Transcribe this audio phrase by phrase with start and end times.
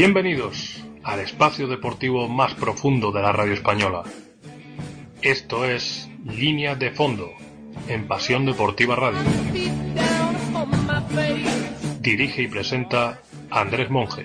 [0.00, 4.04] Bienvenidos al espacio deportivo más profundo de la radio española.
[5.22, 7.32] Esto es Línea de Fondo
[7.88, 9.18] en Pasión Deportiva Radio.
[12.00, 14.24] Dirige y presenta Andrés Monge.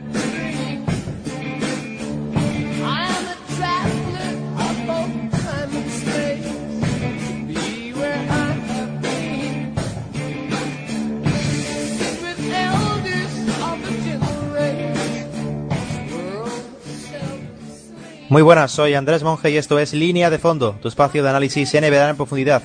[18.33, 21.71] Muy buenas, soy Andrés Monge y esto es Línea de Fondo, tu espacio de análisis
[21.71, 22.63] NBA en profundidad.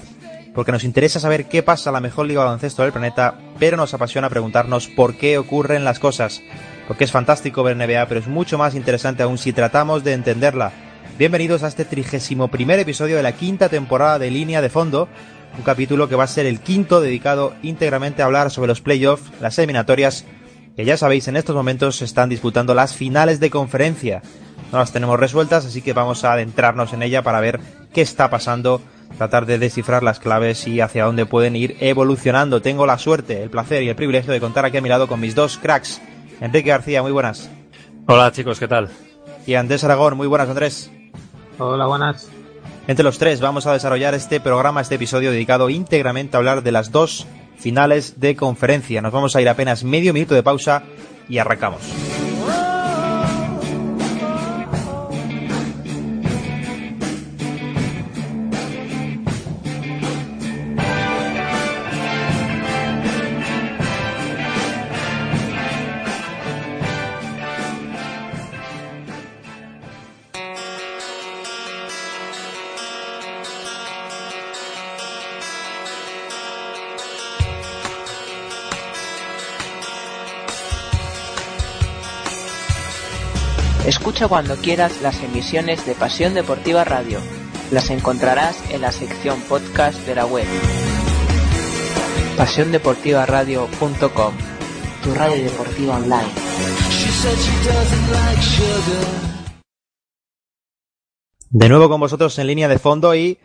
[0.54, 3.76] Porque nos interesa saber qué pasa en la mejor liga de baloncesto del planeta, pero
[3.76, 6.40] nos apasiona preguntarnos por qué ocurren las cosas.
[6.86, 10.72] Porque es fantástico ver NBA, pero es mucho más interesante aún si tratamos de entenderla.
[11.18, 15.06] Bienvenidos a este trigésimo primer episodio de la quinta temporada de Línea de Fondo,
[15.54, 19.30] un capítulo que va a ser el quinto dedicado íntegramente a hablar sobre los playoffs,
[19.38, 20.24] las eliminatorias,
[20.74, 24.22] que ya sabéis en estos momentos se están disputando las finales de conferencia
[24.72, 27.60] no las tenemos resueltas, así que vamos a adentrarnos en ella para ver
[27.92, 28.82] qué está pasando,
[29.16, 32.60] tratar de descifrar las claves y hacia dónde pueden ir evolucionando.
[32.60, 35.20] Tengo la suerte, el placer y el privilegio de contar aquí a mi lado con
[35.20, 36.00] mis dos cracks.
[36.40, 37.50] Enrique García, muy buenas.
[38.06, 38.88] Hola chicos, ¿qué tal?
[39.46, 40.90] Y Andrés Aragón, muy buenas Andrés.
[41.58, 42.28] Hola, buenas.
[42.86, 46.72] Entre los tres vamos a desarrollar este programa, este episodio dedicado íntegramente a hablar de
[46.72, 47.26] las dos
[47.58, 49.02] finales de conferencia.
[49.02, 50.84] Nos vamos a ir apenas medio minuto de pausa
[51.28, 51.82] y arrancamos.
[84.18, 87.20] Escucha cuando quieras las emisiones de Pasión Deportiva Radio.
[87.70, 90.44] Las encontrarás en la sección podcast de la web.
[92.36, 94.34] PasiónDeportivaRadio.com
[95.04, 96.32] Tu radio deportiva online.
[101.50, 103.38] De nuevo con vosotros en línea de fondo y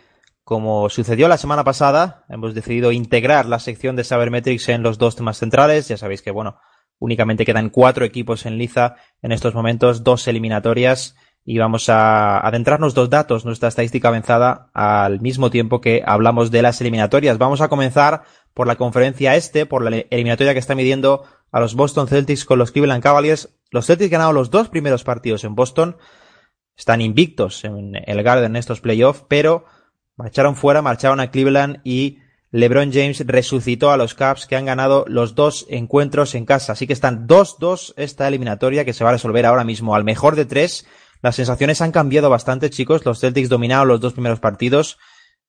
[0.43, 5.15] como sucedió la semana pasada, hemos decidido integrar la sección de Sabermetrics en los dos
[5.15, 5.87] temas centrales.
[5.87, 6.57] Ya sabéis que, bueno,
[6.99, 11.15] Únicamente quedan cuatro equipos en liza en estos momentos, dos eliminatorias
[11.45, 16.61] y vamos a adentrarnos dos datos, nuestra estadística avanzada al mismo tiempo que hablamos de
[16.61, 17.37] las eliminatorias.
[17.37, 18.23] Vamos a comenzar
[18.53, 22.59] por la conferencia este, por la eliminatoria que está midiendo a los Boston Celtics con
[22.59, 23.49] los Cleveland Cavaliers.
[23.71, 25.97] Los Celtics ganaron los dos primeros partidos en Boston,
[26.77, 29.65] están invictos en el Garden en estos playoffs, pero
[30.15, 32.19] marcharon fuera, marcharon a Cleveland y
[32.53, 36.73] LeBron James resucitó a los Cavs que han ganado los dos encuentros en casa.
[36.73, 40.35] Así que están 2-2 esta eliminatoria que se va a resolver ahora mismo al mejor
[40.35, 40.85] de tres.
[41.23, 43.05] Las sensaciones han cambiado bastante, chicos.
[43.05, 44.99] Los Celtics dominaron los dos primeros partidos.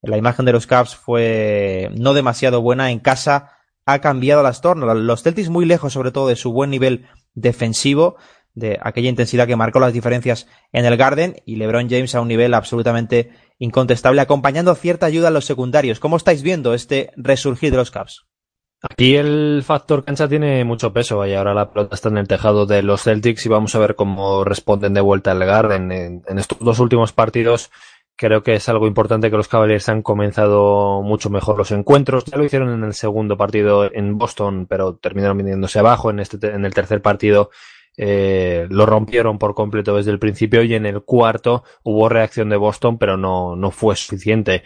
[0.01, 2.91] La imagen de los Cavs fue no demasiado buena.
[2.91, 3.51] En casa
[3.85, 4.97] ha cambiado las tornas.
[4.97, 8.17] Los Celtics muy lejos, sobre todo, de su buen nivel defensivo,
[8.55, 12.29] de aquella intensidad que marcó las diferencias en el Garden, y LeBron James a un
[12.29, 16.01] nivel absolutamente incontestable, acompañando cierta ayuda a los secundarios.
[16.01, 18.27] ¿Cómo estáis viendo este resurgir de los Cavs?
[18.91, 22.67] Aquí el factor cancha tiene mucho peso y ahora la pelota está en el tejado
[22.67, 25.91] de los Celtics y vamos a ver cómo responden de vuelta al Garden.
[25.91, 27.71] En, en estos dos últimos partidos
[28.17, 32.25] creo que es algo importante que los Cavaliers han comenzado mucho mejor los encuentros.
[32.27, 36.11] Ya lo hicieron en el segundo partido en Boston, pero terminaron viniéndose abajo.
[36.11, 37.51] En, este, en el tercer partido
[37.97, 42.57] eh, lo rompieron por completo desde el principio y en el cuarto hubo reacción de
[42.57, 44.63] Boston, pero no, no fue suficiente.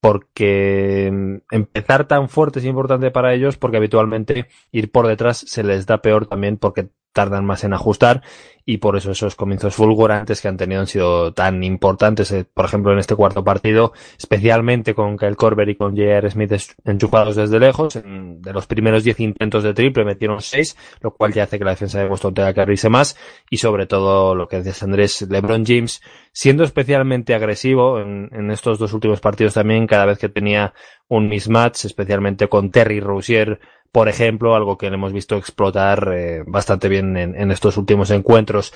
[0.00, 5.64] Porque mm, empezar tan fuerte es importante para ellos porque habitualmente ir por detrás se
[5.64, 8.22] les da peor también porque tardan más en ajustar
[8.64, 12.66] y por eso esos comienzos fulgurantes que han tenido han sido tan importantes, eh, por
[12.66, 16.30] ejemplo en este cuarto partido, especialmente con Kyle Korver y con J.R.
[16.30, 16.52] Smith
[16.84, 21.42] enchufados desde lejos, de los primeros 10 intentos de triple metieron 6, lo cual ya
[21.42, 23.16] hace que la defensa de Boston tenga que abrirse más
[23.50, 26.00] y sobre todo lo que decías Andrés, LeBron James
[26.30, 30.72] siendo especialmente agresivo en, en estos dos últimos partidos también, cada vez que tenía
[31.08, 33.58] un mismatch, especialmente con Terry Rozier
[33.92, 38.72] por ejemplo, algo que le hemos visto explotar eh, bastante bien en, estos últimos encuentros.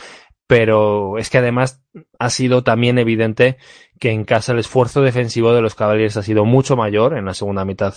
[0.46, 1.82] Pero es que además
[2.18, 3.56] ha sido también evidente
[3.98, 7.16] que en casa el esfuerzo defensivo de los Cavaliers ha sido mucho mayor.
[7.16, 7.94] En la segunda mitad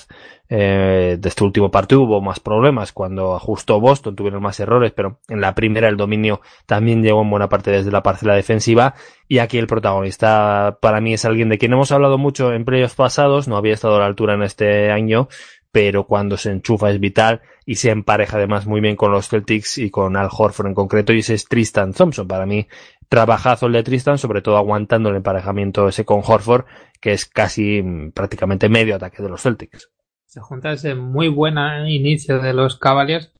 [0.49, 5.19] eh, de este último partido hubo más problemas cuando ajustó Boston, tuvieron más errores, pero
[5.27, 8.93] en la primera el dominio también llegó en buena parte desde la parcela defensiva.
[9.27, 12.95] Y aquí el protagonista para mí es alguien de quien hemos hablado mucho en playoffs
[12.95, 15.27] pasados, no había estado a la altura en este año,
[15.75, 19.77] pero cuando se enchufa es vital y se empareja además muy bien con los Celtics
[19.79, 22.29] y con Al Horford en concreto y ese es Tristan Thompson.
[22.29, 22.69] Para mí
[23.09, 26.63] trabajazo el de Tristan, sobre todo aguantando el emparejamiento ese con Horford,
[27.01, 29.91] que es casi mm, prácticamente medio ataque de los Celtics.
[30.25, 31.57] Se junta ese muy buen
[31.89, 33.33] inicio de los Cavaliers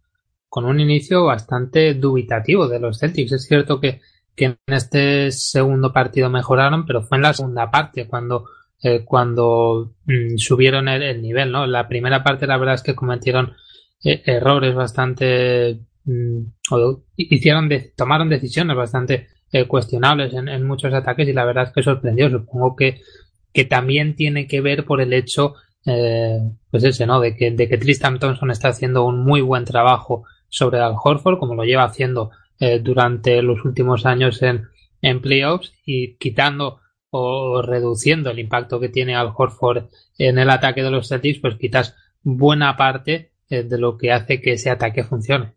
[0.50, 3.32] con un inicio bastante dubitativo de los Celtics.
[3.32, 4.02] Es cierto que,
[4.36, 8.50] que en este segundo partido mejoraron, pero fue en la segunda parte cuando,
[8.82, 11.66] eh, cuando mm, subieron el, nivel, ¿no?
[11.68, 13.54] La primera parte la verdad es que cometieron
[14.04, 16.40] eh, errores bastante mm,
[16.72, 21.72] o hicieron de, tomaron decisiones bastante eh, cuestionables en, muchos ataques y la verdad es
[21.72, 22.30] que sorprendió.
[22.30, 23.02] Supongo que,
[23.54, 25.54] que también tiene que ver por el hecho,
[25.86, 26.40] eh,
[26.70, 27.22] pues ese, ¿no?
[27.22, 31.40] De que, de que Tristan Thompson está haciendo un muy buen trabajo sobre Al Horford,
[31.40, 34.64] como lo lleva haciendo eh, durante los últimos años en,
[35.02, 36.82] en playoffs y quitando
[37.18, 39.86] o reduciendo el impacto que tiene Al Horford
[40.18, 44.54] en el ataque de los Celtics, pues quitas buena parte de lo que hace que
[44.54, 45.54] ese ataque funcione.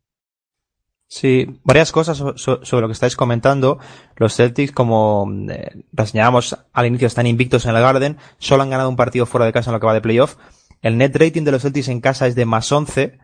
[1.10, 3.78] Sí, varias cosas sobre lo que estáis comentando.
[4.16, 8.18] Los Celtics, como eh, reseñábamos al inicio, están invictos en el Garden.
[8.38, 10.36] Solo han ganado un partido fuera de casa en lo que va de playoff.
[10.82, 13.18] El net rating de los Celtics en casa es de más 11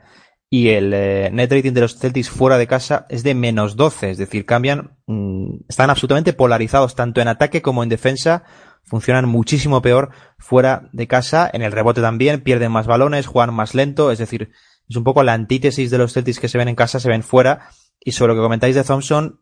[0.51, 4.11] y el eh, net rating de los Celtics fuera de casa es de menos 12.
[4.11, 8.45] Es decir, cambian, mm, están absolutamente polarizados tanto en ataque como en defensa.
[8.85, 11.51] Funcionan muchísimo peor fuera de casa.
[11.53, 14.13] En el rebote también pierden más balones, juegan más lento.
[14.13, 14.51] Es decir,
[14.89, 17.23] es un poco la antítesis de los Celtics que se ven en casa, se ven
[17.23, 17.69] fuera.
[17.99, 19.41] Y sobre lo que comentáis de Thompson,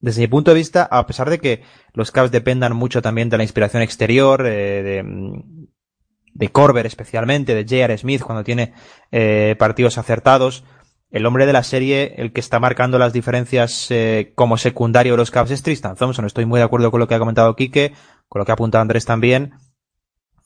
[0.00, 1.62] desde mi punto de vista, a pesar de que
[1.92, 5.04] los Cavs dependan mucho también de la inspiración exterior, eh, de,
[6.38, 7.98] de Corber especialmente, de J.R.
[7.98, 8.72] Smith cuando tiene
[9.10, 10.64] eh, partidos acertados,
[11.10, 15.16] el hombre de la serie, el que está marcando las diferencias eh, como secundario de
[15.16, 16.26] los Cavs es Tristan Thompson.
[16.26, 17.92] Estoy muy de acuerdo con lo que ha comentado Quique,
[18.28, 19.54] con lo que ha apuntado Andrés también.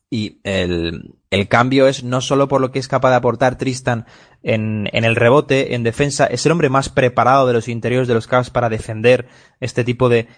[0.08, 4.06] Y el, el cambio es no solo por lo que es capaz de aportar Tristan
[4.42, 8.14] en, en, el rebote, en defensa, es el hombre más preparado de los interiores de
[8.14, 9.28] los Cavs para defender
[9.60, 10.28] este tipo de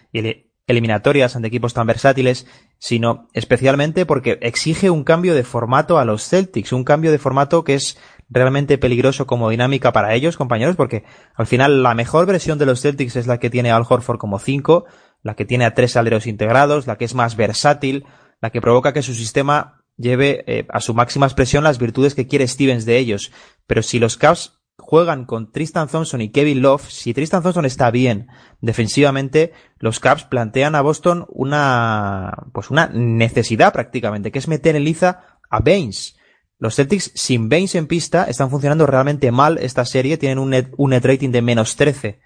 [0.67, 2.47] eliminatorias ante equipos tan versátiles,
[2.79, 7.65] sino especialmente porque exige un cambio de formato a los Celtics, un cambio de formato
[7.65, 7.99] que es
[8.31, 12.81] realmente peligroso como dinámica para ellos, compañeros, porque al final la mejor versión de los
[12.81, 14.87] Celtics es la que tiene Al Horford como 5,
[15.23, 18.07] la que tiene a tres aleros integrados, la que es más versátil,
[18.41, 22.27] la que provoca que su sistema lleve eh, a su máxima expresión las virtudes que
[22.27, 23.33] quiere Stevens de ellos.
[23.67, 27.91] Pero si los Cavs juegan con Tristan Thompson y Kevin Love, si Tristan Thompson está
[27.91, 28.29] bien
[28.61, 34.85] defensivamente, los Cavs plantean a Boston una, pues una necesidad prácticamente, que es meter en
[34.85, 36.17] liza a Baines.
[36.59, 40.91] Los Celtics sin Baines en pista están funcionando realmente mal esta serie, tienen un un
[40.91, 42.21] net rating de menos 13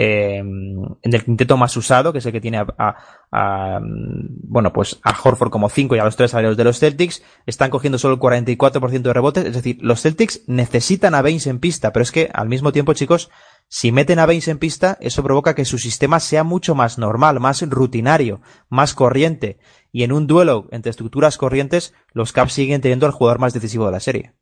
[0.00, 5.10] eh, en el quinteto más usado, que es el que tiene a, bueno, pues a
[5.20, 8.20] Horford como 5 y a los tres aliados de los Celtics, están cogiendo solo el
[8.20, 12.30] 44% de rebotes, es decir, los Celtics necesitan a Baines en pista, pero es que
[12.32, 13.28] al mismo tiempo, chicos,
[13.66, 17.40] si meten a Baines en pista, eso provoca que su sistema sea mucho más normal,
[17.40, 19.58] más rutinario, más corriente,
[19.90, 23.86] y en un duelo entre estructuras corrientes, los Caps siguen teniendo al jugador más decisivo
[23.86, 24.37] de la serie.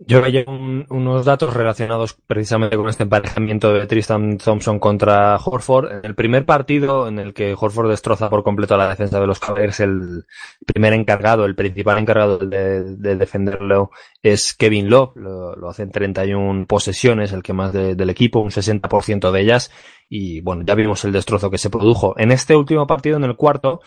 [0.00, 5.90] Yo veía unos datos relacionados precisamente con este emparejamiento de Tristan Thompson contra Horford.
[5.90, 9.40] En el primer partido en el que Horford destroza por completo la defensa de los
[9.40, 10.24] Cavaliers, el
[10.64, 13.90] primer encargado, el principal encargado de, defenderlo
[14.22, 15.16] es Kevin Love.
[15.16, 19.72] Lo, hace en 31 posesiones, el que más del equipo, un 60% de ellas.
[20.08, 22.14] Y bueno, ya vimos el destrozo que se produjo.
[22.18, 23.80] En este último partido, en el cuarto,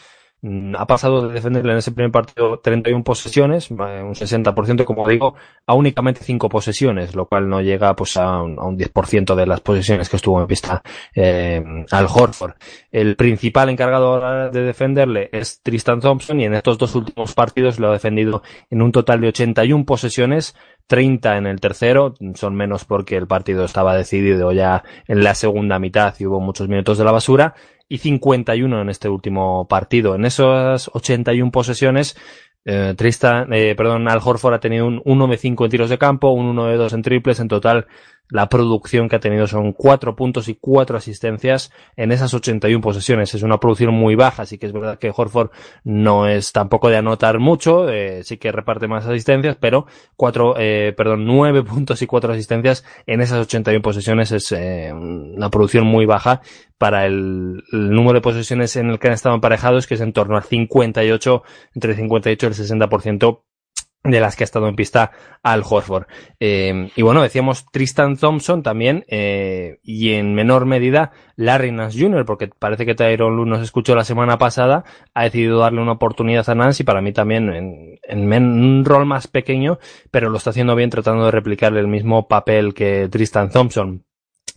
[0.44, 5.36] ha pasado de defenderle en ese primer partido 31 posesiones, un 60%, como digo,
[5.68, 9.46] a únicamente 5 posesiones, lo cual no llega pues a un, a un 10% de
[9.46, 10.82] las posesiones que estuvo en pista
[11.14, 12.54] eh, al Horford.
[12.92, 17.90] El principal encargado de defenderle es Tristan Thompson y en estos dos últimos partidos lo
[17.90, 20.56] ha defendido en un total de 81 posesiones,
[20.88, 25.78] 30 en el tercero, son menos porque el partido estaba decidido ya en la segunda
[25.78, 27.54] mitad y hubo muchos minutos de la basura,
[27.92, 30.16] y 51 en este último partido.
[30.16, 32.16] En esas 81 posesiones,
[32.64, 35.98] eh, Tristan, eh, perdón, Al Horford ha tenido un 1 de 5 en tiros de
[35.98, 37.88] campo, un 1 de 2 en triples, en total
[38.32, 43.36] la producción que ha tenido son cuatro puntos y cuatro asistencias en esas 81 posesiones.
[43.36, 45.52] Es una producción muy baja, así que es verdad que Horford
[45.84, 49.86] no es tampoco de anotar mucho, eh, sí que reparte más asistencias, pero
[50.16, 55.50] cuatro, eh, perdón, nueve puntos y cuatro asistencias en esas 81 posesiones es eh, una
[55.50, 56.42] producción muy baja
[56.78, 60.14] para el, el, número de posesiones en el que han estado emparejados, que es en
[60.14, 61.44] torno a 58,
[61.76, 63.42] entre 58 y el 60%
[64.04, 65.12] de las que ha estado en pista
[65.44, 66.06] Al Horford.
[66.40, 72.26] Eh, y bueno, decíamos Tristan Thompson también, eh, y en menor medida Larry Nance Jr.,
[72.26, 76.56] porque parece que Tyron nos escuchó la semana pasada, ha decidido darle una oportunidad a
[76.56, 79.78] Nance y para mí también en, en, un rol más pequeño,
[80.10, 84.04] pero lo está haciendo bien tratando de replicar el mismo papel que Tristan Thompson.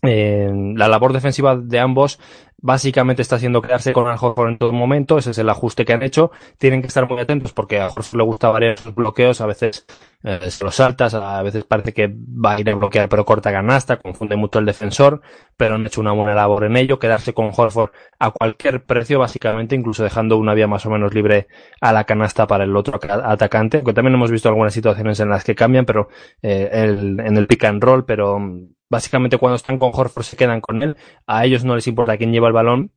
[0.07, 2.21] Eh, la labor defensiva de ambos
[2.65, 5.93] básicamente está haciendo quedarse con Al Horford en todo momento, ese es el ajuste que
[5.93, 6.31] han hecho.
[6.57, 9.85] Tienen que estar muy atentos porque a Horford le gusta variar sus bloqueos, a veces
[10.23, 13.53] eh, se los saltas, a veces parece que va a ir a bloquear pero corta
[13.53, 15.21] canasta, confunde mucho el defensor,
[15.59, 19.75] pero han hecho una buena labor en ello, quedarse con Horford a cualquier precio básicamente,
[19.75, 21.49] incluso dejando una vía más o menos libre
[21.83, 25.45] a la canasta para el otro atacante, que también hemos visto algunas situaciones en las
[25.45, 26.09] que cambian, pero
[26.41, 28.41] eh, el, en el pick and roll, pero
[28.89, 32.33] básicamente cuando están con Horford se quedan con él, a ellos no les importa quién
[32.33, 32.93] lleva el balón,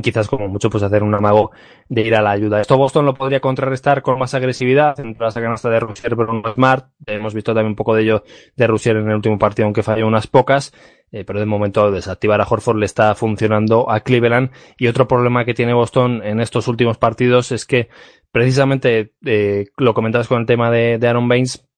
[0.00, 1.50] quizás como mucho pues hacer un amago
[1.88, 2.60] de ir a la ayuda.
[2.60, 6.86] Esto Boston lo podría contrarrestar con más agresividad, la canasta de Russier pero no Smart,
[7.06, 8.24] hemos visto también un poco de ello
[8.56, 10.72] de Russier en el último partido, aunque falló unas pocas,
[11.10, 15.44] eh, pero de momento desactivar a Horford le está funcionando a Cleveland, y otro problema
[15.44, 17.88] que tiene Boston en estos últimos partidos es que
[18.30, 21.68] precisamente, eh, lo comentabas con el tema de, Aaron Baines,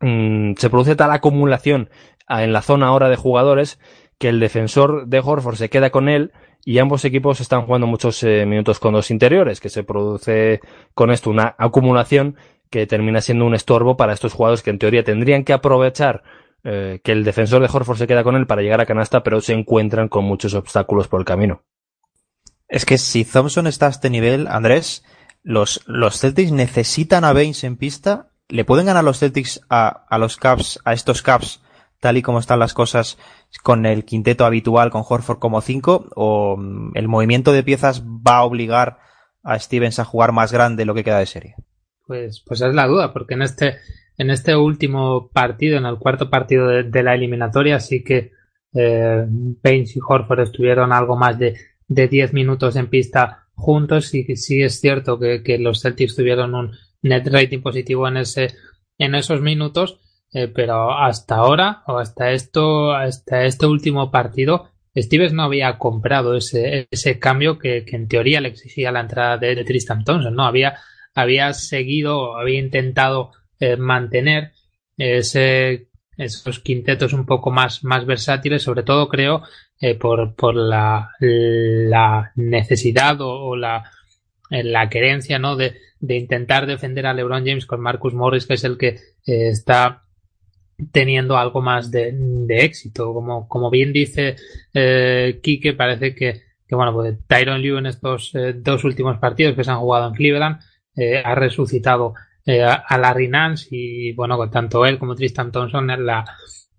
[0.00, 1.90] mmm, se produce tal acumulación
[2.28, 3.78] en la zona ahora de jugadores
[4.18, 6.32] que el defensor de Horford se queda con él
[6.64, 10.60] y ambos equipos están jugando muchos eh, minutos con dos interiores, que se produce
[10.94, 12.36] con esto una acumulación
[12.68, 16.22] que termina siendo un estorbo para estos jugadores que en teoría tendrían que aprovechar
[16.64, 19.40] eh, que el defensor de Horford se queda con él para llegar a canasta, pero
[19.40, 21.62] se encuentran con muchos obstáculos por el camino.
[22.68, 25.04] Es que si Thompson está a este nivel, Andrés,
[25.42, 28.32] los, los Celtics necesitan a Baines en pista.
[28.48, 31.62] ¿Le pueden ganar los Celtics a, a los Caps, a estos Caps,
[32.00, 33.18] tal y como están las cosas
[33.62, 38.38] con el quinteto habitual con Horford como 5 o mm, el movimiento de piezas va
[38.38, 38.98] a obligar
[39.42, 41.54] a Stevens a jugar más grande lo que queda de serie?
[42.06, 43.76] Pues, pues es la duda, porque en este,
[44.16, 48.32] en este último partido, en el cuarto partido de, la eliminatoria, sí que
[48.74, 54.36] eh, Baines y Horford estuvieron algo más de, de 10 minutos en pista juntos y
[54.36, 58.54] sí es cierto que, que los Celtics tuvieron un net rating positivo en ese
[58.98, 60.00] en esos minutos
[60.32, 66.36] eh, pero hasta ahora, o hasta esto, hasta este último partido, Stevens no había comprado
[66.36, 70.44] ese, ese cambio que, que en teoría le exigía la entrada de, Tristan Thompson, ¿no?
[70.44, 70.78] Había,
[71.14, 74.52] había seguido, había intentado eh, mantener
[74.96, 79.42] ese, esos quintetos un poco más, más versátiles, sobre todo creo
[79.80, 83.90] eh, por, por la, la necesidad o, la,
[84.50, 85.56] la querencia, ¿no?
[85.56, 88.88] De, de intentar defender a LeBron James con Marcus Morris, que es el que
[89.26, 90.07] eh, está
[90.92, 92.14] teniendo algo más de,
[92.48, 93.12] éxito.
[93.12, 94.36] Como, como bien dice
[94.72, 99.64] eh, Quique, parece que, bueno, pues Tyron Liu en estos eh, dos últimos partidos que
[99.64, 100.60] se han jugado en Cleveland
[100.96, 105.90] eh, ha resucitado eh, a, a Larry Nance y bueno, tanto él como Tristan Thompson
[105.90, 106.24] en la,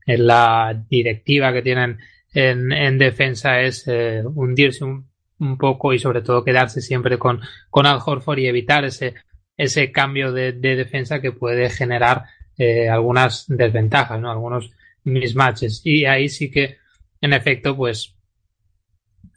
[0.05, 1.97] la directiva que tienen
[2.33, 5.09] en, en defensa es hundirse un,
[5.57, 7.39] poco y sobre todo quedarse siempre con,
[7.69, 9.13] con Al Horford y evitar ese,
[9.55, 12.25] ese cambio de defensa que puede generar
[12.61, 14.29] eh, algunas desventajas, ¿no?
[14.29, 14.69] Algunos
[15.05, 15.79] mismatches.
[15.85, 16.75] Y ahí sí que,
[17.21, 18.15] en efecto, pues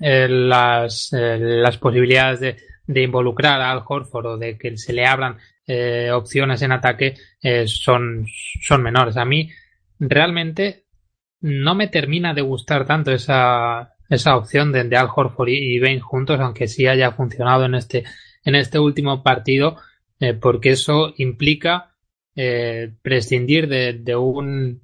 [0.00, 5.06] eh, las, eh, las posibilidades de, de, involucrar al Horford o de que se le
[5.06, 5.38] abran
[6.12, 7.14] opciones en ataque
[7.66, 8.26] son,
[8.60, 9.16] son menores.
[9.16, 9.48] A mí
[10.00, 10.84] realmente
[11.40, 16.00] no me termina de gustar tanto esa, esa opción de, Al Horford y, y Bain
[16.00, 18.04] juntos, aunque sí haya funcionado en este,
[18.44, 19.76] en este último partido,
[20.40, 21.91] porque eso implica
[22.36, 24.80] eh, prescindir de, de, un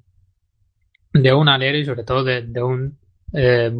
[1.13, 2.97] de un alero y sobre todo de, de un,
[3.33, 3.71] eh,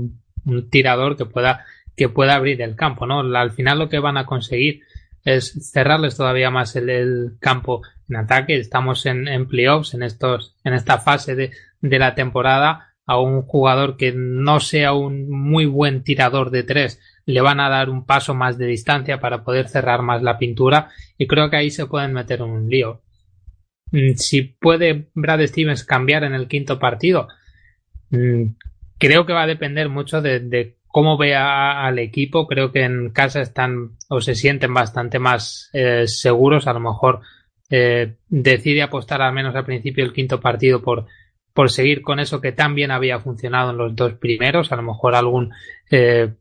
[0.46, 4.18] un, tirador que pueda que pueda abrir el campo no al final lo que van
[4.18, 4.82] a conseguir
[5.24, 8.58] es cerrarles todavía más el, el campo en ataque.
[8.58, 12.86] Estamos en, en, playoffs en estos en esta fase de, de la temporada.
[13.06, 17.68] A un jugador que no sea un muy buen tirador de tres le van a
[17.68, 20.90] dar un paso más de distancia para poder cerrar más la pintura.
[21.18, 23.02] Y creo que ahí se pueden meter un lío
[24.16, 27.28] si puede Brad Stevens cambiar en el quinto partido,
[28.12, 28.44] mm,
[28.98, 32.48] creo que va a depender mucho de, cómo vea al equipo.
[32.48, 36.68] Creo que en casa están o se sienten bastante más eh, seguros.
[36.68, 37.22] A lo mejor
[37.70, 41.06] eh, decide apostar al menos al principio el quinto partido por,
[41.54, 44.82] por seguir con eso que tan bien había funcionado en los dos primeros, a lo
[44.82, 45.52] mejor algún
[45.92, 46.34] eh,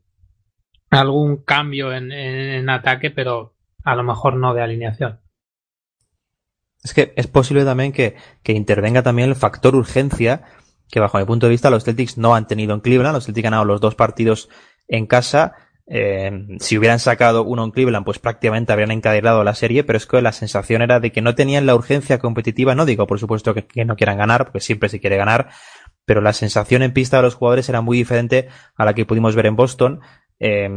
[0.89, 3.53] algún cambio en, en, ataque, pero
[3.83, 5.19] a lo mejor no de alineación.
[6.83, 10.43] Es que es posible también que, que intervenga también el factor urgencia
[10.89, 13.15] que bajo mi punto de vista los Celtics no han tenido en Cleveland.
[13.15, 14.49] Los Celtics han ganado los dos partidos
[14.87, 15.53] en casa.
[15.91, 20.05] Eh, si hubieran sacado uno en Cleveland, pues prácticamente habrían encadenado la serie, pero es
[20.05, 22.75] que la sensación era de que no tenían la urgencia competitiva.
[22.75, 25.49] No digo, por supuesto, que, que no quieran ganar, porque siempre se quiere ganar,
[26.05, 29.35] pero la sensación en pista de los jugadores era muy diferente a la que pudimos
[29.35, 30.01] ver en Boston.
[30.39, 30.69] Eh,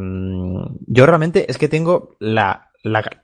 [0.87, 3.22] yo realmente es que tengo la, la,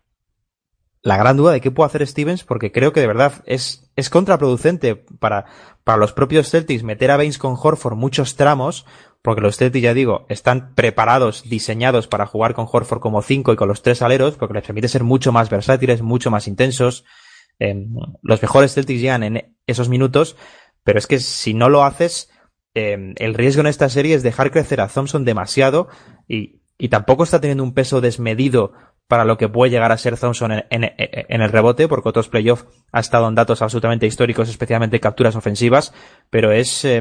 [1.02, 4.11] la gran duda de qué puede hacer Stevens, porque creo que de verdad es, es
[4.11, 5.47] contraproducente para,
[5.85, 8.85] para los propios Celtics meter a Baines con Horford muchos tramos,
[9.23, 13.57] porque los Celtics, ya digo, están preparados, diseñados para jugar con Horford como 5 y
[13.57, 17.05] con los tres aleros, porque les permite ser mucho más versátiles, mucho más intensos.
[17.59, 17.87] Eh,
[18.23, 20.37] los mejores Celtics llegan en esos minutos,
[20.85, 22.31] pero es que si no lo haces,
[22.75, 25.88] eh, el riesgo en esta serie es dejar crecer a Thompson demasiado
[26.28, 28.73] y, y tampoco está teniendo un peso desmedido
[29.09, 33.00] para lo que puede llegar a ser Thompson en, el rebote, porque otros playoffs ha
[33.00, 35.95] estado en datos absolutamente históricos, especialmente capturas ofensivas,
[36.31, 37.00] pero es eh,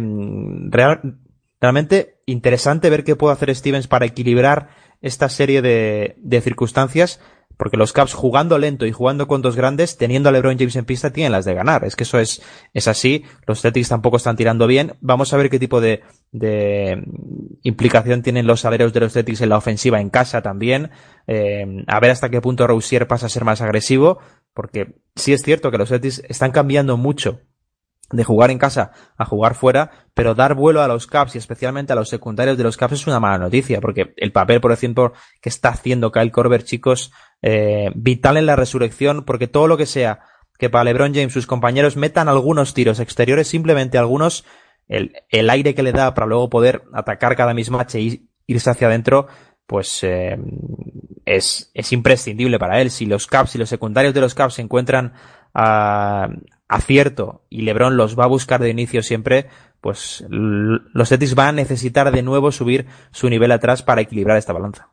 [0.69, 1.19] real,
[1.59, 4.69] realmente interesante ver qué puede hacer Stevens para equilibrar
[5.01, 7.19] esta serie de, de circunstancias
[7.57, 10.85] porque los Caps jugando lento y jugando con dos grandes, teniendo a LeBron James en
[10.85, 11.83] pista, tienen las de ganar.
[11.83, 12.41] Es que eso es,
[12.73, 13.25] es así.
[13.47, 14.93] Los Celtics tampoco están tirando bien.
[15.01, 17.03] Vamos a ver qué tipo de, de
[17.63, 20.91] implicación tienen los aleros de los Celtics en la ofensiva en casa también.
[21.25, 24.19] Eh, a ver hasta qué punto Rousier pasa a ser más agresivo,
[24.53, 27.41] porque sí es cierto que los Celtics están cambiando mucho
[28.11, 31.91] de jugar en casa a jugar fuera, pero dar vuelo a los Caps y especialmente
[31.91, 35.13] a los secundarios de los Caps es una mala noticia, porque el papel, por ejemplo,
[35.41, 39.85] que está haciendo Kyle Korver, chicos, eh, vital en la resurrección, porque todo lo que
[39.85, 40.21] sea
[40.57, 44.43] que para LeBron James sus compañeros metan algunos tiros exteriores, simplemente algunos,
[44.87, 48.87] el, el aire que le da para luego poder atacar cada mismatch e irse hacia
[48.87, 49.27] adentro,
[49.67, 50.37] pues eh,
[51.25, 52.89] es, es imprescindible para él.
[52.89, 55.13] Si los Caps y los secundarios de los Caps se encuentran
[55.53, 56.29] a,
[56.67, 59.47] acierto y LeBron los va a buscar de inicio siempre,
[59.81, 64.53] pues los Celtics van a necesitar de nuevo subir su nivel atrás para equilibrar esta
[64.53, 64.89] balanza.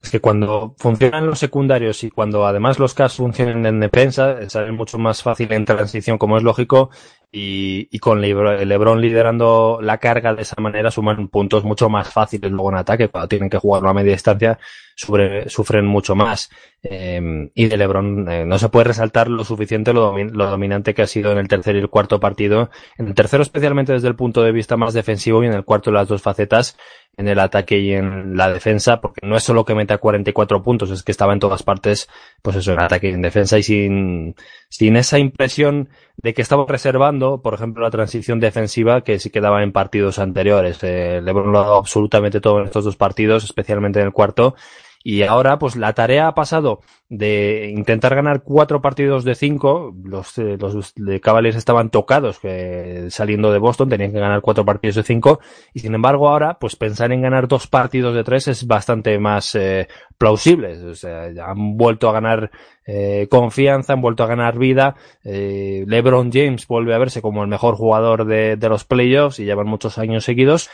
[0.00, 4.70] Es que cuando funcionan los secundarios y cuando además los Cavs funcionan en defensa, sale
[4.70, 6.90] mucho más fácil en transición, como es lógico,
[7.32, 12.70] y, con LeBron liderando la carga de esa manera suman puntos mucho más fáciles luego
[12.70, 14.58] en ataque, cuando tienen que jugar a media distancia,
[14.94, 16.48] sufren mucho más.
[16.82, 21.02] Eh, y de LeBron eh, no se puede resaltar lo suficiente lo, lo, dominante que
[21.02, 22.70] ha sido en el tercer y el cuarto partido.
[22.96, 25.90] En el tercero especialmente desde el punto de vista más defensivo y en el cuarto
[25.90, 26.76] las dos facetas,
[27.18, 30.90] en el ataque y en la defensa, porque no es solo que meta 44 puntos,
[30.90, 32.08] es que estaba en todas partes,
[32.42, 34.36] pues eso, en ataque y en defensa y sin,
[34.68, 39.64] sin esa impresión de que estaba reservando, por ejemplo, la transición defensiva que sí quedaba
[39.64, 40.78] en partidos anteriores.
[40.82, 44.54] Eh, LeBron lo ha dado absolutamente todo en estos dos partidos, especialmente en el cuarto,
[45.04, 49.94] y ahora, pues la tarea ha pasado de intentar ganar cuatro partidos de cinco.
[50.04, 54.64] Los, eh, los de Cavaliers estaban tocados que saliendo de Boston, tenían que ganar cuatro
[54.64, 55.40] partidos de cinco.
[55.72, 59.54] Y sin embargo, ahora, pues pensar en ganar dos partidos de tres es bastante más
[59.54, 60.76] eh, plausible.
[60.84, 62.50] O sea, han vuelto a ganar
[62.84, 64.96] eh, confianza, han vuelto a ganar vida.
[65.24, 69.44] Eh, LeBron James vuelve a verse como el mejor jugador de, de los playoffs y
[69.44, 70.68] llevan muchos años seguidos.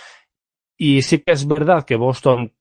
[0.79, 2.53] Y sí que es verdad que Boston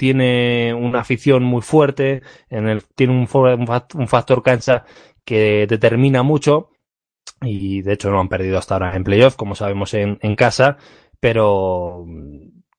[0.00, 4.86] tiene una afición muy fuerte, en el, tiene un, un factor cancha
[5.26, 6.70] que determina mucho
[7.42, 10.78] y de hecho no han perdido hasta ahora en playoff, como sabemos en, en casa,
[11.20, 12.06] pero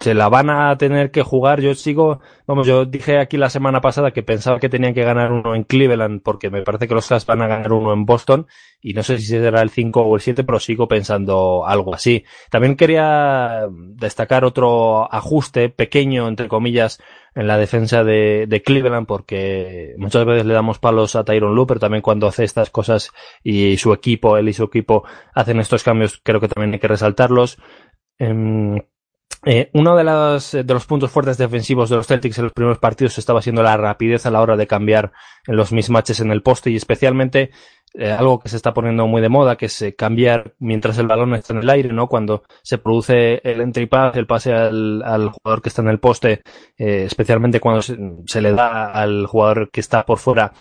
[0.01, 1.61] se la van a tener que jugar.
[1.61, 5.31] Yo sigo, vamos, yo dije aquí la semana pasada que pensaba que tenían que ganar
[5.31, 8.47] uno en Cleveland porque me parece que los Cavs van a ganar uno en Boston
[8.81, 12.25] y no sé si será el 5 o el 7, pero sigo pensando algo así.
[12.49, 16.99] También quería destacar otro ajuste pequeño, entre comillas,
[17.35, 21.79] en la defensa de, Cleveland porque muchas veces le damos palos a Tyron Lue, pero
[21.79, 23.11] también cuando hace estas cosas
[23.43, 25.03] y su equipo, él y su equipo
[25.35, 27.59] hacen estos cambios, creo que también hay que resaltarlos.
[28.17, 28.81] Eh,
[29.45, 32.79] eh, uno de los, de los puntos fuertes defensivos de los Celtics en los primeros
[32.79, 35.11] partidos estaba siendo la rapidez a la hora de cambiar
[35.47, 37.51] en los mismatches en el poste y especialmente
[37.93, 41.07] eh, algo que se está poniendo muy de moda, que es eh, cambiar mientras el
[41.07, 42.07] balón está en el aire, ¿no?
[42.07, 46.41] Cuando se produce el entry pass, el pase al, jugador que está en el poste,
[46.77, 50.53] eh, especialmente cuando se, le da al jugador que está por fuera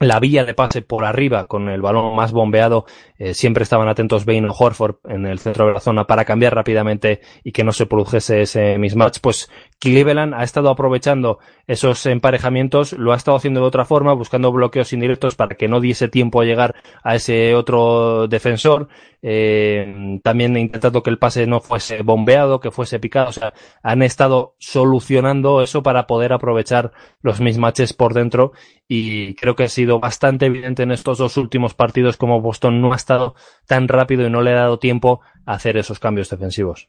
[0.00, 2.84] la vía de pase por arriba con el balón más bombeado,
[3.16, 6.54] eh, siempre estaban atentos Bain o Horford en el centro de la zona para cambiar
[6.54, 9.48] rápidamente y que no se produjese ese mismatch, pues
[9.84, 14.94] Cleveland ha estado aprovechando esos emparejamientos, lo ha estado haciendo de otra forma, buscando bloqueos
[14.94, 18.88] indirectos para que no diese tiempo a llegar a ese otro defensor,
[19.20, 24.02] eh, también intentando que el pase no fuese bombeado, que fuese picado, o sea, han
[24.02, 28.52] estado solucionando eso para poder aprovechar los mismatches por dentro.
[28.88, 32.94] Y creo que ha sido bastante evidente en estos dos últimos partidos como Boston no
[32.94, 33.34] ha estado
[33.66, 36.88] tan rápido y no le ha dado tiempo a hacer esos cambios defensivos.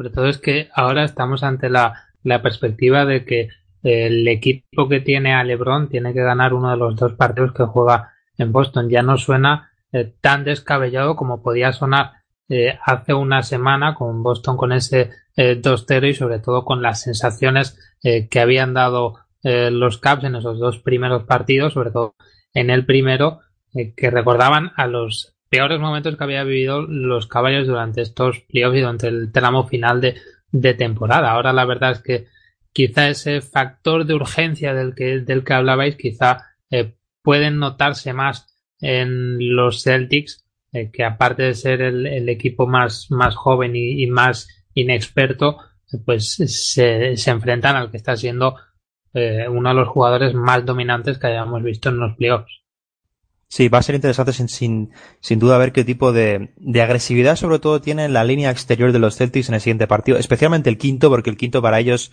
[0.00, 3.50] Sobre todo es que ahora estamos ante la, la perspectiva de que
[3.82, 7.64] el equipo que tiene a LeBron tiene que ganar uno de los dos partidos que
[7.64, 8.88] juega en Boston.
[8.88, 12.12] Ya no suena eh, tan descabellado como podía sonar
[12.48, 17.02] eh, hace una semana con Boston con ese eh, 2-0 y sobre todo con las
[17.02, 22.14] sensaciones eh, que habían dado eh, los Caps en esos dos primeros partidos, sobre todo
[22.54, 23.40] en el primero,
[23.74, 28.80] que recordaban a los peores momentos que había vivido los caballos durante estos playoffs y
[28.80, 31.32] durante el tramo final de, temporada.
[31.32, 32.26] Ahora la verdad es que
[32.72, 38.46] quizá ese factor de urgencia del que, del que hablabais, quizá eh, pueden notarse más
[38.80, 44.48] en los Celtics, eh, que aparte de ser el, equipo más, joven y, y más
[44.72, 45.58] inexperto,
[46.04, 48.54] pues se, se, enfrentan al que está siendo
[49.12, 52.62] eh, uno de los jugadores más dominantes que hayamos visto en los playoffs.
[53.52, 57.34] Sí, va a ser interesante sin, sin, sin duda ver qué tipo de, de, agresividad
[57.34, 60.78] sobre todo tiene la línea exterior de los Celtics en el siguiente partido, especialmente el
[60.78, 62.12] quinto, porque el quinto para ellos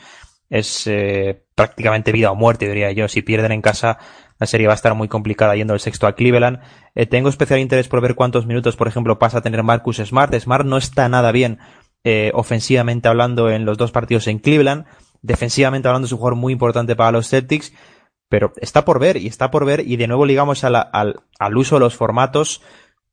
[0.49, 3.07] es eh, prácticamente vida o muerte, diría yo.
[3.07, 3.99] Si pierden en casa,
[4.39, 6.59] la serie va a estar muy complicada yendo el sexto a Cleveland.
[6.95, 10.33] Eh, tengo especial interés por ver cuántos minutos, por ejemplo, pasa a tener Marcus Smart.
[10.39, 11.59] Smart no está nada bien
[12.03, 14.85] eh, ofensivamente hablando en los dos partidos en Cleveland.
[15.21, 17.73] Defensivamente hablando es un jugador muy importante para los Celtics
[18.29, 21.21] pero está por ver y está por ver y de nuevo ligamos a la, al,
[21.39, 22.61] al, uso de los formatos.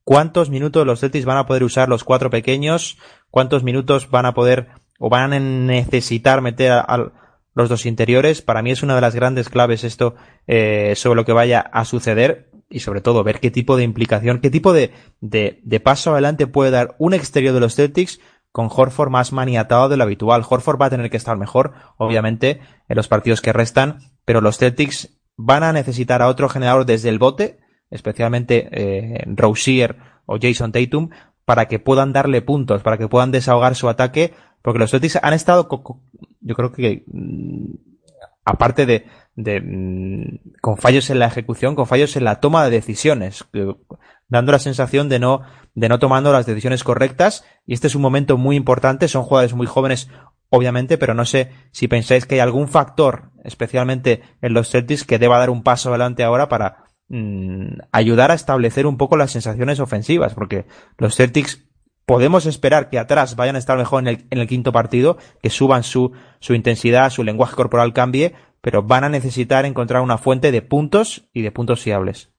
[0.02, 2.98] ¿Cuántos minutos los Celtics van a poder usar los cuatro pequeños?
[3.30, 7.12] ¿Cuántos minutos van a poder o van a necesitar meter a,
[7.54, 8.42] los dos interiores?
[8.42, 10.14] Para mí es una de las grandes claves esto
[10.46, 14.40] eh, sobre lo que vaya a suceder y sobre todo ver qué tipo de implicación,
[14.40, 18.20] qué tipo de, de paso adelante puede dar un exterior de los Celtics
[18.54, 20.44] con Horford más maniatado de lo habitual.
[20.48, 24.58] Horford va a tener que estar mejor, obviamente, en los partidos que restan, pero los
[24.58, 27.58] Celtics van a necesitar a otro generador desde el bote,
[27.90, 31.10] especialmente eh, Rousier o Jason Tatum,
[31.44, 35.34] para que puedan darle puntos, para que puedan desahogar su ataque, porque los Celtics han
[35.34, 35.68] estado,
[36.40, 37.74] yo creo que, mm,
[38.44, 42.70] aparte de, de, mm, con fallos en la ejecución, con fallos en la toma de
[42.70, 43.44] decisiones,
[44.28, 45.42] dando la sensación de no,
[45.74, 47.44] de no tomando las decisiones correctas.
[47.66, 49.08] Y este es un momento muy importante.
[49.08, 50.08] Son jugadores muy jóvenes,
[50.50, 55.18] obviamente, pero no sé si pensáis que hay algún factor, especialmente en los Celtics, que
[55.18, 59.80] deba dar un paso adelante ahora para mmm, ayudar a establecer un poco las sensaciones
[59.80, 60.66] ofensivas, porque
[60.98, 61.66] los Celtics
[62.06, 65.50] podemos esperar que atrás vayan a estar mejor en el, en el quinto partido, que
[65.50, 70.52] suban su, su intensidad, su lenguaje corporal cambie, pero van a necesitar encontrar una fuente
[70.52, 72.33] de puntos y de puntos fiables.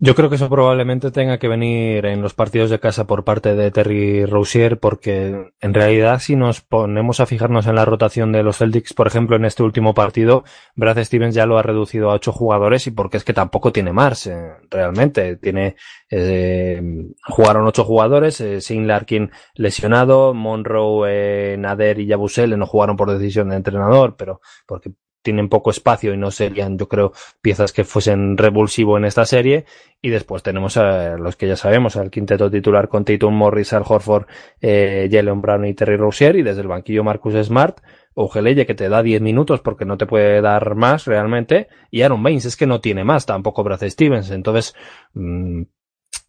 [0.00, 3.56] Yo creo que eso probablemente tenga que venir en los partidos de casa por parte
[3.56, 8.44] de Terry Rozier, porque en realidad si nos ponemos a fijarnos en la rotación de
[8.44, 10.44] los Celtics, por ejemplo, en este último partido,
[10.76, 13.92] Brad Stevens ya lo ha reducido a ocho jugadores y porque es que tampoco tiene
[13.92, 15.36] más, eh, realmente.
[15.36, 15.74] Tiene,
[16.10, 16.80] eh,
[17.24, 23.10] jugaron ocho jugadores, eh, Sin Larkin lesionado, Monroe, eh, Nader y Yabusele no jugaron por
[23.10, 24.92] decisión de entrenador, pero porque
[25.28, 27.12] tienen poco espacio y no serían, yo creo,
[27.42, 29.66] piezas que fuesen revulsivo en esta serie.
[30.00, 33.82] Y después tenemos a los que ya sabemos, al quinteto titular con Tatum Morris, Al
[33.86, 34.24] Horford,
[34.62, 37.80] eh, Jalen Brown y Terry Rozier, y desde el banquillo Marcus Smart,
[38.14, 42.00] o Geleye que te da 10 minutos porque no te puede dar más realmente, y
[42.00, 44.30] Aaron Baines es que no tiene más, tampoco Brad Stevens.
[44.30, 44.74] Entonces,
[45.12, 45.64] mmm,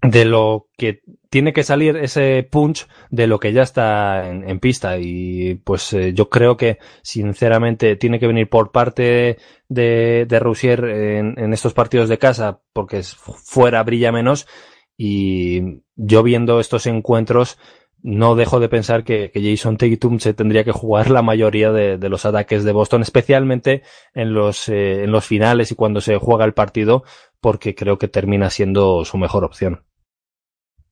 [0.01, 4.97] de lo que tiene que salir ese punch de lo que ya está en, pista
[4.97, 10.85] y pues eh, yo creo que sinceramente tiene que venir por parte de, de Rousier
[10.85, 14.47] en, en, estos partidos de casa porque fuera brilla menos
[14.97, 17.57] y yo viendo estos encuentros
[18.01, 21.97] no dejo de pensar que, que Jason Tatum se tendría que jugar la mayoría de,
[21.97, 23.83] de los ataques de Boston, especialmente
[24.13, 27.03] en los, eh, en los finales y cuando se juega el partido,
[27.41, 29.83] porque creo que termina siendo su mejor opción.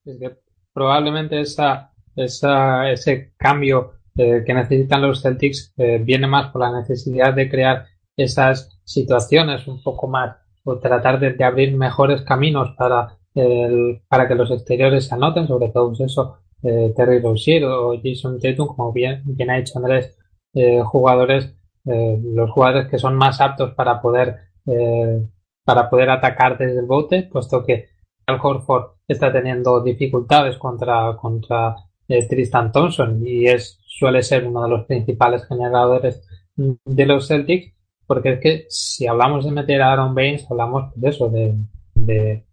[0.08, 0.38] Es que
[0.74, 6.80] probablemente esa, esa, ese cambio eh, que necesitan los Celtics eh, viene más por la
[6.80, 13.17] necesidad de crear esas situaciones un poco más o tratar de, abrir mejores caminos para,
[13.36, 17.93] el, para que los exteriores se anoten, sobre todo pues eso, eh, Terry Rozier o
[18.02, 20.17] Jason Tatum, como bien, bien ha dicho Andrés,
[20.54, 21.54] eh, jugadores,
[21.86, 25.26] eh, los jugadores que son más aptos para poder, eh,
[25.63, 27.89] para poder atacar desde el bote, puesto que
[28.27, 31.75] Al Horford está teniendo dificultades contra, contra
[32.07, 37.73] Tristan Thompson y es suele ser uno de los principales generadores de los Celtics
[38.05, 41.55] porque es que si hablamos de meter a Aaron Baines hablamos de eso de,
[41.93, 42.45] de,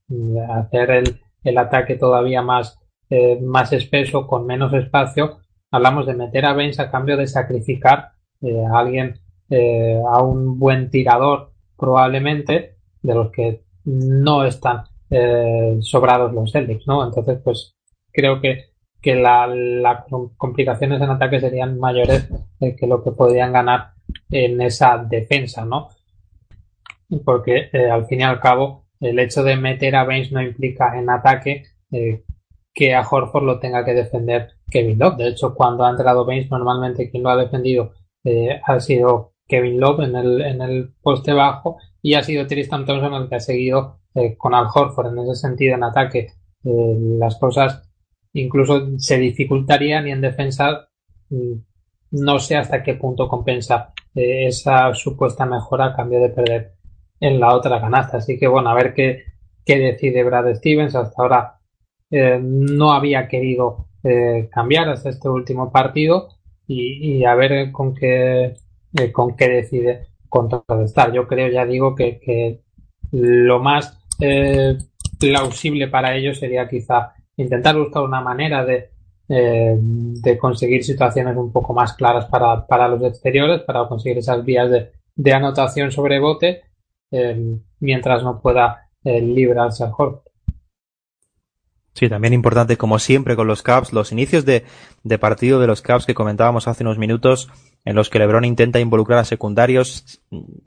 [0.49, 2.79] hacer el, el, ataque todavía más
[3.11, 5.39] eh, más espeso con menos espacio
[5.71, 10.59] hablamos de meter a Baines a cambio de sacrificar eh, a alguien eh, a un
[10.59, 14.85] buen tirador probablemente de los que no están
[15.17, 17.05] eh, sobrados los Celtics, ¿no?
[17.05, 17.77] Entonces, pues
[18.13, 20.05] creo que, que las
[20.37, 23.93] complicaciones en ataque serían mayores que lo que podrían ganar
[24.31, 25.91] en esa defensa, ¿no?
[27.25, 30.99] Porque eh, al fin y al cabo el hecho de meter a Baines no implica
[30.99, 32.25] en ataque eh,
[32.73, 35.17] que a Horford lo tenga que defender Kevin Love.
[35.17, 37.93] De hecho, cuando ha entrado Baines, normalmente quien lo ha defendido
[38.25, 42.85] eh, ha sido Kevin Love en el, en el poste bajo y ha sido Tristan
[42.85, 46.33] Thompson el que ha seguido eh, con Al Horford en ese sentido en ataque.
[46.65, 47.91] Eh, las cosas
[48.33, 50.89] incluso se dificultarían y en defensa
[51.31, 51.55] mm,
[52.13, 56.75] no sé hasta qué punto compensa eh, esa supuesta mejora a cambio de perder
[57.21, 58.19] en la otra canasta.
[58.19, 59.25] Así que bueno, a ver qué,
[59.65, 60.95] qué decide Brad Stevens.
[60.95, 61.61] Hasta ahora
[62.11, 63.89] no había querido
[64.53, 66.29] cambiar hasta este último partido
[66.69, 68.55] y, y a ver con qué
[69.13, 71.13] con qué decide contrarrestar.
[71.13, 72.61] Yo creo, ya digo, que, que
[73.13, 74.77] lo más eh,
[75.19, 78.91] plausible para ellos sería quizá intentar buscar una manera de,
[79.29, 84.45] eh, de conseguir situaciones un poco más claras para, para los exteriores, para conseguir esas
[84.45, 86.63] vías de, de anotación sobre bote,
[87.11, 90.24] eh, mientras no pueda eh, librarse al juego.
[91.95, 94.65] Sí, también importante, como siempre, con los Caps, los inicios de,
[95.05, 97.49] de partido de los Caps que comentábamos hace unos minutos,
[97.85, 100.21] en los que LeBron intenta involucrar a secundarios.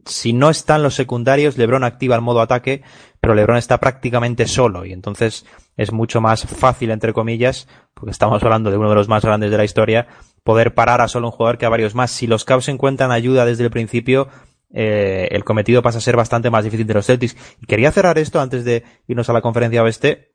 [0.06, 2.82] Si no están los secundarios, LeBron activa el modo ataque,
[3.20, 8.42] pero LeBron está prácticamente solo y entonces es mucho más fácil, entre comillas, porque estamos
[8.44, 10.08] hablando de uno de los más grandes de la historia,
[10.44, 12.12] poder parar a solo un jugador que a varios más.
[12.12, 14.30] Si los Cavs encuentran ayuda desde el principio,
[14.74, 17.36] eh, el cometido pasa a ser bastante más difícil de los Celtics.
[17.62, 20.27] Y quería cerrar esto antes de irnos a la conferencia oeste,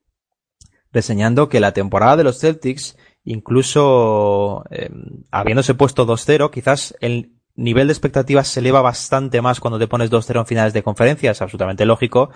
[0.93, 4.91] reseñando que la temporada de los Celtics, incluso eh,
[5.31, 10.11] habiéndose puesto 2-0, quizás el nivel de expectativas se eleva bastante más cuando te pones
[10.11, 12.31] 2-0 en finales de conferencia, es absolutamente lógico,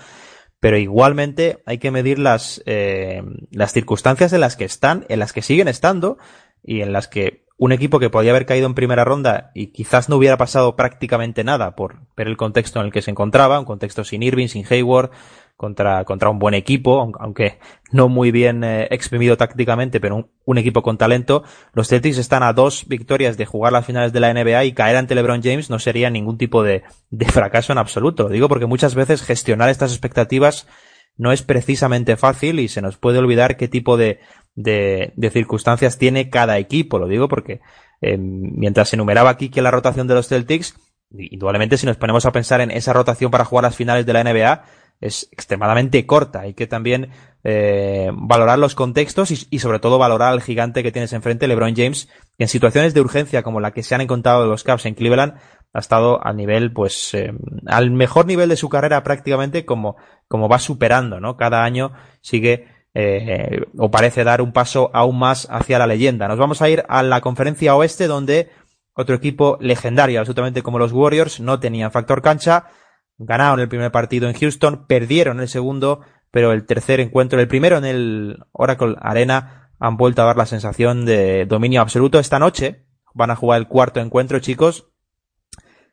[0.60, 5.32] pero igualmente hay que medir las, eh, las circunstancias en las que están, en las
[5.32, 6.18] que siguen estando
[6.62, 10.08] y en las que un equipo que podía haber caído en primera ronda y quizás
[10.08, 13.64] no hubiera pasado prácticamente nada por ver el contexto en el que se encontraba, un
[13.64, 15.10] contexto sin Irving, sin Hayward,
[15.56, 17.58] contra, contra un buen equipo, aunque
[17.90, 21.44] no muy bien eh, exprimido tácticamente, pero un, equipo con talento.
[21.72, 24.96] Los Celtics están a dos victorias de jugar las finales de la NBA y caer
[24.96, 28.24] ante LeBron James no sería ningún tipo de, de fracaso en absoluto.
[28.24, 30.66] Lo digo porque muchas veces gestionar estas expectativas
[31.16, 34.20] no es precisamente fácil y se nos puede olvidar qué tipo de,
[34.54, 36.98] de, de circunstancias tiene cada equipo.
[36.98, 37.60] Lo digo porque
[38.00, 40.74] eh, mientras se enumeraba aquí que la rotación de los Celtics,
[41.10, 44.24] indudablemente si nos ponemos a pensar en esa rotación para jugar las finales de la
[44.24, 44.64] NBA,
[45.00, 46.40] es extremadamente corta.
[46.40, 47.10] Hay que también
[47.44, 51.76] eh, valorar los contextos y, y, sobre todo valorar al gigante que tienes enfrente, LeBron
[51.76, 54.94] James, que en situaciones de urgencia como la que se han encontrado los Cavs en
[54.94, 55.34] Cleveland,
[55.72, 57.32] ha estado al nivel, pues, eh,
[57.66, 61.36] al mejor nivel de su carrera prácticamente como, como va superando, ¿no?
[61.36, 66.28] Cada año sigue eh, o parece dar un paso aún más hacia la leyenda.
[66.28, 68.48] Nos vamos a ir a la conferencia oeste donde
[68.94, 72.68] otro equipo legendario, absolutamente como los Warriors, no tenían factor cancha,
[73.18, 77.78] Ganaron el primer partido en Houston, perdieron el segundo, pero el tercer encuentro, el primero
[77.78, 82.18] en el Oracle Arena, han vuelto a dar la sensación de dominio absoluto.
[82.18, 84.88] Esta noche van a jugar el cuarto encuentro, chicos.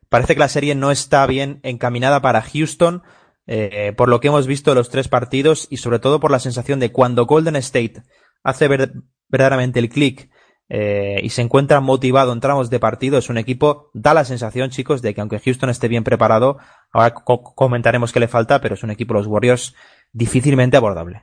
[0.10, 3.04] Parece que la serie no está bien encaminada para Houston,
[3.48, 6.80] eh, por lo que hemos visto los tres partidos y sobre todo por la sensación
[6.80, 8.04] de cuando Golden State
[8.44, 8.94] hace ver
[9.28, 10.30] verdaderamente el clic
[10.70, 14.70] eh, y se encuentra motivado en tramos de partido, es un equipo, da la sensación,
[14.70, 16.58] chicos, de que aunque Houston esté bien preparado,
[16.94, 19.76] ahora co comentaremos qué le falta, pero es un equipo, los Warriors,
[20.14, 21.22] difícilmente abordable.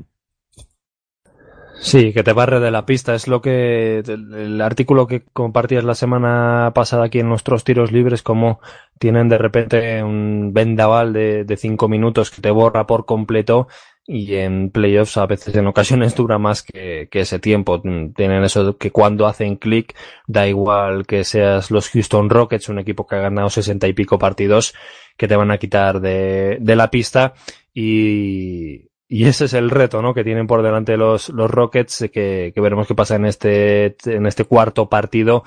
[1.80, 3.14] Sí, que te barre de la pista.
[3.14, 8.22] Es lo que el artículo que compartías la semana pasada aquí en nuestros tiros libres,
[8.22, 8.61] como
[8.98, 13.66] tienen de repente un vendaval de, de cinco minutos que te borra por completo
[14.12, 17.81] y en playoffs a veces en ocasiones dura más que, que ese tiempo.
[17.81, 19.96] Tienen eso que cuando hacen clic
[20.27, 24.18] da igual que seas los Houston Rockets, un equipo que ha ganado sesenta y pico
[24.18, 24.75] partidos
[25.16, 27.35] que te van a quitar de, de la pista
[27.73, 30.12] y, y ese es el reto, ¿no?
[30.12, 34.27] Que tienen por delante los, los Rockets, que, que veremos qué pasa en este, en
[34.27, 35.44] este cuarto partido.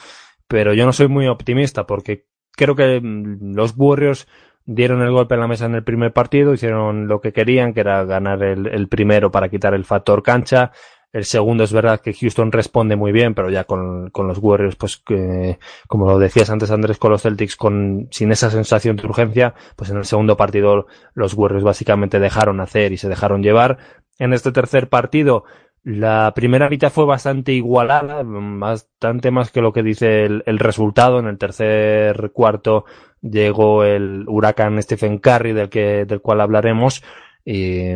[0.47, 4.25] Pero yo no soy muy optimista porque creo que los Warriors
[4.65, 7.81] dieron el golpe en la mesa en el primer partido, hicieron lo que querían, que
[7.81, 10.71] era ganar el, el primero para quitar el factor cancha.
[11.11, 14.75] El segundo es verdad que Houston responde muy bien, pero ya con, con los Warriors,
[14.75, 19.05] pues que, como lo decías antes Andrés, con los Celtics, con, sin esa sensación de
[19.05, 23.77] urgencia, pues en el segundo partido los Warriors básicamente dejaron hacer y se dejaron llevar.
[24.17, 25.43] En este tercer partido,
[25.83, 31.19] la primera mitad fue bastante igualada, bastante más que lo que dice el, el resultado.
[31.19, 32.85] En el tercer cuarto
[33.23, 37.03] llegó el huracán Stephen Curry, del que, del cual hablaremos.
[37.45, 37.89] Y,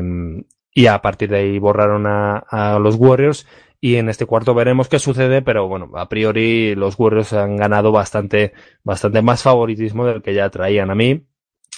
[0.74, 3.48] y a partir de ahí borraron a, a, los Warriors
[3.80, 7.92] y en este cuarto veremos qué sucede, pero bueno, a priori los Warriors han ganado
[7.92, 11.26] bastante, bastante más favoritismo del que ya traían a mí.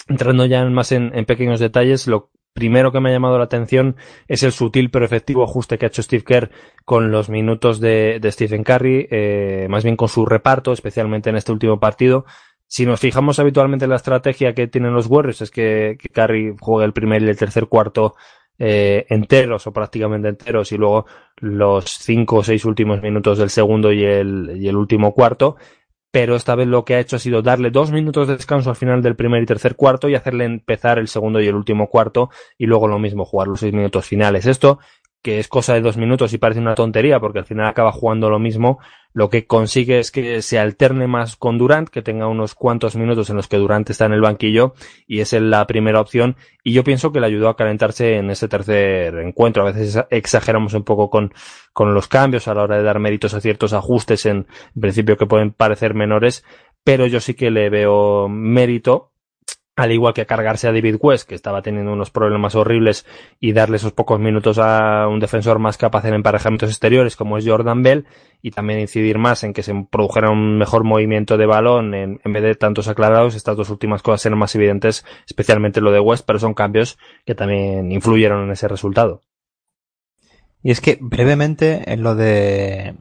[0.08, 3.96] Entrando ya más en, en pequeños detalles, lo primero que me ha llamado la atención
[4.28, 6.50] es el sutil pero efectivo ajuste que ha hecho Steve Kerr
[6.84, 11.36] con los minutos de, de Stephen Curry, eh, más bien con su reparto, especialmente en
[11.36, 12.24] este último partido.
[12.72, 16.54] Si nos fijamos habitualmente en la estrategia que tienen los Warriors, es que, que Curry
[16.60, 18.14] juegue el primer y el tercer cuarto
[18.60, 21.04] eh, enteros o prácticamente enteros y luego
[21.38, 25.56] los cinco o seis últimos minutos del segundo y el, y el último cuarto.
[26.12, 28.76] Pero esta vez lo que ha hecho ha sido darle dos minutos de descanso al
[28.76, 32.30] final del primer y tercer cuarto y hacerle empezar el segundo y el último cuarto
[32.56, 34.46] y luego lo mismo, jugar los seis minutos finales.
[34.46, 34.78] Esto
[35.22, 38.30] que es cosa de dos minutos y parece una tontería porque al final acaba jugando
[38.30, 38.78] lo mismo,
[39.12, 43.28] lo que consigue es que se alterne más con Durant, que tenga unos cuantos minutos
[43.28, 44.74] en los que Durant está en el banquillo
[45.06, 48.48] y es la primera opción y yo pienso que le ayudó a calentarse en ese
[48.48, 49.62] tercer encuentro.
[49.62, 51.34] A veces exageramos un poco con,
[51.72, 55.16] con los cambios a la hora de dar méritos a ciertos ajustes en, en principio
[55.16, 56.44] que pueden parecer menores,
[56.84, 59.10] pero yo sí que le veo mérito
[59.80, 63.06] al igual que cargarse a David West, que estaba teniendo unos problemas horribles,
[63.38, 67.46] y darle esos pocos minutos a un defensor más capaz en emparejamientos exteriores, como es
[67.46, 68.06] Jordan Bell,
[68.42, 72.42] y también incidir más en que se produjera un mejor movimiento de balón en, vez
[72.42, 73.34] de tantos aclarados.
[73.34, 77.34] Estas dos últimas cosas eran más evidentes, especialmente lo de West, pero son cambios que
[77.34, 79.22] también influyeron en ese resultado.
[80.62, 82.94] Y es que brevemente en lo de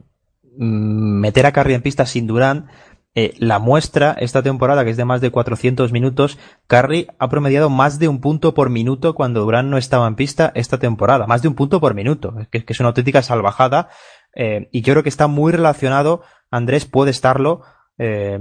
[0.58, 2.70] mm, meter a Curry en pista sin Durán,
[3.16, 7.70] eh, la muestra esta temporada, que es de más de 400 minutos, Curry ha promediado
[7.70, 11.26] más de un punto por minuto cuando Durán no estaba en pista esta temporada.
[11.26, 13.90] Más de un punto por minuto, que, es una auténtica salvajada.
[14.36, 17.64] Eh, y yo creo que está muy relacionado, Andrés puede estarlo,
[17.98, 18.38] eh,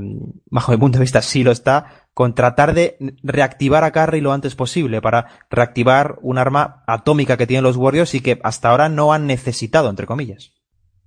[0.50, 4.32] bajo mi punto de vista sí lo está, con tratar de reactivar a Curry lo
[4.32, 8.90] antes posible, para reactivar un arma atómica que tienen los Warriors y que hasta ahora
[8.90, 10.52] no han necesitado, entre comillas.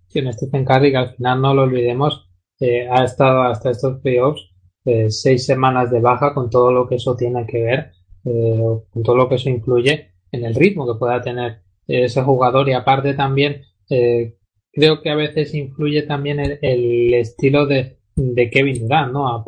[0.07, 2.30] Sí, en Stephen Curry, que al final no lo olvidemos,
[2.61, 4.51] eh, ha estado hasta estos playoffs
[4.83, 7.91] eh, seis semanas de baja con todo lo que eso tiene que ver,
[8.25, 12.67] eh, con todo lo que eso incluye en el ritmo que pueda tener ese jugador
[12.67, 14.37] y aparte también eh,
[14.71, 19.45] creo que a veces influye también el, estilo de, de, Kevin Durant, ¿no?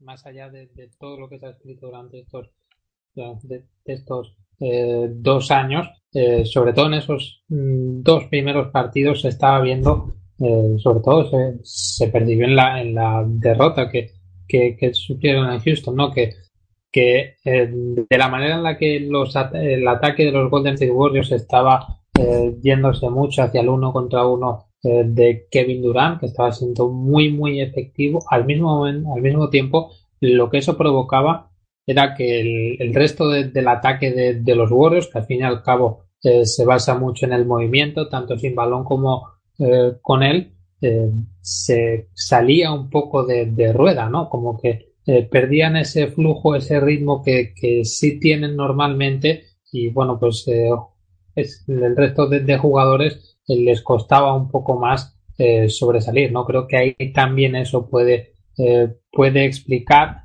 [0.00, 2.50] Más allá de, todo lo que se ha escrito durante estos,
[3.84, 5.86] estos eh, dos años,
[6.44, 11.58] sobre todo en esos mm, dos primeros partidos se estaba viendo eh, sobre todo se,
[11.62, 14.10] se, percibió en la, en la derrota que,
[14.46, 16.10] que, que sufrieron en Houston, ¿no?
[16.10, 16.34] Que,
[16.90, 20.92] que eh, de la manera en la que los el ataque de los Golden State
[20.92, 26.26] Warriors estaba eh, yéndose mucho hacia el uno contra uno eh, de Kevin Durant, que
[26.26, 31.50] estaba siendo muy, muy efectivo, al mismo, momento, al mismo tiempo, lo que eso provocaba
[31.86, 35.40] era que el, el resto de, del ataque de, de, los Warriors, que al fin
[35.40, 39.26] y al cabo eh, se basa mucho en el movimiento, tanto sin balón como
[39.58, 44.28] eh, con él eh, se salía un poco de, rueda, ¿no?
[44.28, 50.18] Como que eh, perdían ese flujo, ese ritmo que, que sí tienen normalmente y bueno,
[50.18, 50.46] pues
[51.34, 55.18] es, el resto de, jugadores les costaba un poco más
[55.68, 56.44] sobresalir, ¿no?
[56.44, 58.34] Creo que ahí también eso puede,
[59.10, 60.20] puede explicar,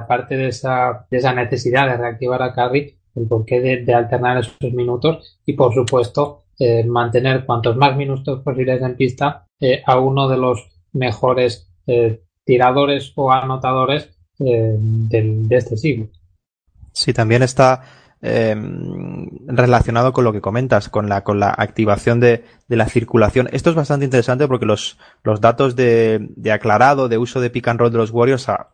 [0.00, 4.38] aparte de esa, de esa necesidad de reactivar a Curry, el porqué de, de alternar
[4.38, 9.98] esos minutos y por supuesto eh, mantener cuantos más minutos posibles en pista eh, a
[9.98, 16.08] uno de los mejores eh, tiradores o anotadores eh, de, este siglo.
[16.92, 17.82] Sí, también está
[18.22, 18.54] eh,
[19.46, 23.48] relacionado con lo que comentas, con la, con la activación de, de, la circulación.
[23.52, 27.68] Esto es bastante interesante porque los, los datos de, de aclarado, de uso de pick
[27.68, 28.70] and roll de los Warriors a,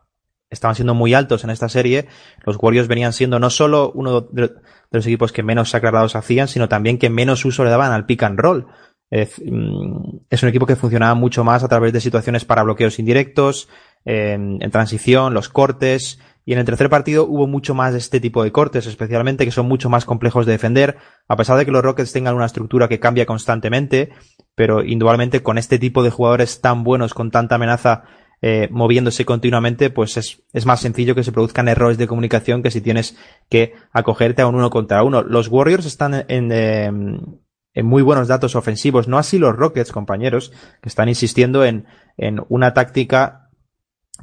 [0.49, 2.07] estaban siendo muy altos en esta serie.
[2.45, 4.51] Los Warriors venían siendo no solo uno de
[4.91, 8.23] los equipos que menos aclarados hacían, sino también que menos uso le daban al pick
[8.23, 8.67] and roll.
[9.09, 12.99] Es, mm, es un equipo que funcionaba mucho más a través de situaciones para bloqueos
[12.99, 13.69] indirectos,
[14.05, 18.19] en, en transición, los cortes, y en el tercer partido hubo mucho más de este
[18.19, 21.71] tipo de cortes, especialmente que son mucho más complejos de defender, a pesar de que
[21.71, 24.09] los Rockets tengan una estructura que cambia constantemente,
[24.55, 28.03] pero indudablemente con este tipo de jugadores tan buenos, con tanta amenaza
[28.41, 32.71] eh, moviéndose continuamente, pues es, es, más sencillo que se produzcan errores de comunicación que
[32.71, 33.15] si tienes
[33.49, 35.21] que acogerte a un uno contra uno.
[35.21, 39.07] Los Warriors están en, en, muy buenos datos ofensivos.
[39.07, 40.51] No así los Rockets, compañeros,
[40.81, 41.85] que están insistiendo en,
[42.17, 43.49] en una táctica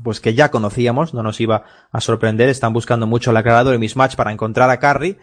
[0.03, 2.49] pues que ya conocíamos, no nos iba a sorprender.
[2.49, 5.17] Están buscando mucho el aclarador y mismatch para encontrar a Curry.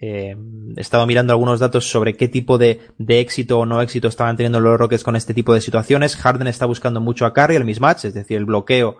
[0.00, 0.34] Eh,
[0.76, 4.36] he estado mirando algunos datos sobre qué tipo de, de, éxito o no éxito estaban
[4.36, 6.16] teniendo los Rockets con este tipo de situaciones.
[6.16, 8.96] Harden está buscando mucho a Curry, el mismatch, es decir, el bloqueo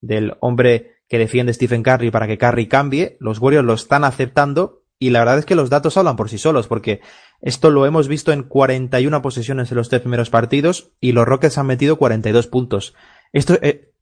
[0.00, 3.16] del hombre que defiende Stephen Curry para que Curry cambie.
[3.20, 6.38] Los Warriors lo están aceptando y la verdad es que los datos hablan por sí
[6.38, 7.00] solos porque
[7.40, 11.58] esto lo hemos visto en 41 posesiones en los tres primeros partidos y los Rockets
[11.58, 12.94] han metido 42 puntos.
[13.32, 13.92] Esto, eh,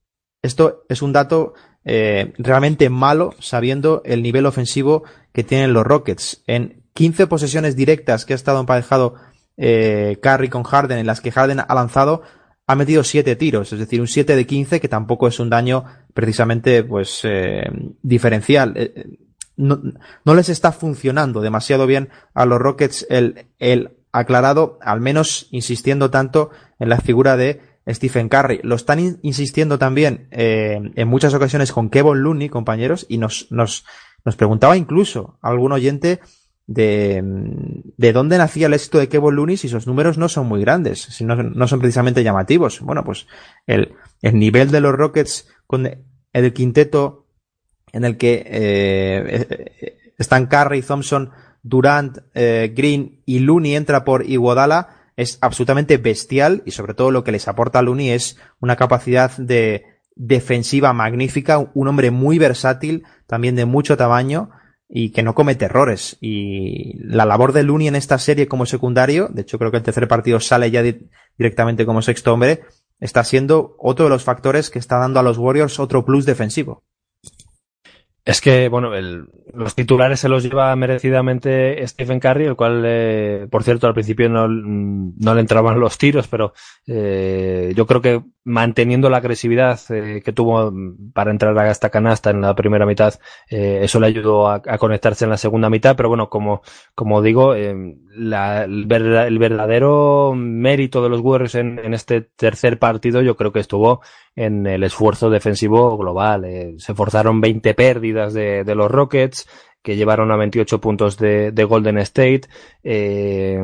[0.41, 1.53] esto es un dato
[1.85, 6.43] eh, realmente malo sabiendo el nivel ofensivo que tienen los Rockets.
[6.47, 9.15] En 15 posesiones directas que ha estado emparejado
[9.57, 12.23] eh, Curry con Harden, en las que Harden ha lanzado,
[12.65, 15.85] ha metido 7 tiros, es decir, un 7 de 15 que tampoco es un daño
[16.13, 17.63] precisamente pues eh,
[18.01, 18.73] diferencial.
[18.75, 19.17] Eh,
[19.57, 19.81] no,
[20.25, 26.09] no, les está funcionando demasiado bien a los Rockets el, el aclarado, al menos insistiendo
[26.09, 28.59] tanto en la figura de Stephen Curry.
[28.63, 33.85] Lo están insistiendo también eh, en muchas ocasiones con Kevin Looney, compañeros, y nos, nos,
[34.23, 36.19] nos preguntaba incluso algún oyente
[36.65, 37.21] de,
[37.97, 41.01] de dónde nacía el éxito de Kevin Looney si sus números no son muy grandes,
[41.01, 42.79] si no, no son precisamente llamativos.
[42.79, 43.27] Bueno, pues
[43.67, 45.89] el, el nivel de los Rockets con
[46.31, 47.27] el quinteto
[47.91, 51.31] en el que eh, están Curry, Thompson,
[51.61, 57.23] Durant, eh, Green y Looney entra por Iguodala es absolutamente bestial y sobre todo lo
[57.23, 59.85] que les aporta a Looney es una capacidad de
[60.15, 64.51] defensiva magnífica, un hombre muy versátil, también de mucho tamaño
[64.87, 66.17] y que no comete errores.
[66.21, 69.83] Y la labor de Looney en esta serie como secundario, de hecho creo que el
[69.83, 70.83] tercer partido sale ya
[71.37, 72.61] directamente como sexto hombre,
[72.99, 76.83] está siendo otro de los factores que está dando a los Warriors otro plus defensivo.
[78.25, 83.47] Es que, bueno, el, los titulares se los lleva merecidamente Stephen Curry, el cual, eh,
[83.51, 86.53] por cierto, al principio no, no, le entraban los tiros, pero
[86.87, 90.71] eh, yo creo que manteniendo la agresividad eh, que tuvo
[91.13, 93.13] para entrar a esta canasta en la primera mitad,
[93.49, 96.61] eh, eso le ayudó a, a, conectarse en la segunda mitad, pero bueno, como,
[96.95, 97.75] como digo, eh,
[98.15, 104.01] la, el, verdadero mérito de los Warriors en, este tercer partido yo creo que estuvo
[104.35, 106.45] en el esfuerzo defensivo global.
[106.45, 109.47] Eh, se forzaron 20 pérdidas de, los Rockets,
[109.81, 112.43] que llevaron a 28 puntos de, de Golden State.
[112.83, 113.59] Eh,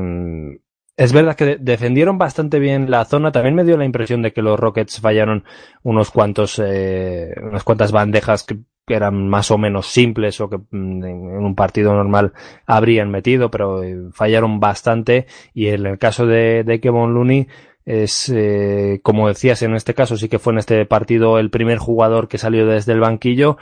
[1.00, 3.32] es verdad que defendieron bastante bien la zona.
[3.32, 5.46] También me dio la impresión de que los Rockets fallaron
[5.82, 8.58] unos cuantos, eh, unas cuantas bandejas que,
[8.90, 12.34] que, eran más o menos simples o que mm, en un partido normal
[12.66, 15.28] habrían metido, pero eh, fallaron bastante.
[15.54, 17.48] Y en el caso de, de Kevin Looney,
[17.86, 21.78] es, eh, como decías, en este caso sí que fue en este partido el primer
[21.78, 23.58] jugador que salió desde el banquillo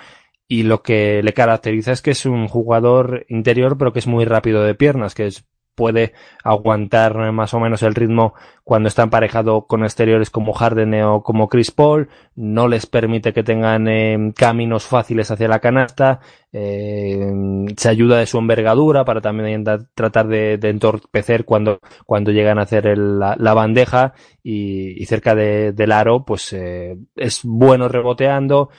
[0.47, 4.25] y lo que le caracteriza es que es un jugador interior pero que es muy
[4.25, 5.45] rápido de piernas, que es
[5.78, 6.13] puede
[6.43, 8.34] aguantar más o menos el ritmo
[8.68, 13.41] cuando está emparejado con exteriores como Harden o como Chris Paul, no les permite que
[13.41, 16.20] tengan eh, caminos fáciles hacia la canasta,
[16.51, 17.32] eh,
[17.78, 22.88] se ayuda de su envergadura para también tratar de, entorpecer cuando, cuando llegan a hacer
[22.88, 24.13] el, la, la, bandeja
[24.43, 28.70] y, cerca de, del aro, pues eh, es bueno reboteando,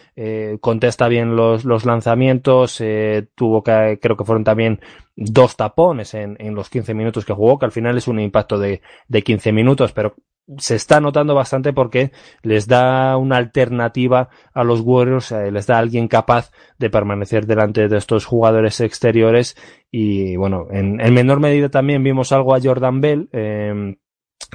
[0.60, 2.82] contesta bien los, los lanzamientos,
[3.34, 4.80] tuvo que, creo que fueron también
[5.20, 8.56] dos tapones en, en, los 15 minutos que jugó, que al final es un impacto
[8.56, 10.14] de, de 15 minutos, pero
[10.56, 12.10] se está notando bastante porque
[12.42, 17.98] les da una alternativa a los Warriors, les da alguien capaz de permanecer delante de
[17.98, 19.56] estos jugadores exteriores
[19.90, 23.96] y bueno, en, en menor medida también vimos algo a Jordan Bell eh,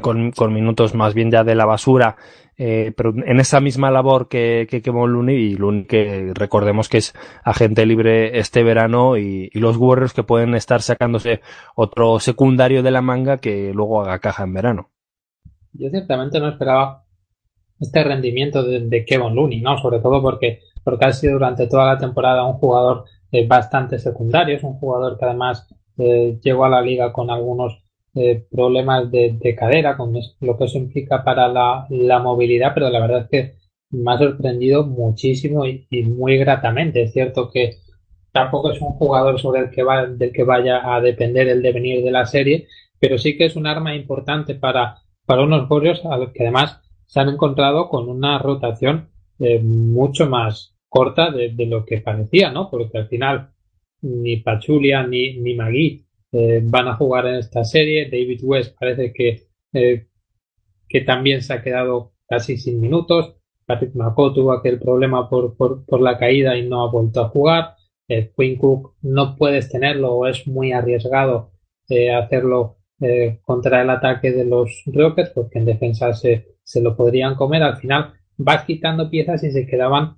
[0.01, 2.15] con, minutos más bien ya de la basura,
[2.57, 7.13] eh, pero en esa misma labor que, que quemó Looney y que recordemos que es
[7.43, 11.41] agente libre este verano y, y los Warriors que pueden estar sacándose
[11.75, 14.89] otro secundario de la manga que luego haga caja en verano.
[15.73, 17.03] Yo ciertamente no esperaba
[17.79, 19.77] este rendimiento de, de, Kevin Looney, ¿no?
[19.77, 24.55] Sobre todo porque, porque ha sido durante toda la temporada un jugador eh, bastante secundario,
[24.55, 25.67] es un jugador que además
[25.97, 27.83] eh, llegó a la liga con algunos
[28.15, 32.89] eh, problemas de, de, cadera, con lo que eso implica para la, la, movilidad, pero
[32.89, 33.55] la verdad es que
[33.89, 37.03] me ha sorprendido muchísimo y, y, muy gratamente.
[37.03, 37.77] Es cierto que
[38.31, 42.03] tampoco es un jugador sobre el que va, del que vaya a depender el devenir
[42.03, 42.67] de la serie,
[42.99, 46.81] pero sí que es un arma importante para para unos Warriors a los que además
[47.05, 49.09] se han encontrado con una rotación
[49.39, 52.69] eh, mucho más corta de, lo que parecía, ¿no?
[52.69, 53.49] Porque al final
[54.01, 58.09] ni Pachulia ni, ni Magui eh, van a jugar en esta serie.
[58.09, 60.07] David West parece que, eh,
[60.87, 63.35] que también se ha quedado casi sin minutos.
[63.65, 67.29] Patrick McCall tuvo aquel problema por, por, por, la caída y no ha vuelto a
[67.29, 67.75] jugar.
[68.07, 71.51] Eh, Quinn Cook no puedes tenerlo o es muy arriesgado
[72.15, 77.35] hacerlo eh, contra el ataque de los Rockets, porque en defensa se, se lo podrían
[77.35, 77.61] comer.
[77.61, 80.15] Al final vas quitando piezas y se quedaban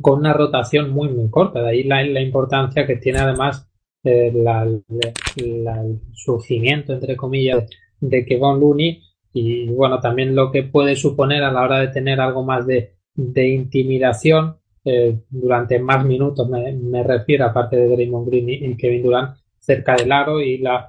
[0.00, 1.60] con una rotación muy, muy corta.
[1.62, 3.68] De ahí la, la importancia que tiene además
[4.04, 7.68] eh, la, el surgimiento, entre comillas,
[8.00, 9.02] de que Von Looney
[9.32, 12.94] y bueno, también lo que puede suponer a la hora de tener algo más de,
[13.14, 19.02] de intimidación eh, durante más minutos, me, me, refiero, aparte de Draymond Green y, Kevin
[19.02, 20.88] Durant, cerca del aro y la,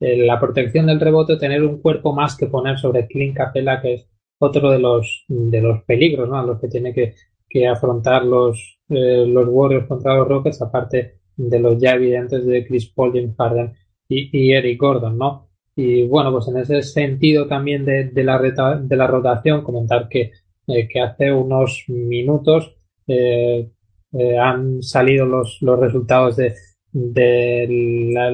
[0.00, 4.08] la protección del rebote, tener un cuerpo más que poner sobre Clint Capella, que es
[4.38, 6.38] otro de los, de los peligros ¿no?
[6.38, 7.14] a los que tiene que,
[7.48, 12.66] que afrontar los, eh, los Warriors contra los Rockets, aparte de los ya evidentes de
[12.66, 13.72] Chris Paul, James Harden
[14.08, 15.48] y, y Eric Gordon, ¿no?
[15.76, 20.08] Y bueno, pues en ese sentido también de, de la, reta, de la rotación, comentar
[20.08, 20.32] que,
[20.68, 22.76] eh, que hace unos minutos
[23.06, 23.70] eh,
[24.12, 26.54] eh, han salido los, los resultados de,
[26.92, 28.30] de, la,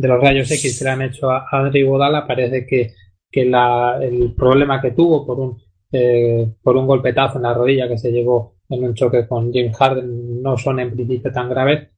[0.00, 2.26] de, los rayos X que le han hecho a Adri Bodala.
[2.26, 2.92] Parece que,
[3.30, 7.88] que la, el problema que tuvo por un, eh, por un golpetazo en la rodilla
[7.88, 11.88] que se llevó en un choque con Jim Harden no son en principio tan graves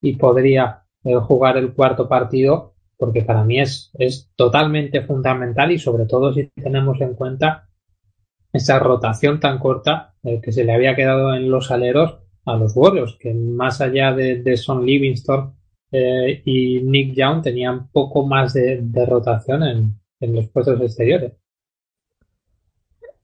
[0.00, 5.78] y podría eh, jugar el cuarto partido porque para mí es, es totalmente fundamental y
[5.78, 7.68] sobre todo si tenemos en cuenta
[8.52, 12.74] esa rotación tan corta eh, que se le había quedado en los aleros a los
[12.74, 15.54] Warriors, que más allá de, de Son Livingston
[15.90, 21.32] eh, y Nick Young tenían poco más de, rotación en, los puestos exteriores.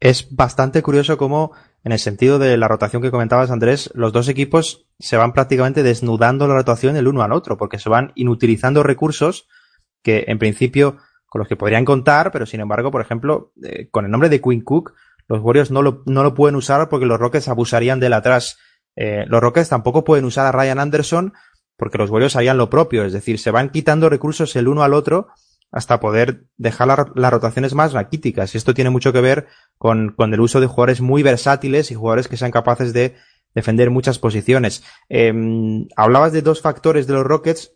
[0.00, 1.52] Es bastante curioso cómo,
[1.82, 5.82] en el sentido de la rotación que comentabas, Andrés, los dos equipos se van prácticamente
[5.82, 9.48] desnudando la rotación el uno al otro, porque se van inutilizando recursos
[10.02, 14.04] que en principio con los que podrían contar, pero sin embargo, por ejemplo, eh, con
[14.04, 14.94] el nombre de Quinn Cook,
[15.26, 18.58] los Warriors no lo, no lo pueden usar porque los Rockets abusarían del atrás.
[18.94, 21.32] Eh, los Rockets tampoco pueden usar a Ryan Anderson
[21.76, 24.94] porque los Warriors harían lo propio, es decir, se van quitando recursos el uno al
[24.94, 25.28] otro
[25.72, 28.54] hasta poder dejar la, las rotaciones más raquíticas.
[28.54, 31.96] Y esto tiene mucho que ver con, con, el uso de jugadores muy versátiles y
[31.96, 33.16] jugadores que sean capaces de
[33.54, 34.84] defender muchas posiciones.
[35.08, 35.32] Eh,
[35.96, 37.72] hablabas de dos factores de los Rockets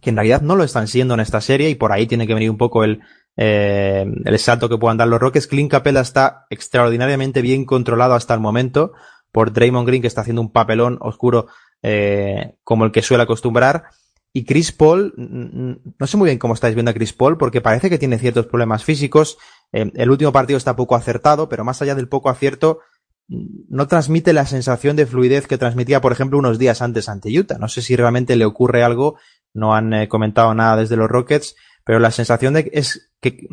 [0.00, 2.34] que en realidad no lo están siendo en esta serie y por ahí tiene que
[2.34, 3.00] venir un poco el,
[3.36, 5.46] eh, el salto que puedan dar los Rockets.
[5.46, 8.92] Clint Capella está extraordinariamente bien controlado hasta el momento
[9.32, 11.46] por Draymond Green que está haciendo un papelón oscuro
[11.82, 13.84] eh, como el que suele acostumbrar.
[14.32, 17.88] Y Chris Paul, no sé muy bien cómo estáis viendo a Chris Paul porque parece
[17.88, 19.38] que tiene ciertos problemas físicos.
[19.72, 22.80] Eh, el último partido está poco acertado, pero más allá del poco acierto,
[23.26, 27.58] no transmite la sensación de fluidez que transmitía, por ejemplo, unos días antes ante Utah.
[27.58, 29.16] No sé si realmente le ocurre algo
[29.54, 31.54] no han eh, comentado nada desde los Rockets,
[31.84, 33.46] pero la sensación de es que,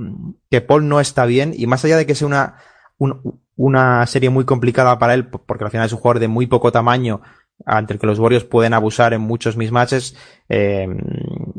[0.49, 2.55] que Paul no está bien y más allá de que sea una,
[2.97, 6.47] un, una serie muy complicada para él, porque al final es un jugador de muy
[6.47, 7.21] poco tamaño,
[7.65, 10.15] ante el que los Warriors pueden abusar en muchos mismatches.
[10.49, 10.87] Eh,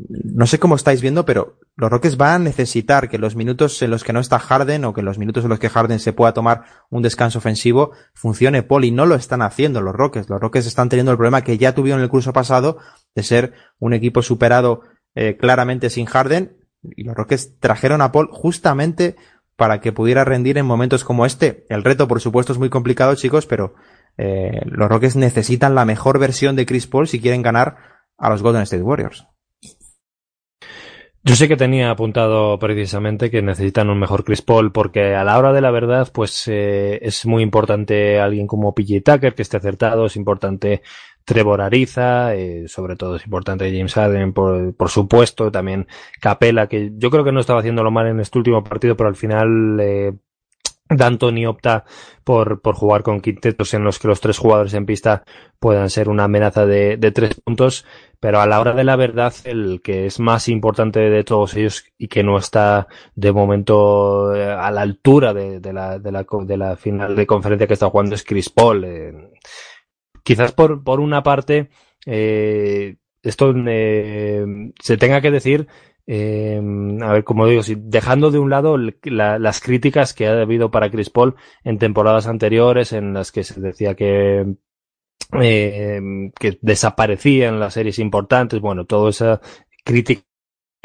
[0.09, 3.91] no sé cómo estáis viendo, pero los Rockets van a necesitar que los minutos en
[3.91, 6.33] los que no está Harden o que los minutos en los que Harden se pueda
[6.33, 10.29] tomar un descanso ofensivo funcione Paul y no lo están haciendo los Rockets.
[10.29, 12.79] Los Rockets están teniendo el problema que ya tuvieron el curso pasado
[13.15, 14.83] de ser un equipo superado
[15.15, 19.17] eh, claramente sin Harden y los Rockets trajeron a Paul justamente
[19.57, 21.67] para que pudiera rendir en momentos como este.
[21.69, 23.75] El reto, por supuesto, es muy complicado, chicos, pero
[24.19, 27.77] eh, los Rockets necesitan la mejor versión de Chris Paul si quieren ganar
[28.19, 29.27] a los Golden State Warriors.
[31.25, 35.39] Yo sé que tenía apuntado precisamente que necesitan un mejor Chris Paul porque a la
[35.39, 39.57] hora de la verdad pues eh, es muy importante alguien como PJ Tucker que esté
[39.57, 40.83] acertado, es importante
[41.25, 45.87] Trevor Ariza, eh, sobre todo es importante James Harden por, supuesto, también
[46.21, 49.15] Capela que yo creo que no estaba haciéndolo mal en este último partido pero al
[49.15, 49.81] final
[50.97, 51.85] D'Antoni opta
[52.25, 55.25] por, por jugar con quintetos en los que los tres jugadores en pista
[55.59, 57.85] puedan ser una amenaza de, de, tres puntos,
[58.21, 61.85] pero a la hora de la verdad, el que es más importante de todos ellos
[61.99, 67.17] y que no está de momento eh, a la altura de, la, de, la, final
[67.17, 68.85] de conferencia que está jugando es Chris Paul.
[68.85, 69.13] Eh,
[70.23, 71.71] quizás por, por una parte,
[72.07, 75.69] eh, esto se tenga que decir
[76.07, 76.61] eh,
[77.03, 80.71] a ver, como digo, si dejando de un lado la, las críticas que ha habido
[80.71, 84.57] para Chris Paul en temporadas anteriores en las que se decía que
[85.41, 86.01] eh,
[86.39, 89.41] que desaparecía las series importantes, bueno, toda esa
[89.85, 90.25] crítica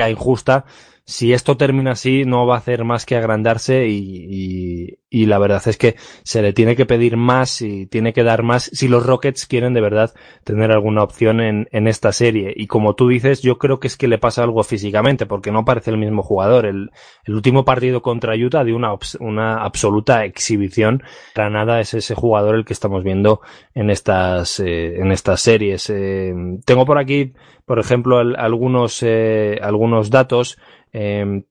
[0.09, 0.65] injusta,
[1.09, 5.61] si esto termina así, no va a hacer más que agrandarse y, y, la verdad
[5.65, 9.05] es que se le tiene que pedir más y tiene que dar más si los
[9.05, 12.53] Rockets quieren de verdad tener alguna opción en, en esta serie.
[12.53, 15.63] Y como tú dices, yo creo que es que le pasa algo físicamente, porque no
[15.63, 16.65] parece el mismo jugador.
[16.65, 16.91] El,
[17.23, 21.03] el último partido contra Utah dio una, una absoluta exhibición.
[21.33, 23.39] Para nada es ese jugador el que estamos viendo
[23.73, 25.89] en estas, eh, en estas series.
[25.89, 26.33] Eh,
[26.65, 27.31] tengo por aquí,
[27.65, 30.57] por ejemplo, algunos, eh, algunos datos.
[30.99, 31.43] Eh,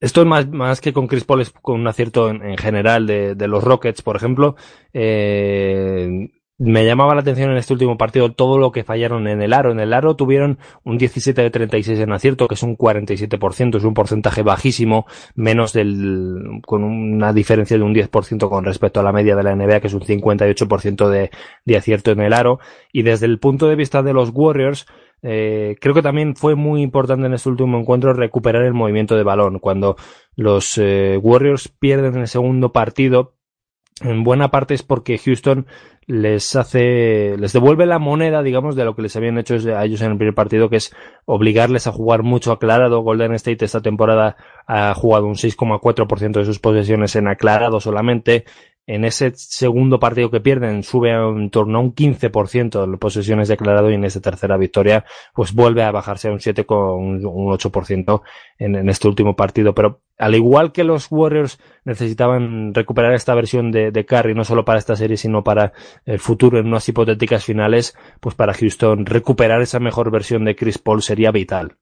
[0.00, 3.06] esto es más, más que con Chris Paul, es con un acierto en, en general
[3.06, 4.56] de, de, los Rockets, por ejemplo.
[4.92, 6.28] Eh,
[6.58, 9.72] me llamaba la atención en este último partido todo lo que fallaron en el aro.
[9.72, 13.84] En el aro tuvieron un 17 de 36 en acierto, que es un 47%, es
[13.84, 19.12] un porcentaje bajísimo, menos del, con una diferencia de un 10% con respecto a la
[19.12, 21.30] media de la NBA, que es un 58% de,
[21.64, 22.60] de acierto en el aro.
[22.92, 24.86] Y desde el punto de vista de los Warriors,
[25.22, 29.22] eh, creo que también fue muy importante en este último encuentro recuperar el movimiento de
[29.22, 29.60] balón.
[29.60, 29.96] Cuando
[30.34, 33.34] los eh, Warriors pierden el segundo partido,
[34.00, 35.66] en buena parte es porque Houston
[36.06, 40.02] les hace, les devuelve la moneda, digamos, de lo que les habían hecho a ellos
[40.02, 40.94] en el primer partido, que es
[41.26, 43.02] obligarles a jugar mucho aclarado.
[43.02, 48.44] Golden State esta temporada ha jugado un 6,4% de sus posesiones en aclarado solamente
[48.86, 53.90] en ese segundo partido que pierden sube en torno a un 15% de posesiones declarado
[53.90, 55.04] y en esa tercera victoria
[55.34, 58.22] pues vuelve a bajarse a un 7 con un 8%
[58.58, 59.74] en, en, este último partido.
[59.74, 64.64] Pero al igual que los Warriors necesitaban recuperar esta versión de, de Curry no solo
[64.64, 65.72] para esta serie sino para
[66.04, 70.78] el futuro en unas hipotéticas finales, pues para Houston recuperar esa mejor versión de Chris
[70.78, 71.76] Paul sería vital.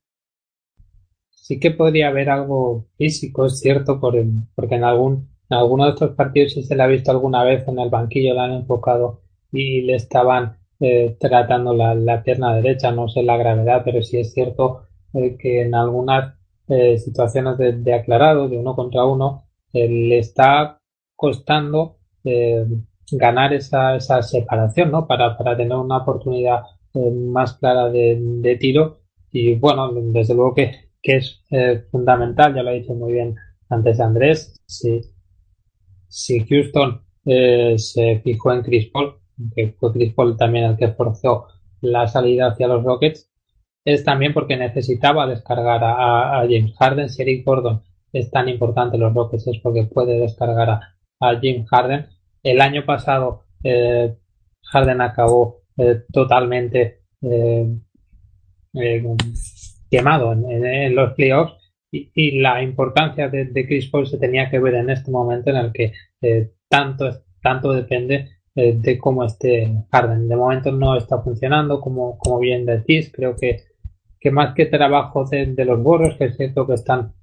[1.30, 4.14] Sí que podría haber algo físico, es cierto, por
[4.55, 7.66] porque en algún en alguno de estos partidos sí se le ha visto alguna vez
[7.66, 9.22] en el banquillo, le han enfocado
[9.53, 14.18] y le estaban eh, tratando la, la, pierna derecha, no sé la gravedad, pero sí
[14.18, 14.82] es cierto
[15.12, 16.34] eh, que en algunas
[16.68, 20.80] eh, situaciones de, aclarado, de uno contra uno, eh, le está
[21.16, 22.64] costando eh,
[23.11, 25.07] ganar esa, esa separación, ¿no?
[25.09, 26.62] Para, para tener una oportunidad
[26.94, 29.01] más clara de, de, tiro.
[29.32, 31.42] Y bueno, desde luego que, que es
[31.90, 33.34] fundamental, ya lo ha dicho muy bien
[33.68, 35.01] antes Andrés, sí
[36.11, 39.14] si Houston eh, se fijó en Chris Paul,
[39.54, 41.46] que fue Chris Paul también el que forzó
[41.80, 43.30] la salida hacia los Rockets,
[43.84, 47.08] es también porque necesitaba descargar a, James Harden.
[47.08, 47.82] Si Eric Gordon
[48.12, 50.80] es tan importante los Rockets es porque puede descargar a,
[51.20, 52.06] a James Harden.
[52.42, 54.14] El año pasado eh,
[54.64, 57.66] Harden acabó eh, totalmente eh,
[58.74, 59.04] eh,
[59.90, 61.54] quemado en, en, los playoffs
[61.91, 65.51] y, y la importancia de, de, Chris Paul se tenía que ver en este momento
[65.51, 70.28] en el que eh, tanto, tanto depende eh, de cómo esté Harden.
[70.28, 73.12] De momento no está funcionando, como, como bien decís.
[73.12, 73.64] Creo que,
[74.18, 77.14] que más que trabajo de, de los borros, que es cierto que están,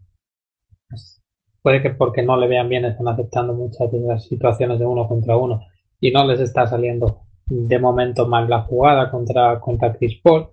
[0.89, 1.21] pues,
[1.61, 5.07] puede que porque no le vean bien están aceptando muchas de las situaciones de uno
[5.07, 5.61] contra uno
[5.99, 10.49] y no les está saliendo de momento mal la jugada contra, contra Chris Paul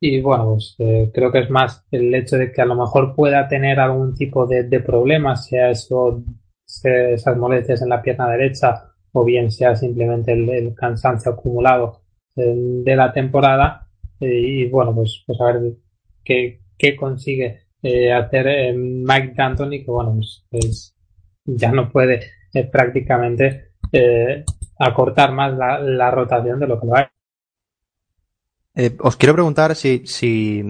[0.00, 3.14] y bueno, pues eh, creo que es más el hecho de que a lo mejor
[3.14, 6.22] pueda tener algún tipo de, de problemas, sea eso,
[6.64, 12.02] sea esas molestias en la pierna derecha o bien sea simplemente el, el cansancio acumulado
[12.36, 13.88] eh, de la temporada.
[14.20, 15.74] Eh, y bueno, pues, pues a ver
[16.24, 20.96] qué, qué consigue eh, hacer Mike D'Antoni, que bueno, pues, pues
[21.44, 22.20] ya no puede
[22.72, 23.72] prácticamente
[24.78, 27.04] acortar más la, la rotación de lo que lo hay.
[28.76, 30.62] Eh, os quiero preguntar si, si,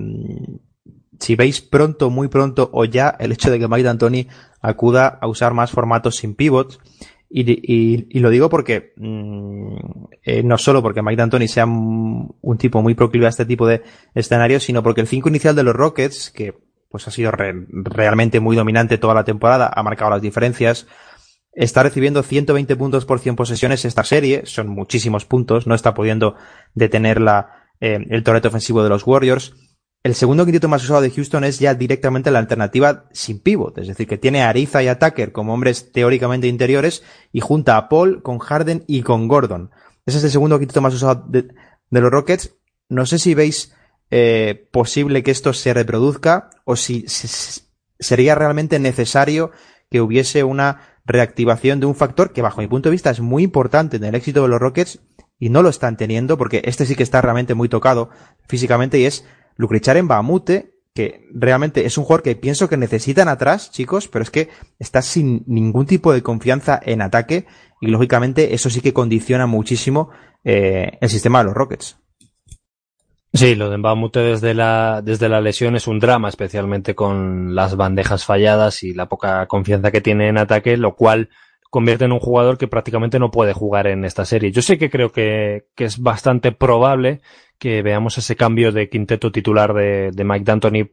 [1.19, 4.29] si veis pronto, muy pronto o ya el hecho de que Mike D'Antoni
[4.61, 6.79] acuda a usar más formatos sin pivots.
[7.31, 9.77] Y, y, y lo digo porque mmm,
[10.23, 13.83] eh, no solo porque Mike D'Antoni sea un, tipo muy proclive a este tipo de
[14.15, 16.55] escenarios, sino porque el 5 inicial de los Rockets, que
[16.89, 20.87] pues ha sido re, realmente muy dominante toda la temporada, ha marcado las diferencias,
[21.53, 26.37] está recibiendo 120 puntos por 100 posesiones esta serie, son muchísimos puntos, no está pudiendo
[26.75, 29.55] detener la, eh, el torrete ofensivo de los Warriors.
[30.03, 33.89] El segundo quinteto más usado de Houston es ya directamente la alternativa sin pivot, es
[33.89, 34.99] decir, que tiene a Ariza y a
[35.33, 37.03] como hombres teóricamente interiores
[37.33, 39.71] y junta a Paul con Harden y con Gordon.
[40.05, 41.49] Ese es el segundo quinteto más usado de,
[41.91, 42.55] de los Rockets.
[42.91, 43.75] No sé si veis
[44.11, 47.63] eh, posible que esto se reproduzca o si, si
[47.99, 49.51] sería realmente necesario
[49.91, 53.43] que hubiese una reactivación de un factor que bajo mi punto de vista es muy
[53.43, 55.01] importante en el éxito de los Rockets
[55.45, 58.09] y no lo están teniendo porque este sí que está realmente muy tocado
[58.49, 59.27] físicamente y es
[59.57, 64.23] Lucrichar en Bamute, que realmente es un jugador que pienso que necesitan atrás, chicos, pero
[64.23, 67.45] es que está sin ningún tipo de confianza en ataque
[67.83, 70.09] y lógicamente eso sí que condiciona muchísimo
[70.45, 71.99] eh, el sistema de los Rockets.
[73.35, 77.77] Sí, lo de Mbamute desde la, desde la lesión es un drama, especialmente con las
[77.77, 81.29] bandejas falladas y la poca confianza que tiene en ataque, lo cual
[81.75, 84.53] convierte en un jugador que prácticamente no puede jugar en esta serie.
[84.53, 87.21] Yo sé que creo que, que es bastante probable
[87.59, 90.91] que veamos ese cambio de quinteto titular de, de Mike D'Antoni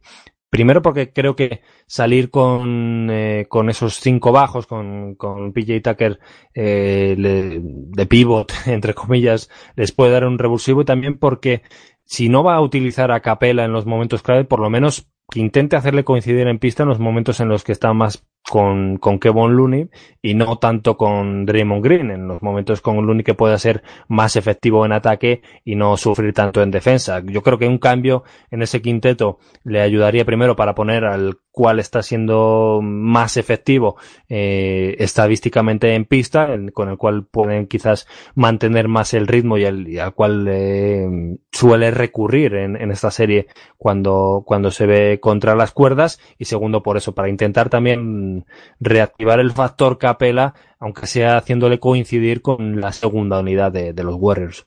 [0.49, 6.19] Primero porque creo que salir con, eh, con esos cinco bajos, con, con PJ Tucker
[6.55, 11.61] eh, le, de pivot, entre comillas, les puede dar un revulsivo y también porque
[12.05, 15.41] si no va a utilizar a Capela en los momentos clave, por lo menos que
[15.41, 19.19] intente hacerle coincidir en pista en los momentos en los que está más con, con
[19.19, 19.89] Kevin Looney
[20.21, 24.35] y no tanto con Draymond Green, en los momentos con Looney que pueda ser más
[24.35, 27.21] efectivo en ataque y no sufrir tanto en defensa.
[27.25, 31.79] Yo creo que un cambio en ese quinteto le ayudaría primero para poner al cual
[31.79, 33.97] está siendo más efectivo
[34.29, 39.99] eh, estadísticamente en pista, con el cual pueden quizás mantener más el ritmo y, el,
[39.99, 45.71] al cual eh, suele recurrir en, en, esta serie cuando, cuando se ve contra las
[45.71, 48.30] cuerdas y segundo por eso, para intentar también
[48.79, 54.65] reactivar el factor capela, aunque sea haciéndole coincidir con la segunda unidad de, los Warriors.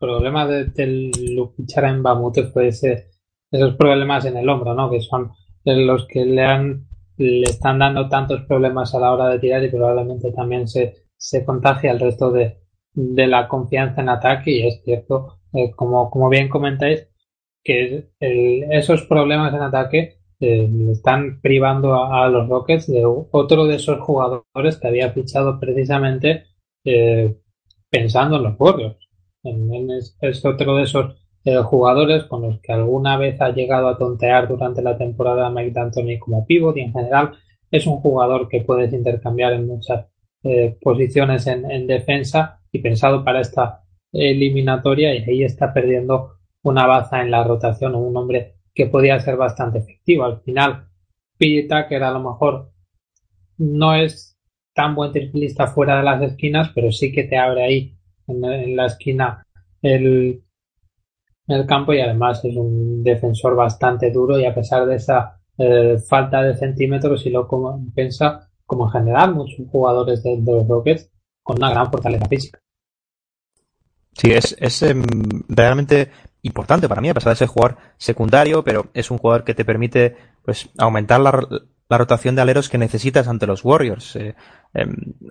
[0.00, 3.08] El problema de, de luchar en Bamute fue ese
[3.50, 4.90] esos problemas en el hombro, ¿no?
[4.90, 5.32] Que son
[5.64, 6.86] los que le han
[7.16, 11.44] le están dando tantos problemas a la hora de tirar y probablemente también se, se
[11.44, 12.60] contagia al resto de,
[12.92, 17.08] de la confianza en ataque y es cierto, eh, como, como bien comentáis,
[17.64, 23.76] que el, esos problemas en ataque eh, están privando a, los Rockets de otro de
[23.76, 26.44] esos jugadores que había fichado precisamente
[26.84, 27.36] eh,
[27.90, 28.96] pensando en los Warriors.
[29.42, 33.96] Es, es, otro de esos eh, jugadores con los que alguna vez ha llegado a
[33.96, 37.32] tontear durante la temporada Mike D'Antoni como pivot y en general
[37.70, 40.06] es un jugador que puedes intercambiar en muchas
[40.42, 43.82] eh, posiciones en, en, defensa y pensado para esta
[44.12, 49.18] eliminatoria y ahí está perdiendo una baza en la rotación o un hombre que podía
[49.18, 50.24] ser bastante efectivo.
[50.24, 50.86] Al final,
[51.36, 52.70] PJ Tucker a lo mejor
[53.56, 54.38] no es
[54.72, 57.98] tan buen triplista fuera de las esquinas, pero sí que te abre ahí
[58.28, 59.44] en, la esquina
[59.82, 60.44] el
[61.48, 65.96] el campo y además es un defensor bastante duro y a pesar de esa eh,
[66.06, 71.10] falta de centímetros y lo compensa como en general muchos jugadores de, los Rockets
[71.42, 72.60] con una gran fortaleza física.
[74.12, 74.94] Sí, es, es eh,
[75.48, 76.10] realmente
[76.48, 79.64] importante para mí, a pesar de ser jugador secundario, pero es un jugador que te
[79.64, 81.30] permite pues aumentar la,
[81.90, 84.16] rotación de aleros que necesitas ante los Warriors.
[84.16, 84.34] Eh,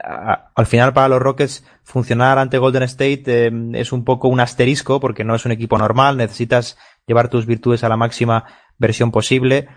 [0.04, 4.40] a, al final para los Rockets funcionar ante Golden State eh, es un poco un
[4.40, 8.46] asterisco porque no es un equipo normal, necesitas llevar tus virtudes a la máxima
[8.78, 9.68] versión posible.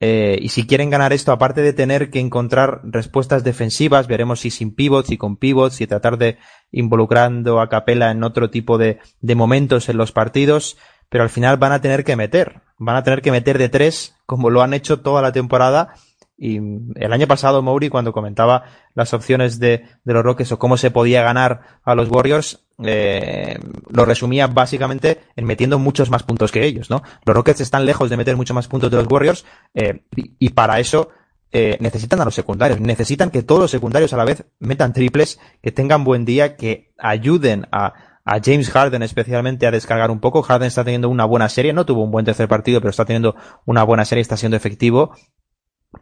[0.00, 4.74] Y si quieren ganar esto, aparte de tener que encontrar respuestas defensivas, veremos si sin
[4.74, 6.38] pivots y con pivots y tratar de
[6.72, 10.78] involucrando a Capela en otro tipo de, de momentos en los partidos,
[11.10, 14.16] pero al final van a tener que meter, van a tener que meter de tres,
[14.24, 15.94] como lo han hecho toda la temporada,
[16.42, 18.64] y el año pasado, Maury, cuando comentaba
[18.94, 23.58] las opciones de, de los Rockets o cómo se podía ganar a los Warriors, eh,
[23.90, 27.02] lo resumía básicamente en metiendo muchos más puntos que ellos, ¿no?
[27.26, 30.80] Los Rockets están lejos de meter muchos más puntos de los Warriors eh, y, para
[30.80, 31.10] eso
[31.52, 35.38] eh, necesitan a los secundarios, necesitan que todos los secundarios a la vez metan triples,
[35.62, 37.92] que tengan buen día, que ayuden a,
[38.24, 40.40] a James Harden especialmente a descargar un poco.
[40.40, 43.36] Harden está teniendo una buena serie, no tuvo un buen tercer partido, pero está teniendo
[43.66, 45.12] una buena serie, está siendo efectivo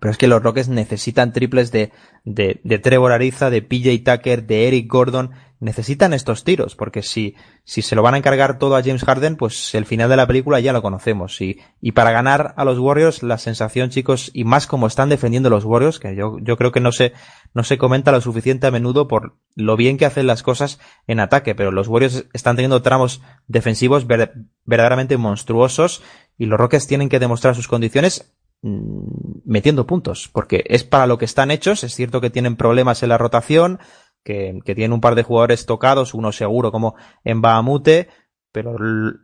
[0.00, 1.92] pero es que los Rockets necesitan triples de,
[2.24, 5.30] de, de Trevor Ariza, de PJ Tucker, de Eric Gordon.
[5.60, 7.34] Necesitan estos tiros, porque si,
[7.64, 10.26] si se lo van a encargar todo a James Harden, pues el final de la
[10.28, 11.40] película ya lo conocemos.
[11.40, 15.50] Y, y para ganar a los Warriors, la sensación, chicos, y más como están defendiendo
[15.50, 17.12] los Warriors, que yo, yo creo que no se,
[17.54, 20.78] no se comenta lo suficiente a menudo por lo bien que hacen las cosas
[21.08, 24.34] en ataque, pero los Warriors están teniendo tramos defensivos ver,
[24.64, 26.02] verdaderamente monstruosos
[26.36, 28.32] y los Rockets tienen que demostrar sus condiciones
[28.62, 31.84] metiendo puntos, porque es para lo que están hechos.
[31.84, 33.78] Es cierto que tienen problemas en la rotación,
[34.24, 38.08] que, que tienen un par de jugadores tocados, uno seguro como en Bahamute,
[38.52, 38.76] pero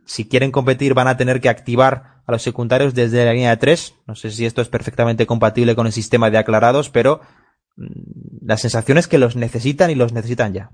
[0.05, 3.57] si quieren competir van a tener que activar a los secundarios desde la línea de
[3.57, 3.95] tres.
[4.07, 7.21] No sé si esto es perfectamente compatible con el sistema de aclarados, pero
[7.75, 10.71] mm, la sensación es que los necesitan y los necesitan ya.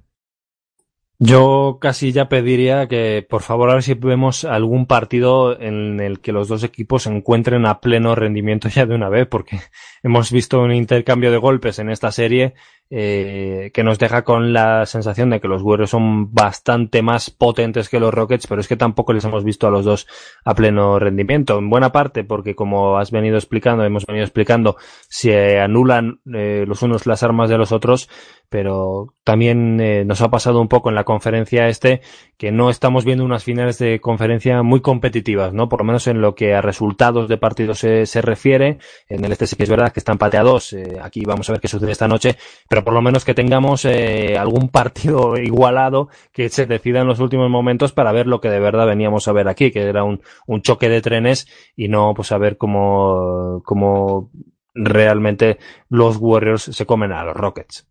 [1.24, 6.20] Yo casi ya pediría que, por favor, a ver si vemos algún partido en el
[6.20, 9.60] que los dos equipos se encuentren a pleno rendimiento ya de una vez, porque
[10.02, 12.56] hemos visto un intercambio de golpes en esta serie
[12.94, 17.88] eh, que nos deja con la sensación de que los Warriors son bastante más potentes
[17.88, 20.08] que los Rockets, pero es que tampoco les hemos visto a los dos
[20.44, 21.58] a pleno rendimiento.
[21.58, 24.76] En buena parte porque, como has venido explicando, hemos venido explicando,
[25.08, 28.10] se anulan eh, los unos las armas de los otros,
[28.50, 32.02] pero también eh, nos ha pasado un poco en la conferencia este
[32.38, 35.70] que no estamos viendo unas finales de conferencia muy competitivas, ¿no?
[35.70, 38.80] Por lo menos en lo que a resultados de partidos se, se refiere.
[39.08, 40.74] En el este sí que es verdad que están pateados.
[40.74, 42.36] Eh, aquí vamos a ver qué sucede esta noche,
[42.68, 47.20] pero por lo menos que tengamos eh, algún partido igualado que se decida en los
[47.20, 50.22] últimos momentos para ver lo que de verdad veníamos a ver aquí, que era un,
[50.48, 54.32] un choque de trenes y no pues a ver cómo, cómo
[54.74, 55.58] realmente
[55.90, 57.88] los Warriors se comen a los Rockets.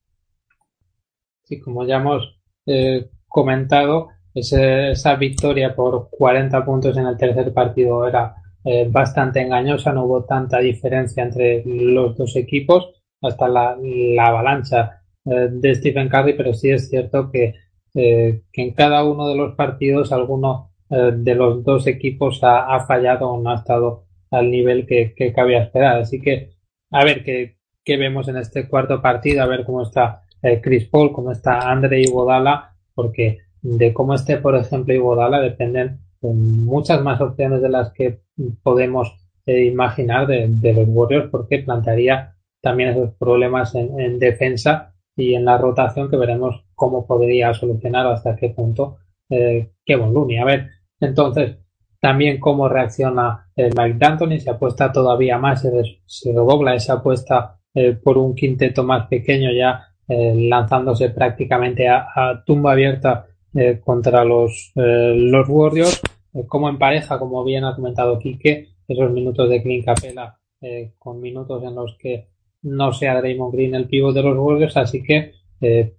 [1.44, 7.52] Sí, como ya hemos eh, comentado, ese, esa victoria por 40 puntos en el tercer
[7.52, 8.34] partido era
[8.64, 15.02] eh, bastante engañosa, no hubo tanta diferencia entre los dos equipos hasta la, la avalancha
[15.24, 17.54] eh, de Stephen Curry, pero sí es cierto que,
[17.92, 23.40] que en cada uno de los partidos alguno de los dos equipos ha, fallado o
[23.40, 25.98] no ha estado al nivel que, que cabía esperar.
[25.98, 26.50] Así que
[26.90, 30.86] a ver qué, qué vemos en este cuarto partido, a ver cómo está eh, Chris
[30.88, 37.20] Paul, cómo está Andre Iguodala, porque de cómo esté, por ejemplo, Iguodala dependen muchas más
[37.20, 38.20] opciones de las que
[38.62, 39.14] podemos
[39.46, 45.44] eh, imaginar de, los Warriors, porque plantearía también esos problemas en, en, defensa y en
[45.44, 48.98] la rotación que veremos cómo podría solucionar hasta qué punto
[49.28, 50.38] eh, Kevin Looney.
[50.38, 51.58] A ver, entonces,
[52.00, 55.70] también cómo reacciona eh, Mike D'Antoni, se apuesta todavía más, se,
[56.06, 62.42] se dobla esa apuesta eh, por un quinteto más pequeño ya eh, lanzándose prácticamente a,
[62.44, 66.02] tumba abierta eh, contra los, eh, los Warriors,
[66.48, 70.36] como en pareja, como bien ha comentado Quique, esos minutos de Clint Capela
[70.98, 72.28] con minutos en los que
[72.62, 75.34] no sea Draymond Green el pívot de los Warriors, así que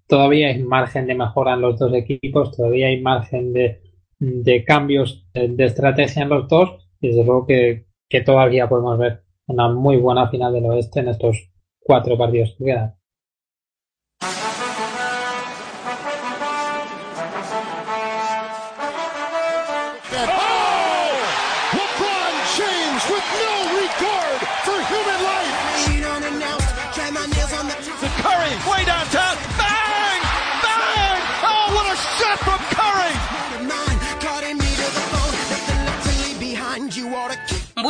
[0.08, 3.82] todavía hay margen de mejora en los dos equipos, todavía hay margen de,
[4.20, 9.24] de cambios de estrategia en los dos, y desde luego que, que todavía podemos ver
[9.48, 12.96] una muy buena final del oeste en estos cuatro partidos que quedan.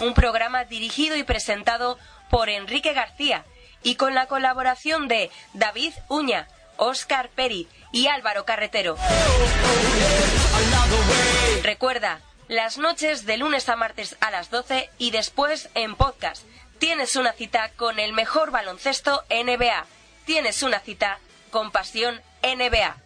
[0.00, 1.98] Un programa dirigido y presentado
[2.30, 3.44] por Enrique García
[3.82, 8.96] y con la colaboración de David Uña, Óscar Peri y Álvaro Carretero.
[11.62, 16.44] Recuerda, las noches de lunes a martes a las 12 y después en podcast.
[16.78, 19.84] Tienes una cita con el mejor baloncesto NBA.
[20.24, 21.18] Tienes una cita
[21.50, 22.96] con Pasión NBA.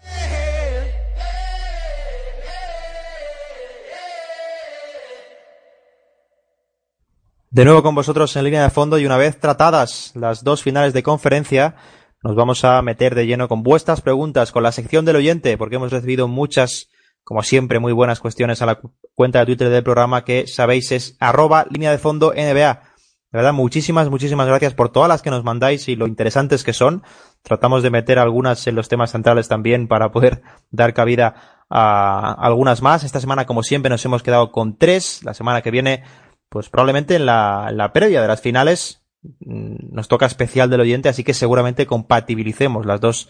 [7.55, 10.93] De nuevo con vosotros en línea de fondo y una vez tratadas las dos finales
[10.93, 11.77] de conferencia,
[12.25, 15.77] nos vamos a meter de lleno con vuestras preguntas, con la sección del oyente, porque
[15.77, 16.89] hemos recibido muchas,
[17.23, 18.81] como siempre, muy buenas cuestiones a la
[19.15, 22.83] cuenta de Twitter del programa que sabéis es arroba línea de fondo NBA.
[23.31, 26.73] De verdad, muchísimas, muchísimas gracias por todas las que nos mandáis y lo interesantes que
[26.73, 27.05] son.
[27.43, 30.43] Tratamos de meter algunas en los temas centrales también para poder
[30.73, 33.05] dar cabida a algunas más.
[33.05, 35.23] Esta semana, como siempre, nos hemos quedado con tres.
[35.23, 36.03] La semana que viene
[36.49, 40.81] pues probablemente en la, en la previa de las finales mm, nos toca especial del
[40.81, 43.29] oyente, así que seguramente compatibilicemos las dos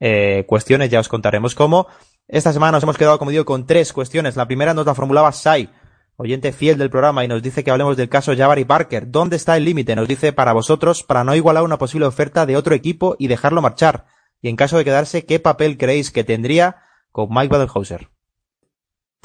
[0.00, 1.86] eh, cuestiones, ya os contaremos cómo.
[2.28, 4.36] Esta semana nos hemos quedado, como digo, con tres cuestiones.
[4.36, 5.70] La primera nos la formulaba Sai,
[6.16, 9.10] oyente fiel del programa, y nos dice que hablemos del caso Jabari Parker.
[9.10, 9.96] ¿Dónde está el límite?
[9.96, 13.62] Nos dice para vosotros, para no igualar una posible oferta de otro equipo y dejarlo
[13.62, 14.06] marchar.
[14.42, 16.76] Y en caso de quedarse, ¿qué papel creéis que tendría
[17.10, 18.15] con Mike Badenhauser?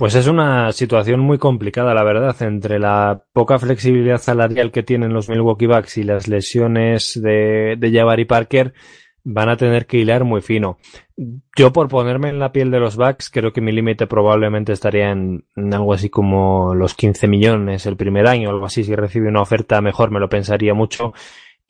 [0.02, 5.14] Pues es una situación muy complicada, la verdad, entre la poca flexibilidad salarial que tienen
[5.14, 8.74] los Milwaukee Bucks y las lesiones de, de Jabari Parker,
[9.24, 10.80] van a tener que hilar muy fino.
[11.56, 15.12] Yo, por ponerme en la piel de los Bucks, creo que mi límite probablemente estaría
[15.12, 18.84] en, en, algo así como los 15 millones el primer año, algo así.
[18.84, 21.14] Si recibe una oferta mejor, me lo pensaría mucho.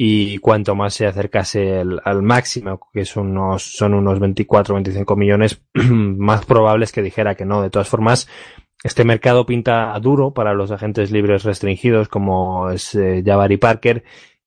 [0.04, 5.62] Y cuanto más se acercase al máximo, que son unos, son unos 24 25 millones,
[5.76, 7.62] más probables que dijera que no.
[7.62, 8.28] De todas formas,
[8.84, 14.04] este mercado pinta duro para los agentes libres restringidos como es eh, Jabari Parker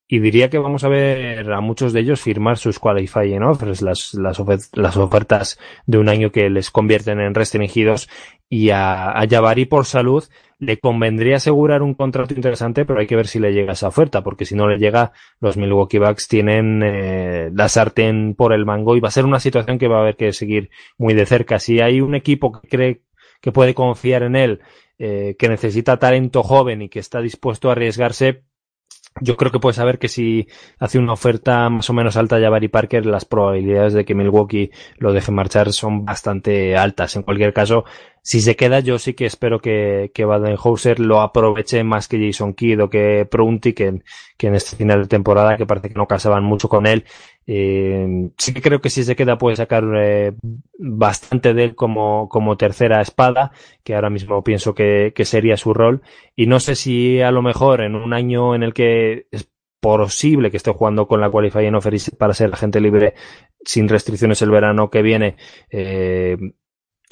[0.07, 4.13] y diría que vamos a ver a muchos de ellos firmar sus qualifying offers, las,
[4.13, 4.39] las,
[4.73, 8.07] las ofertas de un año que les convierten en restringidos
[8.47, 10.23] y a, a Jabari por salud
[10.59, 14.23] le convendría asegurar un contrato interesante, pero hay que ver si le llega esa oferta,
[14.23, 18.95] porque si no le llega, los Milwaukee Bucks tienen eh, la sartén por el mango
[18.95, 21.59] y va a ser una situación que va a haber que seguir muy de cerca.
[21.59, 23.01] Si hay un equipo que cree
[23.41, 24.61] que puede confiar en él,
[24.97, 28.43] eh, que necesita talento joven y que está dispuesto a arriesgarse,
[29.21, 30.47] yo creo que puede saber que si
[30.77, 34.71] hace una oferta más o menos alta a Jabari Parker, las probabilidades de que Milwaukee
[34.97, 37.15] lo deje marchar son bastante altas.
[37.15, 37.85] En cualquier caso,
[38.21, 42.53] si se queda, yo sí que espero que, que Badenhauser lo aproveche más que Jason
[42.53, 44.01] Kidd o que Prunty, que,
[44.35, 47.05] que en este final de temporada, que parece que no casaban mucho con él.
[47.47, 50.33] Eh, sí que creo que si se queda puede sacar eh,
[50.79, 53.51] bastante de él como, como tercera espada,
[53.83, 56.01] que ahora mismo pienso que, que sería su rol.
[56.35, 60.49] Y no sé si a lo mejor en un año en el que es posible
[60.49, 63.13] que esté jugando con la Qualifying Offer para ser agente libre
[63.63, 65.35] sin restricciones el verano que viene,
[65.69, 66.37] eh,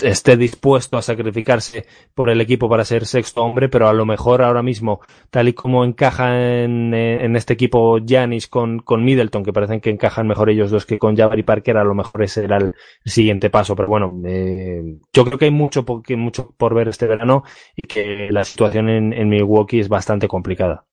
[0.01, 4.41] esté dispuesto a sacrificarse por el equipo para ser sexto hombre, pero a lo mejor
[4.41, 9.53] ahora mismo, tal y como encaja en, en este equipo Janis con, con Middleton, que
[9.53, 12.57] parecen que encajan mejor ellos dos que con Jabari Parker, a lo mejor ese era
[12.57, 12.73] el
[13.05, 13.75] siguiente paso.
[13.75, 14.81] Pero bueno, eh,
[15.13, 15.85] yo creo que hay mucho,
[16.17, 17.43] mucho por ver este verano
[17.75, 20.85] y que la situación en Milwaukee es bastante complicada.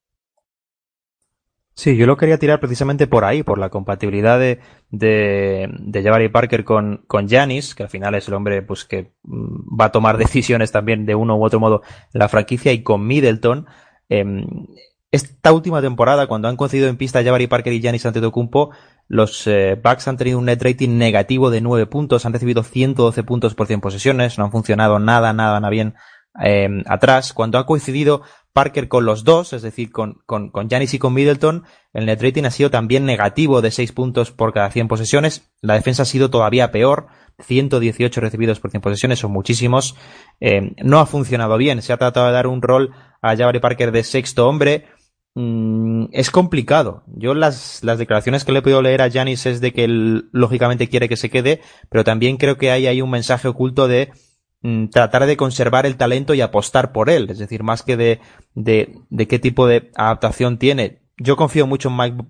[1.74, 4.60] Sí, yo lo quería tirar precisamente por ahí, por la compatibilidad de,
[4.90, 9.14] de, de Jabari Parker con, con Giannis, que al final es el hombre pues que
[9.22, 12.82] mm, va a tomar decisiones también de uno u otro modo en la franquicia, y
[12.82, 13.66] con Middleton.
[14.08, 14.24] Eh,
[15.12, 18.70] esta última temporada, cuando han concedido en pista Jabari Parker y Giannis Antetokounmpo,
[19.08, 23.24] los eh, Bucks han tenido un net rating negativo de 9 puntos, han recibido 112
[23.24, 25.94] puntos por 100 posesiones, no han funcionado nada, nada, nada bien
[26.40, 27.32] eh, atrás.
[27.32, 28.22] Cuando ha coincidido
[28.52, 32.44] Parker con los dos, es decir, con, con, con y con Middleton, el net rating
[32.44, 35.52] ha sido también negativo de 6 puntos por cada 100 posesiones.
[35.60, 37.06] La defensa ha sido todavía peor,
[37.38, 39.96] 118 recibidos por 100 posesiones, son muchísimos.
[40.40, 42.92] Eh, no ha funcionado bien, se ha tratado de dar un rol
[43.22, 44.86] a Jabari Parker de sexto hombre.
[45.34, 47.04] Mm, es complicado.
[47.06, 50.28] Yo las, las declaraciones que le he podido leer a Giannis es de que él
[50.32, 54.10] lógicamente quiere que se quede, pero también creo que hay ahí un mensaje oculto de
[54.90, 58.20] tratar de conservar el talento y apostar por él, es decir, más que de,
[58.54, 61.00] de, de qué tipo de adaptación tiene.
[61.16, 62.24] Yo confío mucho en Mike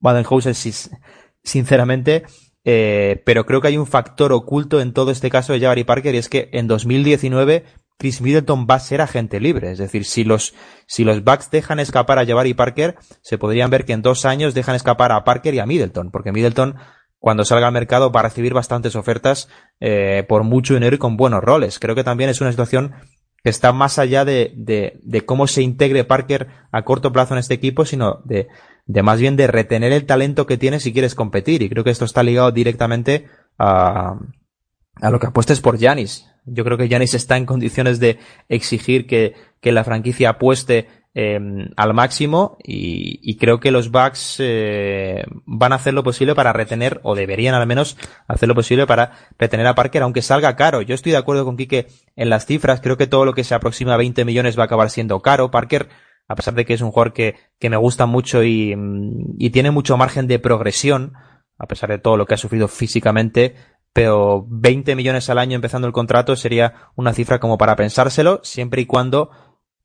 [0.00, 0.54] Badenhauser,
[1.42, 2.24] sinceramente,
[2.64, 6.14] eh, pero creo que hay un factor oculto en todo este caso de Jabari Parker
[6.14, 7.64] y es que en 2019
[7.98, 9.72] Chris Middleton va a ser agente libre.
[9.72, 10.54] Es decir, si los,
[10.86, 14.54] si los Bucks dejan escapar a Jabari Parker, se podrían ver que en dos años
[14.54, 16.76] dejan escapar a Parker y a Middleton, porque Middleton
[17.22, 19.48] cuando salga al mercado va a recibir bastantes ofertas
[19.78, 21.78] eh, por mucho dinero y con buenos roles.
[21.78, 22.94] Creo que también es una situación
[23.44, 27.38] que está más allá de, de, de, cómo se integre Parker a corto plazo en
[27.38, 28.48] este equipo, sino de,
[28.86, 31.62] de más bien de retener el talento que tienes si quieres competir.
[31.62, 34.18] Y creo que esto está ligado directamente a,
[35.00, 36.28] a lo que apuestes por Yanis.
[36.44, 38.18] Yo creo que Yanis está en condiciones de
[38.48, 41.38] exigir que, que la franquicia apueste eh,
[41.76, 46.54] al máximo y, y, creo que los Bucks eh, van a hacer lo posible para
[46.54, 47.98] retener, o deberían al menos
[48.28, 50.80] hacer lo posible para retener a Parker, aunque salga caro.
[50.80, 53.54] Yo estoy de acuerdo con Quique en las cifras, creo que todo lo que se
[53.54, 55.50] aproxima a 20 millones va a acabar siendo caro.
[55.50, 55.90] Parker,
[56.28, 58.74] a pesar de que es un jugador que, que me gusta mucho y,
[59.36, 61.12] y tiene mucho margen de progresión,
[61.58, 63.54] a pesar de todo lo que ha sufrido físicamente,
[63.92, 68.80] pero 20 millones al año empezando el contrato sería una cifra como para pensárselo, siempre
[68.80, 69.30] y cuando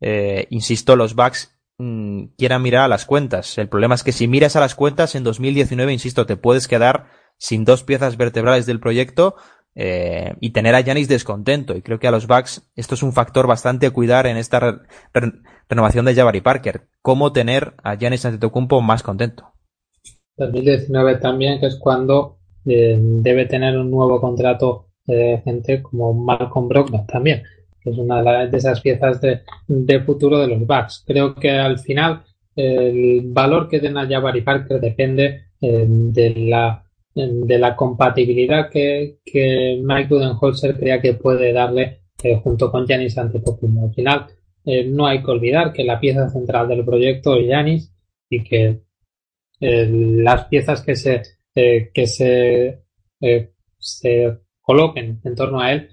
[0.01, 3.57] eh, insisto, los Bucks mmm, quieran mirar a las cuentas.
[3.57, 7.07] El problema es que si miras a las cuentas en 2019, insisto, te puedes quedar
[7.37, 9.35] sin dos piezas vertebrales del proyecto
[9.75, 11.75] eh, y tener a Yanis descontento.
[11.75, 14.59] Y creo que a los Bucks esto es un factor bastante a cuidar en esta
[14.59, 14.77] re
[15.13, 15.33] re
[15.69, 16.87] renovación de Jabari Parker.
[17.01, 19.53] Cómo tener a Yanis Antetokounmpo más contento.
[20.37, 26.67] 2019 también, que es cuando eh, debe tener un nuevo contrato de gente como Malcolm
[26.67, 27.43] Brogdon también
[27.87, 31.03] es una de esas piezas de, de, futuro de los Bucks.
[31.05, 32.23] Creo que al final
[32.55, 36.83] el valor que den a Jabari Parker depende eh, de la
[37.13, 43.17] de la compatibilidad que, que Mike Budenholzer crea que puede darle eh, junto con Janis
[43.17, 43.85] Antetokounmpo.
[43.85, 44.27] Al final
[44.63, 47.91] eh, no hay que olvidar que la pieza central del proyecto es Janis
[48.29, 48.81] y que
[49.59, 51.23] las piezas que se
[51.55, 52.83] que se
[53.79, 55.89] se coloquen en torno a él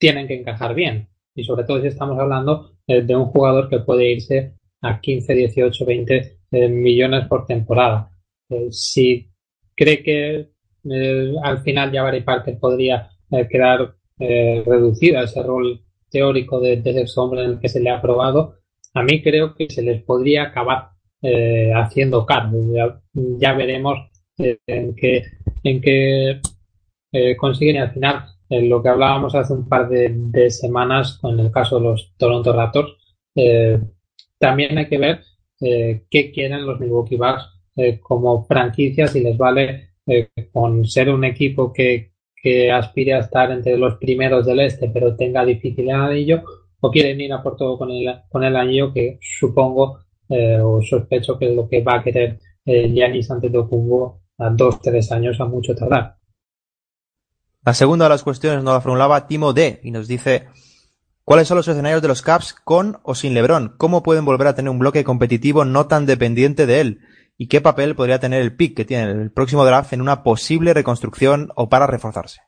[0.00, 1.08] tienen que encajar bien.
[1.36, 5.34] Y sobre todo si estamos hablando eh, de un jugador que puede irse a 15,
[5.34, 6.36] 18, 20
[6.68, 8.10] millones por temporada.
[8.70, 9.30] si
[9.76, 10.48] cree que
[11.44, 13.08] al final Jabari Parker podría
[13.48, 18.02] quedar reducida ese rol teórico de, de ese hombre en el que se le ha
[18.02, 18.60] probado,
[18.94, 20.90] a mí creo que se les podría acabar
[21.22, 22.58] eh, haciendo cargo.
[23.38, 23.98] Ya, veremos
[24.38, 25.24] eh, en qué,
[25.62, 26.40] en qué
[27.12, 31.50] eh, consiguen al final en lo que hablábamos hace un par de, semanas con el
[31.50, 32.96] caso de los Toronto Raptors.
[34.38, 35.20] también hay que ver
[35.58, 37.48] qué quieren los Milwaukee Bucks
[38.02, 39.90] como franquicia, si les vale
[40.52, 42.10] con ser un equipo que,
[42.72, 46.42] aspire a estar entre los primeros del este, pero tenga dificultad en ello,
[46.80, 49.98] o quieren ir a por todo con el, con el anillo que supongo
[50.28, 54.50] eh, o sospecho que es lo que va a querer eh, Giannis antes de a
[54.50, 56.16] dos, tres años a mucho tardar.
[57.62, 60.48] La segunda de las cuestiones nos la formulaba Timo D y nos dice
[61.30, 63.74] ¿Cuáles son los escenarios de los Caps con o sin LeBron?
[63.76, 67.00] ¿Cómo pueden volver a tener un bloque competitivo no tan dependiente de él?
[67.36, 70.74] ¿Y qué papel podría tener el pick que tiene el próximo draft en una posible
[70.74, 72.40] reconstrucción o para reforzarse?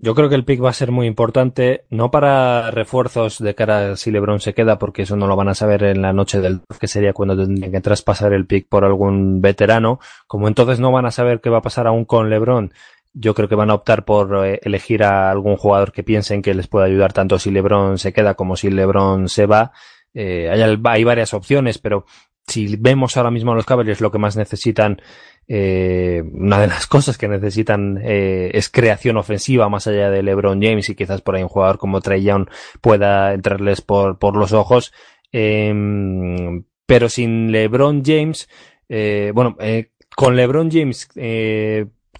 [0.00, 3.92] Yo creo que el pick va a ser muy importante, no para refuerzos de cara
[3.92, 6.40] a si LeBron se queda, porque eso no lo van a saber en la noche
[6.40, 10.00] del que sería cuando tendrían que traspasar el pick por algún veterano.
[10.26, 12.72] Como entonces no van a saber qué va a pasar aún con LeBron,
[13.14, 16.54] yo creo que van a optar por eh, elegir a algún jugador que piensen que
[16.54, 19.72] les pueda ayudar tanto si LeBron se queda como si LeBron se va.
[20.14, 22.04] Eh, hay, varias opciones, pero
[22.46, 25.00] si vemos ahora mismo a los Cavaliers lo que más necesitan
[25.48, 30.60] eh, una de las cosas que necesitan eh, es creación ofensiva más allá de LeBron
[30.60, 32.48] James y quizás por ahí un jugador como Trey Young
[32.80, 34.92] pueda entrarles por, por los ojos.
[35.32, 38.48] Em, pero sin LeBron James,
[39.32, 39.56] bueno,
[40.14, 41.08] con LeBron James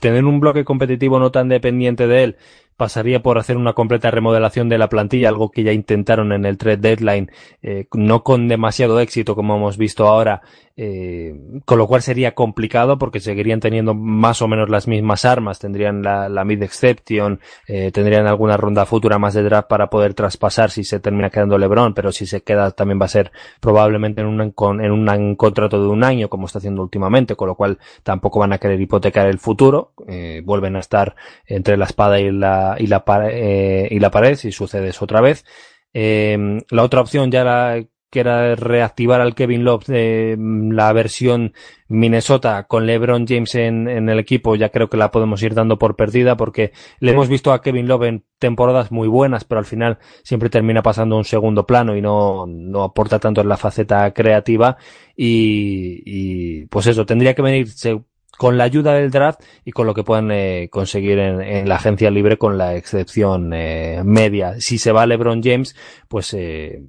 [0.03, 2.36] tener un bloque competitivo no tan dependiente de él
[2.76, 6.59] pasaría por hacer una completa remodelación de la plantilla, algo que ya intentaron en el
[6.59, 7.30] trade deadline,
[7.62, 10.42] eh, no con demasiado éxito como hemos visto ahora,
[10.77, 11.35] eh,
[11.66, 16.03] con lo cual sería complicado porque seguirían teniendo más o menos las mismas armas, tendrían
[16.03, 20.70] la, la mid exception, eh, tendrían alguna ronda futura más de draft para poder traspasar
[20.70, 24.29] si se termina quedando LeBron, pero si se queda también va a ser probablemente en
[24.29, 28.41] un, en un contrato de un año como está haciendo últimamente, con lo cual tampoco
[28.41, 31.14] van a querer hipotecar el futuro, eh, vuelven a estar
[31.47, 33.05] entre la espada y la, y la,
[33.91, 35.45] y la pared si sucede eso otra vez.
[35.95, 41.54] La otra opción ya la que era reactivar al Kevin Love de mm, la versión
[41.88, 45.78] Minnesota con LeBron James en, en, el equipo, ya creo que la podemos ir dando
[45.78, 49.64] por perdida porque le hemos visto a Kevin Love en temporadas muy buenas, pero al
[49.64, 54.12] final siempre termina pasando un segundo plano y no, no aporta tanto en la faceta
[54.12, 54.76] creativa
[55.16, 57.98] y, y pues eso, tendría que venirse
[58.36, 61.76] con la ayuda del draft y con lo que puedan eh, conseguir en, en, la
[61.76, 64.60] agencia libre con la excepción eh, media.
[64.60, 65.74] Si se va LeBron James,
[66.08, 66.82] pues eh,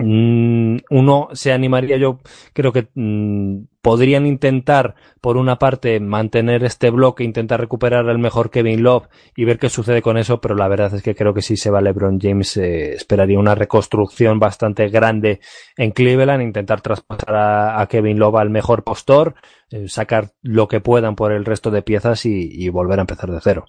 [0.00, 2.20] uno se animaría, yo
[2.52, 8.50] creo que mmm, podrían intentar, por una parte, mantener este bloque, intentar recuperar el mejor
[8.50, 11.42] Kevin Love y ver qué sucede con eso, pero la verdad es que creo que
[11.42, 15.40] si se va LeBron James, eh, esperaría una reconstrucción bastante grande
[15.76, 19.34] en Cleveland, intentar traspasar a, Kevin Love al mejor postor,
[19.70, 23.40] eh, sacar lo que puedan por el resto de piezas y volver a empezar de
[23.40, 23.66] cero.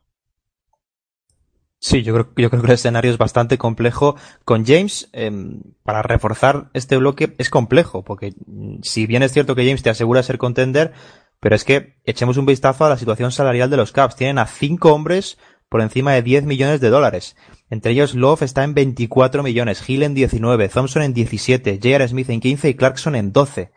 [1.84, 4.16] Sí, yo creo, yo creo que el escenario es bastante complejo.
[4.46, 5.32] Con James, eh,
[5.82, 9.90] para reforzar este bloque es complejo, porque mm, si bien es cierto que James te
[9.90, 10.94] asegura ser contender,
[11.40, 14.16] pero es que echemos un vistazo a la situación salarial de los Caps.
[14.16, 17.36] Tienen a cinco hombres por encima de 10 millones de dólares.
[17.72, 22.08] Entre ellos Love está en 24 millones, Hill en 19, Thompson en 17, J.R.
[22.08, 23.72] Smith en 15 y Clarkson en 12.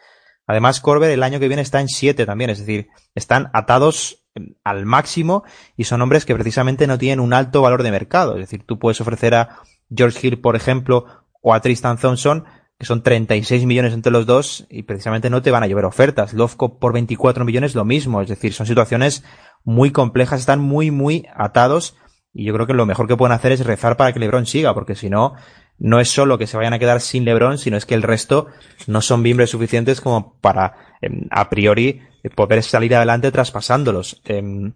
[0.47, 4.24] Además, Corber el año que viene está en 7 también, es decir, están atados
[4.65, 5.45] al máximo
[5.77, 8.35] y son hombres que precisamente no tienen un alto valor de mercado.
[8.35, 9.61] Es decir, tú puedes ofrecer a
[9.95, 11.07] George Hill, por ejemplo,
[11.41, 12.45] o a Tristan Thompson,
[12.79, 16.35] que son 36 millones entre los dos y precisamente no te van a llover ofertas.
[16.35, 18.21] Lofco por 24 millones lo mismo.
[18.21, 19.25] Es decir, son situaciones
[19.63, 21.97] muy complejas, están muy, muy atados
[22.33, 24.75] y yo creo que lo mejor que pueden hacer es rezar para que LeBron siga,
[24.75, 25.35] porque si no,
[25.79, 28.49] no es solo que se vayan a quedar sin LeBron, sino es que el resto
[28.89, 34.21] no son miembros suficientes como para, eh, a priori, poder salir adelante traspasándolos.
[34.25, 34.73] Eh,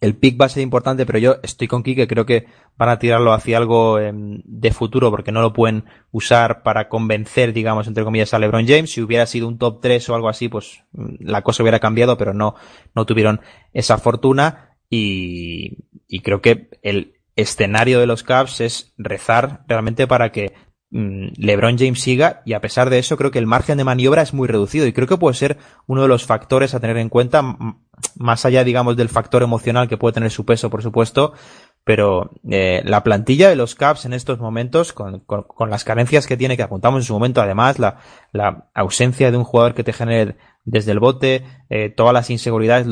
[0.00, 2.98] el pick va a ser importante, pero yo estoy con Kike, creo que van a
[2.98, 8.04] tirarlo hacia algo eh, de futuro porque no lo pueden usar para convencer, digamos, entre
[8.04, 8.92] comillas, a LeBron James.
[8.92, 12.16] Si hubiera sido un top 3 o algo así, pues mm, la cosa hubiera cambiado,
[12.16, 12.54] pero no,
[12.94, 13.40] no tuvieron
[13.72, 20.32] esa fortuna y, y creo que el, escenario de los Cavs es rezar realmente para
[20.32, 20.54] que
[20.90, 24.32] LeBron James siga y a pesar de eso creo que el margen de maniobra es
[24.32, 27.42] muy reducido y creo que puede ser uno de los factores a tener en cuenta
[28.16, 31.34] más allá digamos del factor emocional que puede tener su peso por supuesto
[31.88, 36.36] pero eh, la plantilla de los Caps en estos momentos, con, con, las carencias que
[36.36, 37.96] tiene, que apuntamos en su momento, además, la,
[38.30, 42.86] la ausencia de un jugador que te genere desde el bote, eh, todas las inseguridades,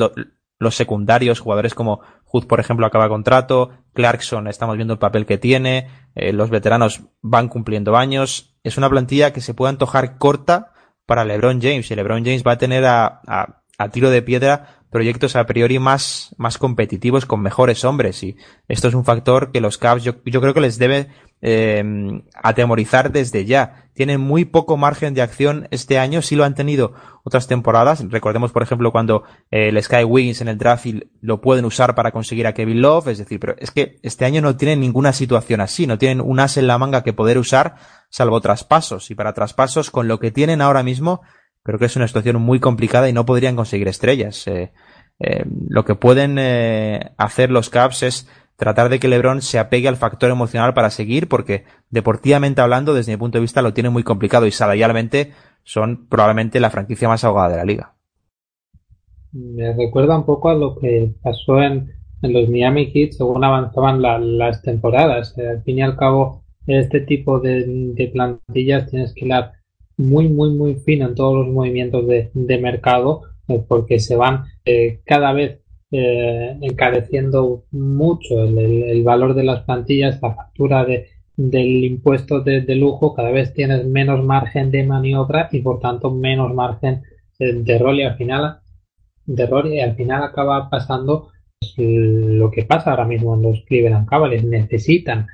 [0.57, 5.37] los secundarios, jugadores como Hood, por ejemplo, acaba contrato, Clarkson, estamos viendo el papel que
[5.37, 10.73] tiene, eh, los veteranos van cumpliendo años, es una plantilla que se puede antojar corta
[11.05, 14.76] para LeBron James, y LeBron James va a tener a, a, a tiro de piedra
[14.89, 18.37] proyectos a priori más, más competitivos con mejores hombres y
[18.67, 21.09] esto es un factor que los Cavs yo, yo creo que les debe
[21.41, 21.83] eh,
[22.33, 23.89] atemorizar desde ya.
[23.93, 26.93] Tienen muy poco margen de acción este año, sí lo han tenido
[27.23, 28.03] otras temporadas.
[28.09, 30.85] Recordemos, por ejemplo, cuando eh, el Sky Wiggins en el draft
[31.21, 34.41] lo pueden usar para conseguir a Kevin Love, es decir, pero es que este año
[34.41, 37.75] no tienen ninguna situación así, no tienen un as en la manga que poder usar
[38.09, 41.21] salvo traspasos y para traspasos con lo que tienen ahora mismo
[41.67, 44.47] creo que es una situación muy complicada y no podrían conseguir estrellas.
[44.47, 44.71] Eh,
[45.19, 49.89] eh, lo que pueden eh, hacer los Caps es tratar de que LeBron se apegue
[49.89, 53.89] al factor emocional para seguir, porque deportivamente hablando, desde mi punto de vista, lo tiene
[53.89, 55.33] muy complicado y salarialmente
[55.63, 57.95] son probablemente la franquicia más ahogada de la liga.
[59.33, 61.91] Me recuerda un poco a lo que pasó en,
[62.21, 64.01] los Miami Heat según avanzaban
[64.37, 65.35] las temporadas.
[65.37, 69.51] al fin y al cabo, este tipo de, plantillas tienes que dar
[69.97, 74.45] muy, muy, muy fino en todos los movimientos de, de mercado eh, porque se van
[74.65, 75.61] eh, cada vez
[75.91, 81.07] eh, encareciendo mucho el, valor de las plantillas, la factura de,
[81.37, 86.53] del impuesto de, lujo, cada vez tienes menos margen de maniobra y por tanto menos
[86.53, 87.03] margen
[87.39, 88.59] de error y al final
[89.25, 91.29] de error y al final acaba pasando
[91.77, 94.43] lo que pasa ahora mismo en los Cleveland Cavaliers.
[94.43, 95.27] Necesitan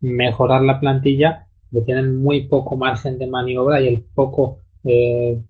[0.00, 1.46] mejorar la plantilla
[1.80, 5.40] tienen muy poco margen de maniobra y el poco eh,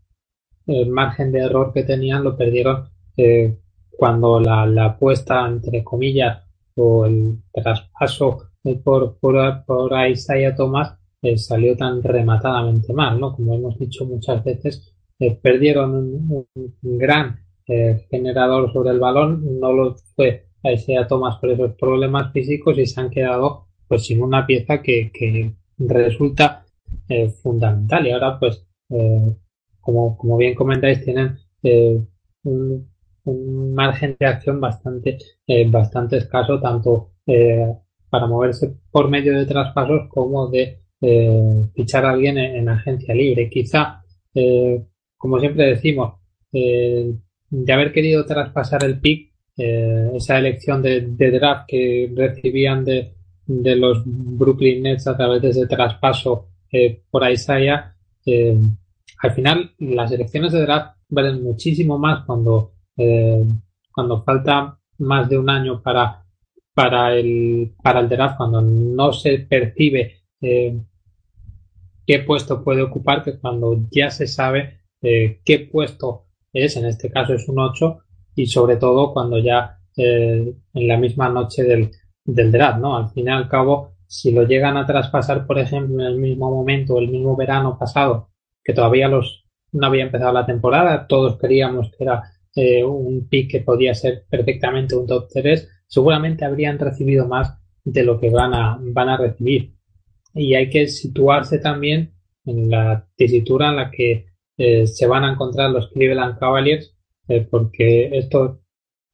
[0.67, 3.57] el margen de error que tenían lo perdieron eh,
[3.91, 6.43] cuando la, la, apuesta, entre comillas,
[6.77, 8.53] o el traspaso
[8.85, 13.35] por, por, por Isaiah Thomas eh, salió tan rematadamente mal, ¿no?
[13.35, 16.47] Como hemos dicho muchas veces, eh, perdieron un,
[16.83, 17.39] gran
[17.69, 22.87] eh, generador sobre el balón, no lo fue Isaiah Thomas por esos problemas físicos y
[22.87, 25.53] se han quedado pues sin una pieza que, que
[25.89, 26.65] resulta
[27.09, 28.07] eh, fundamental.
[28.07, 29.35] Y ahora, pues, eh,
[29.81, 32.01] como, como bien comentáis, tienen eh,
[32.45, 32.91] un,
[33.75, 35.17] margen de acción bastante,
[35.69, 37.13] bastante escaso, tanto
[38.11, 40.81] para moverse por medio de traspasos como de
[41.73, 43.49] fichar a alguien en, en, agencia libre.
[43.49, 44.03] Quizá,
[45.17, 46.15] como siempre decimos,
[46.51, 53.15] de haber querido traspasar el pick, esa elección de, de draft que recibían de,
[53.47, 57.95] de los Brooklyn Nets a través de ese traspaso eh, por Isaiah,
[58.25, 58.59] eh,
[59.23, 63.45] al final las elecciones de draft valen muchísimo más cuando, eh,
[63.93, 66.25] cuando falta más de un año para,
[66.75, 70.77] para, el, para el draft, cuando no se percibe eh,
[72.05, 77.11] qué puesto puede ocupar, que cuando ya se sabe eh, qué puesto es, en este
[77.11, 77.99] caso es un 8,
[78.35, 81.91] y sobre todo cuando ya en la misma noche del,
[82.25, 82.97] del draft, ¿no?
[82.97, 86.51] Al fin y al cabo, si lo llegan a traspasar, por ejemplo, en el mismo
[86.51, 88.31] momento, el mismo verano pasado,
[88.63, 89.43] que todavía los
[89.73, 92.23] no había empezado la temporada, todos creíamos que era
[92.55, 98.05] eh, un pick que podía ser perfectamente un top 3, seguramente habrían recibido más de
[98.05, 99.75] lo que van a, van a recibir.
[100.35, 104.27] Y hay que situarse también en la tesitura en la que
[104.59, 106.95] eh, se van a encontrar los Cleveland Cavaliers,
[107.29, 108.61] eh, porque esto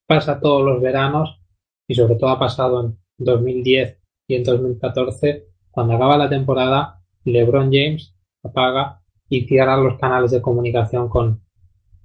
[0.06, 1.40] pasa todos los veranos
[1.86, 7.70] y sobre todo ha pasado en 2010 y en 2014, cuando acaba la temporada, LeBron
[7.73, 11.43] James apaga y cierra los canales de comunicación con,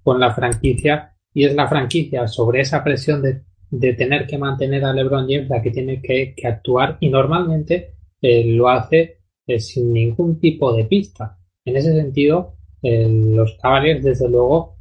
[0.03, 4.83] con la franquicia y es la franquicia sobre esa presión de, de tener que mantener
[4.85, 9.59] a LeBron James la que tiene que, que actuar y normalmente eh, lo hace eh,
[9.59, 11.37] sin ningún tipo de pista.
[11.65, 14.77] En ese sentido, eh, los Cavaliers desde luego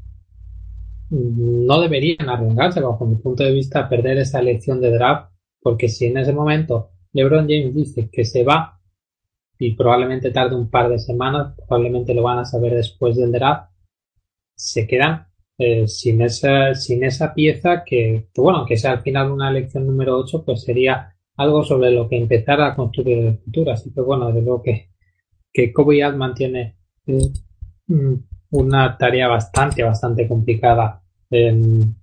[1.10, 5.31] no deberían arriesgarse bajo mi punto de vista a perder esa elección de draft
[5.62, 8.78] porque si en ese momento LeBron James dice que se va
[9.58, 13.70] y probablemente tarde un par de semanas, probablemente lo van a saber después del draft,
[14.56, 15.26] se quedan
[15.58, 20.18] eh, sin esa sin esa pieza que, bueno, que sea al final una elección número
[20.18, 23.70] 8, pues sería algo sobre lo que empezar a construir el futuro.
[23.70, 24.90] Así que bueno, desde luego que,
[25.52, 26.76] que Kobe Altman tiene
[28.50, 31.96] una tarea bastante, bastante complicada en,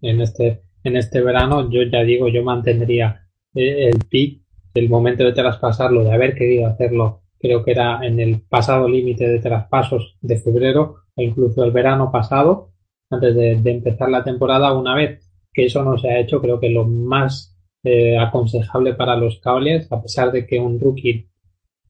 [0.00, 4.42] en, este, en este verano, yo ya digo, yo mantendría eh, el pick,
[4.74, 9.28] el momento de traspasarlo, de haber querido hacerlo, creo que era en el pasado límite
[9.28, 12.72] de traspasos de febrero o incluso el verano pasado,
[13.10, 16.58] antes de, de, empezar la temporada, una vez que eso no se ha hecho, creo
[16.58, 17.52] que lo más
[17.84, 21.28] eh, aconsejable para los Cavaliers, a pesar de que un rookie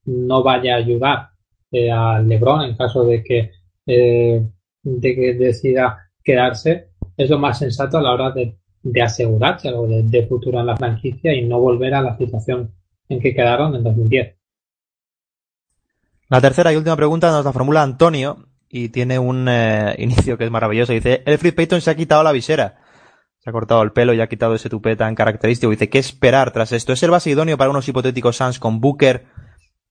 [0.05, 1.29] no vaya a ayudar
[1.71, 3.51] eh, a LeBron en caso de que,
[3.85, 4.43] eh,
[4.81, 9.87] de que decida quedarse, es lo más sensato a la hora de, de asegurarse algo
[9.87, 12.71] de, de futuro en la franquicia y no volver a la situación
[13.09, 14.35] en que quedaron en 2010.
[16.29, 20.45] La tercera y última pregunta nos la formula Antonio y tiene un eh, inicio que
[20.45, 20.93] es maravilloso.
[20.93, 22.79] Dice, Elfrid Payton se ha quitado la visera.
[23.39, 25.69] Se ha cortado el pelo y ha quitado ese tupé tan característico.
[25.69, 26.93] Dice, ¿qué esperar tras esto?
[26.93, 29.27] ¿Es el base idóneo para unos hipotéticos Suns con Booker,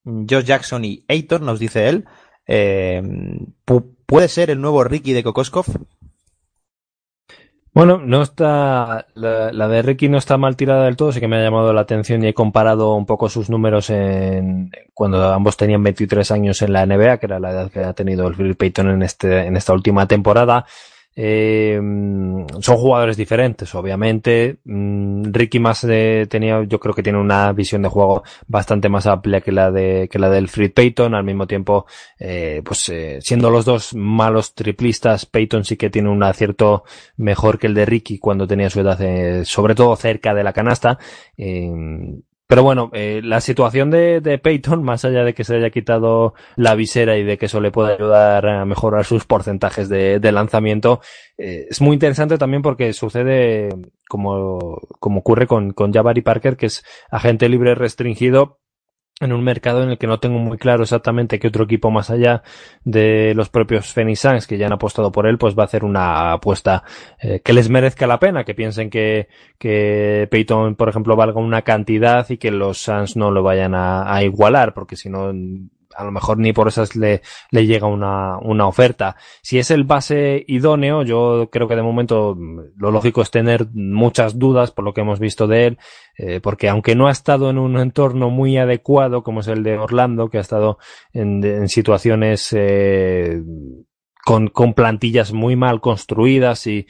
[0.04, 1.42] Josh Jackson y Aitor?
[1.42, 2.06] Nos dice él.
[2.46, 3.02] Eh,
[4.06, 5.66] ¿Puede ser el nuevo Ricky de Kokoskov?
[7.74, 11.28] Bueno, no está la, la, de Ricky no está mal tirada del todo, sí que
[11.28, 15.56] me ha llamado la atención y he comparado un poco sus números en cuando ambos
[15.56, 18.56] tenían 23 años en la NBA, que era la edad que ha tenido el Phil
[18.56, 20.66] Payton en este en esta última temporada.
[21.14, 21.78] Eh,
[22.60, 24.58] son jugadores diferentes, obviamente.
[24.64, 29.06] Mm, Ricky más de, tenía, yo creo que tiene una visión de juego bastante más
[29.06, 31.14] amplia que la de que la del Fred Payton.
[31.14, 31.86] Al mismo tiempo,
[32.18, 36.84] eh, pues eh, siendo los dos malos triplistas, Payton sí que tiene un acierto
[37.16, 40.52] mejor que el de Ricky cuando tenía su edad, eh, sobre todo cerca de la
[40.52, 40.98] canasta.
[42.52, 46.74] Pero bueno, eh, la situación de, Peyton, más allá de que se haya quitado la
[46.74, 51.00] visera y de que eso le pueda ayudar a mejorar sus porcentajes de, lanzamiento,
[51.38, 53.70] eh, es muy interesante también porque sucede
[54.06, 58.58] como, como ocurre con, con Jabari Parker, que es agente libre restringido
[59.22, 62.10] en un mercado en el que no tengo muy claro exactamente qué otro equipo más
[62.10, 62.42] allá
[62.84, 65.84] de los propios Phoenix Suns que ya han apostado por él, pues va a hacer
[65.84, 66.84] una apuesta
[67.20, 69.28] eh, que les merezca la pena, que piensen que,
[69.58, 74.14] que Peyton, por ejemplo, valga una cantidad y que los Suns no lo vayan a,
[74.14, 75.32] a igualar, porque si no
[75.96, 79.16] a lo mejor ni por esas le, le llega una, una oferta.
[79.42, 82.36] Si es el base idóneo, yo creo que de momento
[82.76, 85.78] lo lógico es tener muchas dudas por lo que hemos visto de él,
[86.16, 89.78] eh, porque aunque no ha estado en un entorno muy adecuado como es el de
[89.78, 90.78] Orlando, que ha estado
[91.12, 93.42] en, en situaciones eh,
[94.24, 96.86] con, con plantillas muy mal construidas y,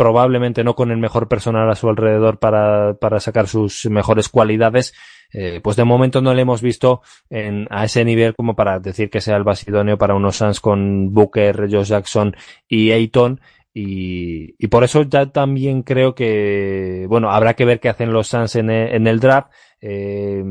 [0.00, 4.94] probablemente no con el mejor personal a su alrededor para, para sacar sus mejores cualidades,
[5.32, 9.10] eh, pues de momento no le hemos visto en, a ese nivel como para decir
[9.10, 12.36] que sea el basidonio para unos Suns con Booker, Josh Jackson
[12.68, 13.40] y Ayton.
[13.72, 18.26] Y, y, por eso ya también creo que, bueno, habrá que ver qué hacen los
[18.26, 19.52] Suns en el, en el draft.
[19.80, 20.42] Eh,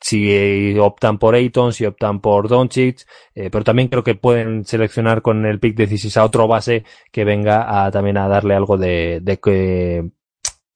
[0.00, 5.22] si optan por Ayton, si optan por Doncic, eh, pero también creo que pueden seleccionar
[5.22, 9.20] con el pick 16 a otro base que venga a también a darle algo de,
[9.22, 9.38] de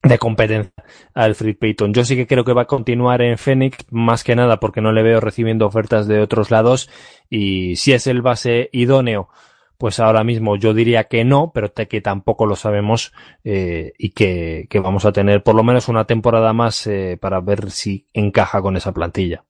[0.02, 0.72] de competencia
[1.14, 1.92] a Alfred Payton.
[1.92, 4.92] Yo sí que creo que va a continuar en Phoenix, más que nada porque no
[4.92, 6.88] le veo recibiendo ofertas de otros lados
[7.28, 9.28] y si es el base idóneo,
[9.76, 13.12] pues ahora mismo yo diría que no, pero que tampoco lo sabemos
[13.44, 17.70] eh, y que, vamos a tener por lo menos una temporada más eh, para ver
[17.70, 19.44] si encaja con esa plantilla.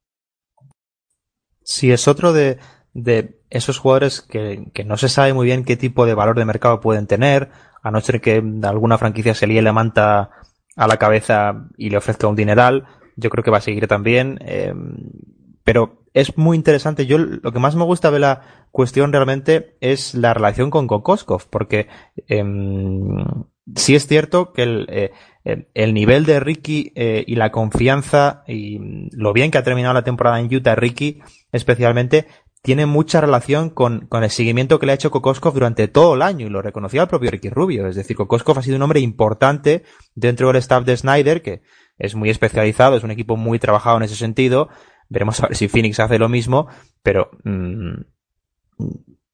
[1.63, 2.59] Si es otro de,
[3.51, 7.07] esos jugadores que no se sabe muy bien qué tipo de valor de mercado pueden
[7.07, 7.51] tener,
[7.83, 10.31] a no ser que alguna franquicia se líe la manta
[10.77, 12.87] a la cabeza y le ofrezca un dineral,
[13.17, 14.39] yo creo que va a seguir también.
[14.43, 14.73] Eh,
[15.65, 17.05] pero es muy interesante.
[17.07, 21.49] Yo lo que más me gusta de la cuestión realmente es la relación con Kokoskov,
[21.51, 21.89] porque
[22.27, 22.45] eh,
[23.77, 25.13] sí es cierto que el, eh,
[25.75, 30.05] el nivel de Ricky eh, y la confianza y lo bien que ha terminado la
[30.05, 31.21] temporada en Utah, Ricky
[31.53, 32.27] especialmente,
[32.63, 36.23] tiene mucha relación con, con, el seguimiento que le ha hecho Kokoskov durante todo el
[36.23, 37.87] año y lo reconocía el propio Ricky Rubio.
[37.87, 41.63] Es decir, Kokoskov ha sido un hombre importante dentro del staff de Snyder, que
[41.99, 44.69] es muy especializado, es un equipo muy trabajado en ese sentido.
[45.09, 46.69] Veremos a ver si Phoenix hace lo mismo,
[47.03, 48.03] pero mmm,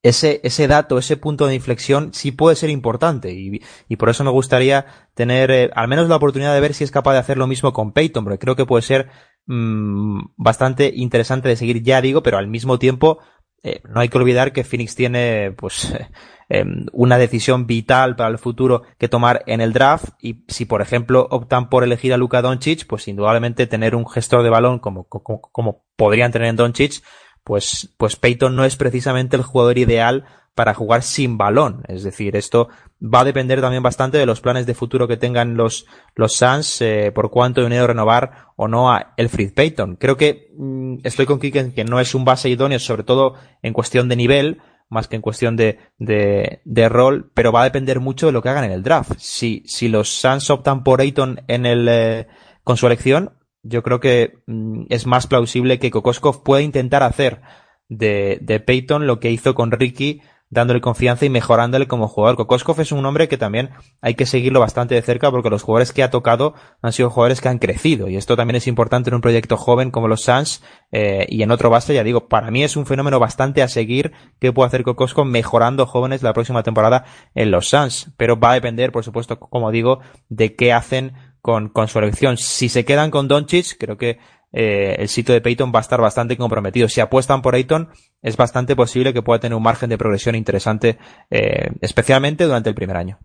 [0.02, 4.22] ese, ese dato, ese punto de inflexión sí puede ser importante y, y por eso
[4.22, 4.84] me gustaría
[5.14, 7.72] tener eh, al menos la oportunidad de ver si es capaz de hacer lo mismo
[7.72, 9.09] con Peyton, porque creo que puede ser
[9.46, 13.18] mmm, bastante interesante de seguir ya digo, pero al mismo tiempo
[13.62, 15.92] eh, no hay que olvidar que Phoenix tiene pues
[16.50, 20.10] eh, una decisión vital para el futuro que tomar en el draft.
[20.20, 24.42] Y si por ejemplo optan por elegir a Luka Doncic, pues indudablemente tener un gestor
[24.42, 27.02] de balón como, como, como podrían tener en Doncic
[27.44, 31.82] pues, pues Peyton no es precisamente el jugador ideal para jugar sin balón.
[31.88, 32.68] Es decir, esto
[33.02, 36.80] va a depender también bastante de los planes de futuro que tengan los, los Suns,
[36.80, 39.96] eh, por cuánto dinero renovar o no a Elfrid Payton.
[39.96, 43.72] Creo que mmm, estoy con Kike que no es un base idóneo, sobre todo en
[43.72, 47.98] cuestión de nivel, más que en cuestión de, de, de, rol, pero va a depender
[48.00, 49.18] mucho de lo que hagan en el draft.
[49.18, 52.28] Si, si los Suns optan por Ayton en el, eh,
[52.62, 53.32] con su elección,
[53.65, 57.41] yo creo que mm, es más plausible que Kokoskov pueda intentar hacer
[57.89, 60.23] de, de Peyton lo que hizo con Ricky
[60.55, 62.36] dándole confianza y mejorándole como jugador.
[62.36, 63.70] Kokoskov es un hombre que también
[64.01, 67.41] hay que seguirlo bastante de cerca porque los jugadores que ha tocado han sido jugadores
[67.41, 70.62] que han crecido y esto también es importante en un proyecto joven como los Suns
[70.93, 74.12] eh, y en otro base, ya digo, para mí es un fenómeno bastante a seguir
[74.41, 77.05] que puede hacer Kokoskov mejorando jóvenes la próxima temporada
[77.35, 81.88] en los Suns, pero va a depender, por supuesto, como digo, de qué hacen con,
[81.88, 82.38] su elección.
[82.38, 84.18] Si se quedan con Doncic, creo que
[84.50, 86.88] eh, el sitio de Peyton va a estar bastante comprometido.
[86.88, 87.90] Si apuestan por Peyton,
[88.22, 90.96] es bastante posible que pueda tener un margen de progresión interesante,
[91.28, 93.18] eh, especialmente durante el primer año.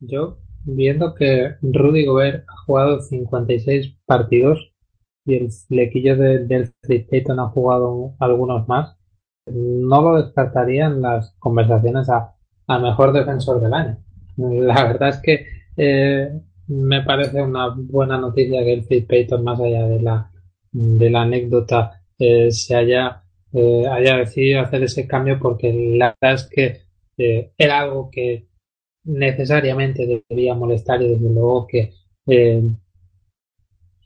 [0.00, 4.74] Yo, viendo que Rudy Gobert ha jugado 56 partidos
[5.24, 8.98] y el flequillo del Free Peyton ha jugado algunos más,
[9.46, 12.34] no lo descartaría en las conversaciones a,
[12.82, 13.96] mejor defensor del año.
[14.36, 16.30] La verdad es que eh,
[16.68, 20.30] me parece una buena noticia que el Phil Payton, más allá de la,
[20.72, 23.22] de la anécdota, eh, se haya,
[23.52, 26.80] eh, haya decidido hacer ese cambio porque la verdad es que
[27.16, 28.48] eh, era algo que
[29.04, 31.92] necesariamente debía molestar y desde luego que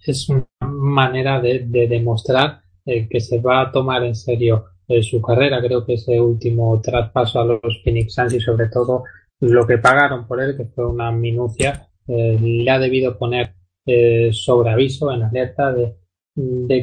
[0.04, 4.66] es una manera de, de demostrar que se va a tomar en serio
[5.00, 5.60] su carrera.
[5.60, 9.04] Creo que ese último traspaso a los Phoenix Suns y sobre todo
[9.42, 13.54] lo que pagaron por él, que fue una minucia, eh, le ha debido poner
[13.84, 15.96] eh, sobre aviso en alerta de,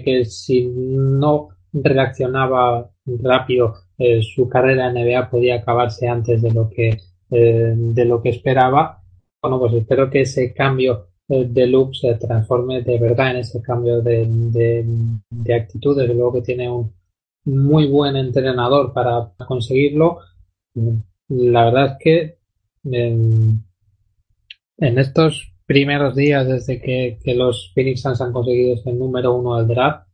[0.03, 6.69] que si no reaccionaba rápido eh, su carrera en NBA podía acabarse antes de lo
[6.69, 6.97] que
[7.31, 9.03] de lo que esperaba.
[9.41, 14.01] Bueno pues espero que ese cambio de look se transforme de verdad en ese cambio
[14.01, 14.83] de, de,
[15.29, 15.95] de actitud.
[15.95, 16.91] Desde luego que tiene un
[17.45, 20.19] muy buen entrenador para conseguirlo.
[21.27, 22.38] La verdad es que
[22.83, 23.63] en
[24.77, 30.07] estos primeros días desde que, los Phoenix Suns han conseguido ese número uno del draft,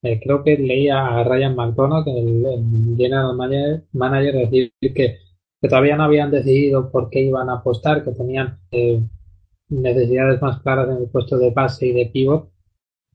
[0.00, 3.36] eh, creo que leía a Ryan McDonough, el, el general
[3.92, 5.18] manager, decir que,
[5.60, 9.02] todavía no habían decidido por qué iban a apostar, que tenían eh,
[9.68, 12.50] necesidades más claras en el puesto de base y de pivot,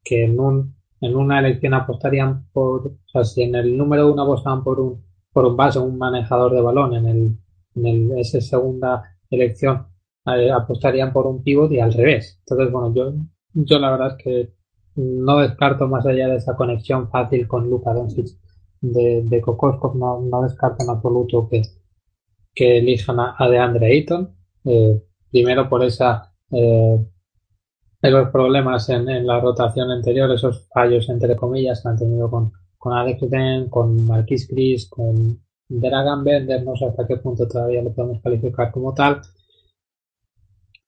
[0.03, 4.21] que en, un, en una elección apostarían por, o sea, si en el número uno
[4.21, 5.03] apostaban por un,
[5.33, 7.37] por un base, un manejador de balón, en el,
[7.85, 9.87] en esa segunda elección
[10.25, 12.39] eh, apostarían por un pivot y al revés.
[12.39, 13.13] Entonces, bueno, yo,
[13.53, 14.53] yo la verdad es que
[14.95, 18.27] no descarto más allá de esa conexión fácil con Luka Doncic
[18.81, 21.61] de, de Kokoskov, no, no descarto en absoluto que,
[22.53, 24.35] que elijan a, a DeAndre Ayton.
[24.65, 25.01] Eh,
[25.31, 26.97] primero por esa eh,
[28.01, 32.51] los problemas en, en, la rotación anterior, esos fallos entre comillas que han tenido con,
[32.77, 37.81] con Alex Den, con Marquis Chris, con Dragan Bender, no sé hasta qué punto todavía
[37.81, 39.21] lo podemos calificar como tal.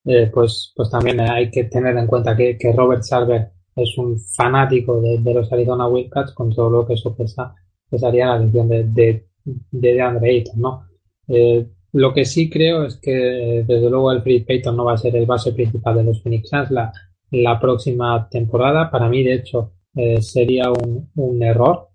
[0.04, 5.00] Eh, pues, pues también hay que tener en cuenta que, Robert Sarver es un fanático
[5.00, 7.54] de, los Arizona Wildcats con todo lo que eso pesa,
[7.88, 10.86] pesaría la elección de, de, de Andre Ayton, ¿no?
[11.28, 14.98] Eh, lo que sí creo es que desde luego el Free Payton no va a
[14.98, 16.92] ser el base principal de los Phoenix Suns la,
[17.32, 18.90] la próxima temporada.
[18.90, 21.88] Para mí, de hecho, eh, sería un, un error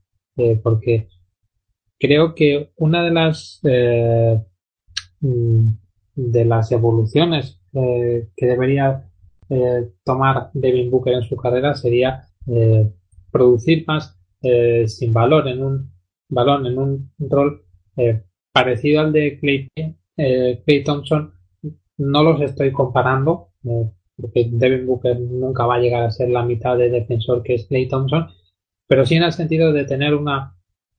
[0.61, 1.07] porque
[1.99, 3.61] creo que una de las
[5.22, 5.67] mm,
[6.15, 9.09] de las evoluciones eh, que debería
[9.49, 12.89] eh, tomar Devin Booker en su carrera sería eh,
[13.31, 14.17] producir más
[14.85, 15.91] sin valor en un
[16.30, 17.65] balón, en un rol
[18.51, 19.72] parecido al de Clay,
[20.15, 21.34] Clay Thompson.
[21.97, 23.49] No los estoy comparando
[24.15, 27.65] porque Devin Booker nunca va a llegar a ser la mitad de defensor que es
[27.65, 28.27] Clay Thompson,
[28.88, 30.55] pero sí en el sentido de tener una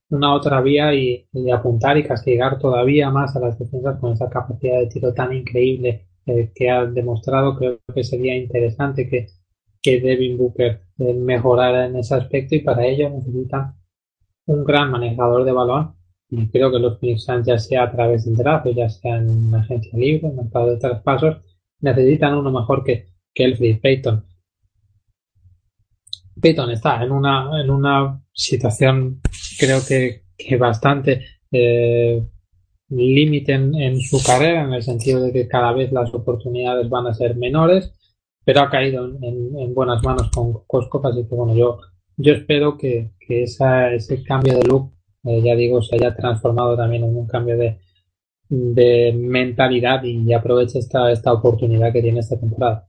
[0.09, 4.79] una otra vía y, apuntar y castigar todavía más a las defensas con esa capacidad
[4.79, 7.55] de tiro tan increíble eh, que ha demostrado.
[7.55, 9.27] Creo que sería interesante que,
[9.81, 13.75] que Devin Booker eh, mejorara en ese aspecto y para ello necesitan
[14.45, 15.97] un gran manejador de balón
[16.29, 19.53] y creo que los Phoenix Suns ya sea a través del draft ya sea en
[19.55, 21.37] agencia libre, en mercado de traspasos,
[21.79, 24.25] necesitan uno mejor que, que Elfrid Payton.
[26.41, 29.21] Payton está en una, en una situación
[29.59, 30.23] creo que,
[30.57, 32.23] bastante eh,
[32.89, 37.13] límite en, su carrera en el sentido de que cada vez las oportunidades van a
[37.13, 37.93] ser menores
[38.45, 41.79] pero ha caído en, buenas manos con Cosco así que bueno yo
[42.17, 44.93] yo espero que, que ese cambio de look
[45.25, 47.79] eh, ya digo se haya transformado también en un cambio de,
[48.49, 52.87] de mentalidad y aproveche esta, esta oportunidad que tiene esta temporada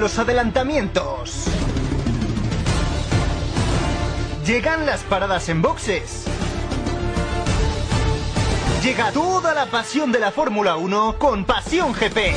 [0.00, 1.44] Los adelantamientos.
[4.46, 6.24] Llegan las paradas en boxes.
[8.82, 12.34] Llega toda la pasión de la Fórmula 1 con Pasión GP.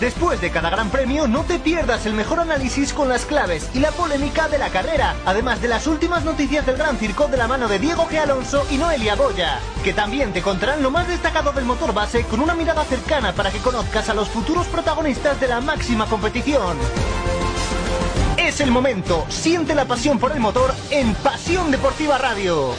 [0.00, 3.80] Después de cada gran premio, no te pierdas el mejor análisis con las claves y
[3.80, 7.46] la polémica de la carrera, además de las últimas noticias del Gran Circo de la
[7.46, 8.18] mano de Diego G.
[8.18, 12.40] Alonso y Noelia Goya, que también te contarán lo más destacado del motor base con
[12.40, 16.78] una mirada cercana para que conozcas a los futuros protagonistas de la máxima competición.
[18.38, 22.74] Es el momento, siente la pasión por el motor en Pasión Deportiva Radio.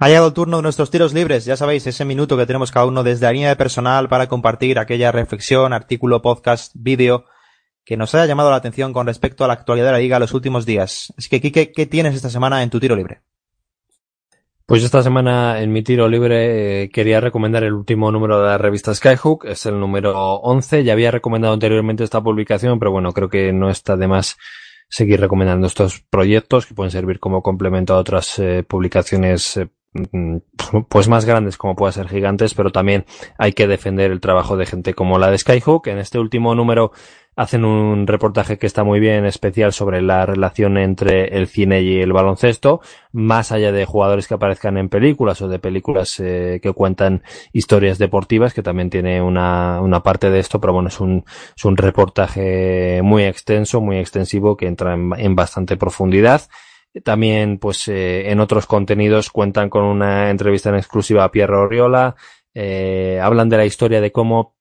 [0.00, 2.86] Ha llegado el turno de nuestros tiros libres, ya sabéis, ese minuto que tenemos cada
[2.86, 7.24] uno desde la línea de personal para compartir aquella reflexión, artículo, podcast, vídeo
[7.84, 10.34] que nos haya llamado la atención con respecto a la actualidad de la liga los
[10.34, 11.12] últimos días.
[11.18, 13.22] Así que, Kike, ¿qué tienes esta semana en tu tiro libre?
[14.66, 18.58] Pues esta semana en mi tiro libre eh, quería recomendar el último número de la
[18.58, 20.84] revista Skyhook, es el número 11.
[20.84, 24.36] Ya había recomendado anteriormente esta publicación, pero bueno, creo que no está de más
[24.88, 29.68] seguir recomendando estos proyectos que pueden servir como complemento a otras eh, publicaciones eh,
[30.88, 33.04] pues más grandes como pueda ser gigantes, pero también
[33.38, 35.86] hay que defender el trabajo de gente como la de Skyhook.
[35.88, 36.92] En este último número
[37.36, 42.00] hacen un reportaje que está muy bien especial sobre la relación entre el cine y
[42.00, 42.80] el baloncesto,
[43.12, 47.98] más allá de jugadores que aparezcan en películas o de películas eh, que cuentan historias
[47.98, 51.24] deportivas, que también tiene una, una parte de esto, pero bueno, es un,
[51.56, 56.42] es un reportaje muy extenso, muy extensivo, que entra en bastante profundidad
[57.04, 62.16] también, pues, eh, en otros contenidos cuentan con una entrevista en exclusiva a Pierre Oriola.
[62.54, 64.56] Eh, hablan de la historia de cómo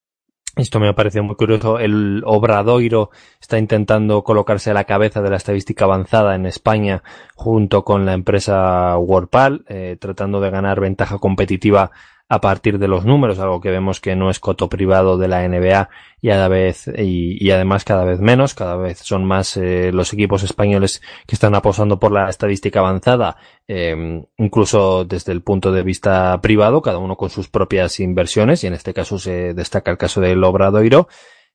[0.57, 1.77] esto me ha parecido muy curioso.
[1.79, 7.03] El Obradoiro está intentando colocarse a la cabeza de la estadística avanzada en España
[7.35, 11.91] junto con la empresa Warpal, eh, tratando de ganar ventaja competitiva
[12.29, 15.47] a partir de los números, algo que vemos que no es coto privado de la
[15.47, 15.89] NBA
[16.21, 20.43] y a vez y, además cada vez menos, cada vez son más eh, los equipos
[20.43, 23.37] españoles que están apostando por la estadística avanzada,
[23.67, 28.67] eh, incluso desde el punto de vista privado, cada uno con sus propias inversiones y
[28.67, 31.07] en este caso se destaca el caso del Obradoiro.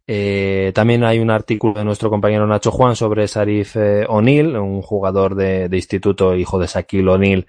[0.06, 4.82] Eh, también hay un artículo de nuestro compañero Nacho Juan sobre Sarif eh, O'Neill, un
[4.82, 7.46] jugador de, de, instituto, hijo de Shaquille O'Neill,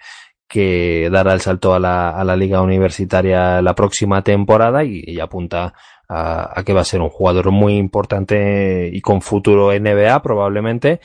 [0.54, 5.74] que dará el salto a la, a la liga universitaria la próxima temporada y, apunta
[6.08, 11.00] a, que va a ser un jugador muy importante y con futuro NBA probablemente.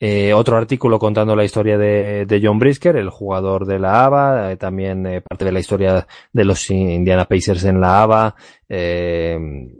[0.00, 4.52] Eh, otro artículo contando la historia de, de, John Brisker, el jugador de la ABA,
[4.52, 8.34] eh, también eh, parte de la historia de los Indiana Pacers en la ABA,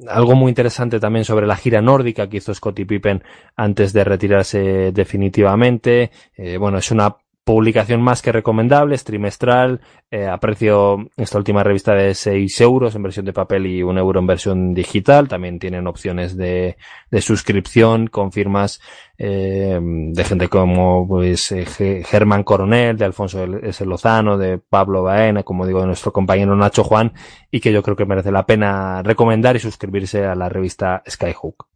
[0.08, 3.24] algo muy interesante también sobre la gira nórdica que hizo Scottie Pippen
[3.56, 6.12] antes de retirarse definitivamente.
[6.58, 7.16] bueno, es una
[7.48, 9.80] publicación más que recomendable, es trimestral,
[10.10, 14.20] eh, aprecio esta última revista de 6 euros en versión de papel y un euro
[14.20, 16.76] en versión digital, también tienen opciones de,
[17.10, 18.82] de suscripción con firmas
[19.16, 21.64] eh, de gente como pues eh,
[22.04, 23.86] Germán Coronel, de Alfonso S.
[23.86, 27.14] Lozano, de Pablo Baena, como digo, de nuestro compañero Nacho Juan,
[27.50, 31.66] y que yo creo que merece la pena recomendar y suscribirse a la revista Skyhook.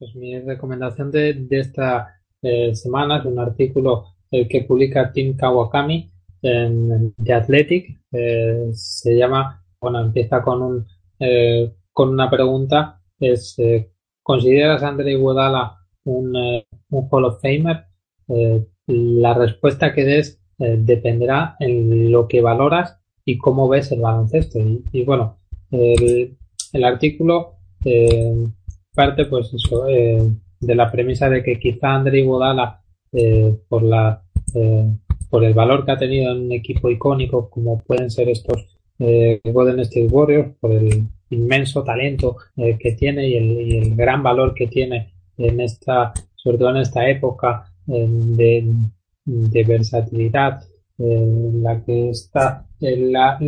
[0.00, 5.36] Pues mi recomendación de, de esta eh, semana es un artículo el que publica Tim
[5.36, 6.10] Kawakami
[6.42, 8.00] en The Athletic.
[8.12, 10.86] Eh, se llama, bueno, empieza con un
[11.18, 13.90] eh, con una pregunta, es eh,
[14.22, 16.36] ¿consideras a André Iguodala un,
[16.90, 17.84] un Hall of Famer?
[18.86, 24.58] la respuesta que des dependerá en lo que valoras y cómo ves el baloncesto.
[24.92, 25.38] Y, bueno,
[25.70, 26.36] el,
[26.74, 27.54] el artículo
[28.94, 34.22] parte pues eso, de la premisa de que quizá André Iguodala eh, por la
[34.54, 34.86] eh,
[35.30, 39.40] por el valor que ha tenido en un equipo icónico como pueden ser estos eh,
[39.44, 43.36] Golden State Warriors, por el inmenso talento que tiene y
[43.76, 48.66] el, gran valor que tiene en esta, sobre todo en esta época de,
[49.24, 50.62] de, versatilidad
[50.98, 53.38] en la que está la,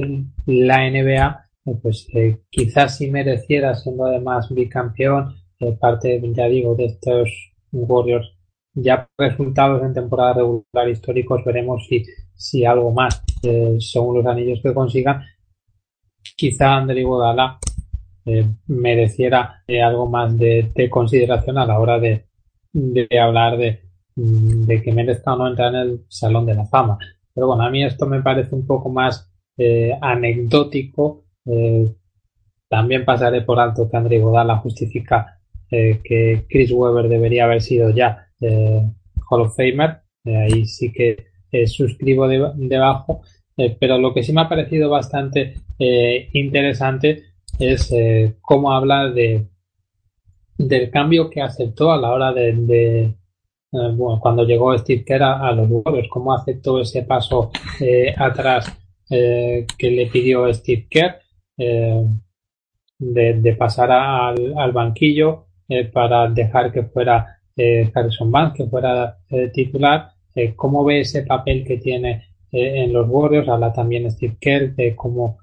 [0.47, 1.49] la NBA,
[1.83, 2.07] pues
[2.51, 5.37] quizás si mereciera siendo además bicampeón,
[5.81, 7.31] parte, ya digo, de estos
[7.73, 8.40] Warriors
[8.83, 12.05] ya resultados en temporada regular históricos veremos si,
[12.35, 15.23] si algo más eh, según los anillos que consigan
[16.37, 17.59] quizá André Godala
[18.27, 22.27] eh, mereciera eh, algo más de, consideración a la hora de,
[22.73, 23.81] de hablar de,
[24.17, 26.99] mm, de, que merezca o no entrar en el Salón de la Fama.
[27.35, 29.27] Pero bueno, a mí esto me parece un poco más
[30.01, 31.25] anecdótico.
[32.69, 35.39] también pasaré por alto que André Godala justifica
[35.69, 40.01] que Chris Webber debería haber sido ya Hall of Famer.
[40.25, 43.23] Eh, ahí sí que eh, suscribo debajo.
[43.57, 45.55] Eh, pero lo que sí me ha parecido bastante
[46.35, 47.25] interesante
[47.59, 47.91] es
[48.43, 49.47] cómo habla de
[50.59, 53.15] del cambio que aceptó a la hora de,
[53.73, 57.51] bueno, cuando llegó Steve Kerr a, los Warriors, cómo aceptó ese paso
[58.19, 61.21] atrás que le pidió Steve Kerr
[62.99, 65.47] de, pasar al, banquillo
[65.95, 67.40] para dejar que fuera
[67.95, 69.19] Harrison Barnes, que fuera
[69.53, 70.11] titular.
[70.57, 73.49] ¿Cómo ve ese papel que tiene en los Warriors?
[73.49, 75.39] Habla también Steve Kerr de cómo,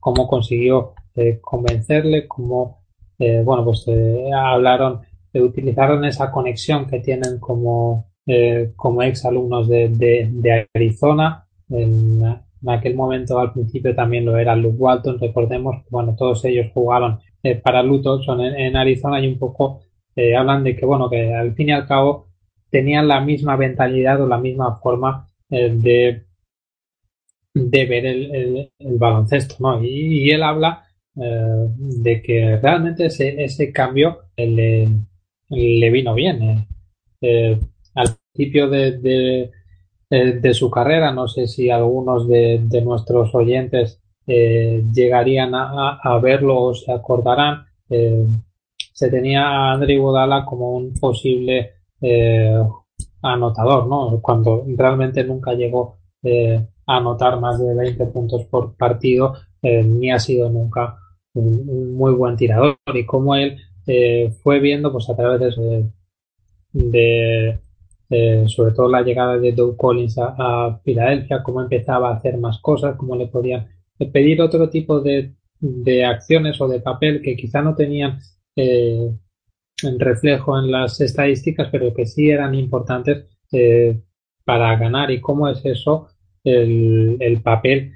[0.00, 0.94] cómo consiguió
[1.40, 2.82] convencerle, cómo,
[3.18, 3.86] bueno, pues
[4.34, 5.00] hablaron
[5.40, 11.46] utilizaron esa conexión que tienen como, eh, como ex alumnos de, de, Arizona.
[11.68, 12.22] En,
[12.66, 15.18] aquel momento, al principio, también lo era Luke Walton.
[15.18, 19.80] Recordemos bueno, todos ellos jugaron eh, para Luton en, en, Arizona y un poco
[20.16, 22.28] eh, hablan de que, bueno, que al fin y al cabo
[22.70, 26.24] tenían la misma mentalidad o la misma forma de,
[27.54, 29.84] de ver el, el, baloncesto, ¿no?
[29.84, 30.84] Y, él habla
[31.14, 34.88] de que realmente ese, ese cambio le,
[35.48, 36.42] le vino bien.
[36.42, 36.66] Eh.
[37.20, 37.60] Eh,
[37.94, 39.50] al principio de,
[40.10, 46.74] de, su carrera, no sé si algunos de, nuestros oyentes eh, llegarían a, verlo o
[46.74, 47.66] se acordarán.
[48.94, 51.72] Se tenía a André Godala como un posible
[53.22, 54.20] anotador, ¿no?
[54.22, 55.98] Cuando realmente nunca llegó
[56.86, 60.96] a anotar más de 20 puntos por partido, ni ha sido nunca
[61.34, 62.76] un, muy buen tirador.
[62.94, 65.56] Y como él eh, fue viendo pues a través
[66.72, 67.58] de,
[68.46, 72.96] sobre todo la llegada de Doug Collins a, Filadelfia, cómo empezaba a hacer más cosas,
[72.96, 73.66] cómo le podían
[74.12, 78.18] pedir otro tipo de, de acciones o de papel que quizá no tenían
[78.56, 79.10] eh,
[79.82, 84.00] en reflejo en las estadísticas, pero que sí eran importantes eh,
[84.44, 85.10] para ganar.
[85.10, 86.08] ¿Y cómo es eso?
[86.42, 87.92] El, el papel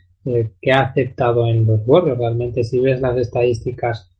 [0.61, 2.19] que ha aceptado en los Warriors.
[2.19, 4.11] Realmente, si ves las estadísticas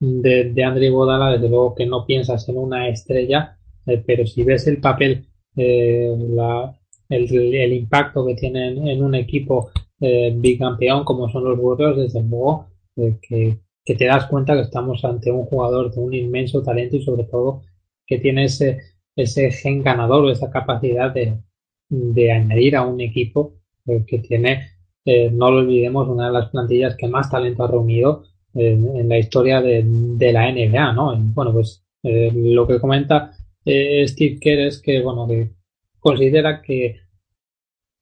[0.00, 3.58] de, de André Godala, desde luego que no piensas en una estrella,
[3.88, 5.26] eh, pero si ves el papel,
[5.56, 6.14] eh,
[7.08, 9.70] el, impacto que tiene en, un equipo
[10.00, 13.58] eh, bicampeón como son los Warriors, desde luego que,
[13.94, 17.62] te das cuenta que estamos ante un jugador de un inmenso talento y sobre todo
[18.06, 18.78] que tiene ese,
[19.16, 21.38] ese gen ganador o esa capacidad de,
[21.88, 23.54] de añadir a un equipo
[24.06, 24.72] que tiene,
[25.32, 28.24] no lo olvidemos, una de las plantillas que más talento ha reunido
[28.54, 29.84] en, la historia de,
[30.32, 31.16] la NBA, ¿no?
[31.16, 33.32] bueno, pues eh, lo que comenta
[33.64, 35.50] eh, Steve Kerr es que, bueno, que
[35.98, 37.00] considera que,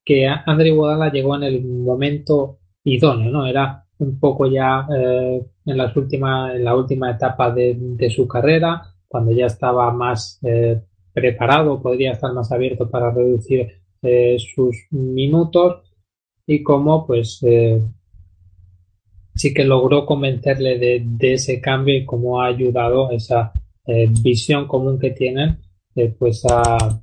[0.04, 3.46] que Andre Iguodala llegó en el momento idóneo, ¿no?
[3.46, 8.82] Era un poco ya eh, en, las últimas, en la última etapa de, su carrera,
[9.08, 10.40] cuando ya estaba más
[11.12, 13.72] preparado, podría estar más abierto para reducir
[14.38, 15.82] sus minutos
[16.46, 17.40] y como pues
[19.36, 23.52] sí que logró convencerle de, ese cambio y cómo ha ayudado esa
[23.86, 25.58] eh, visión común que tienen
[25.94, 27.00] eh, pues a,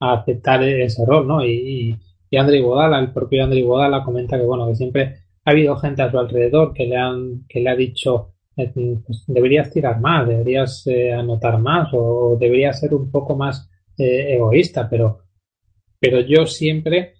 [0.00, 1.44] aceptar ese rol, ¿no?
[1.44, 1.96] Y,
[2.36, 5.14] André Godala, el propio André Godala comenta que bueno, que siempre
[5.44, 9.24] ha habido gente a su alrededor que le han, que le ha dicho eh, pues,
[9.26, 10.86] deberías tirar más, deberías
[11.16, 15.24] anotar más o, deberías ser un poco más egoísta, pero,
[15.98, 17.14] pero yo siempre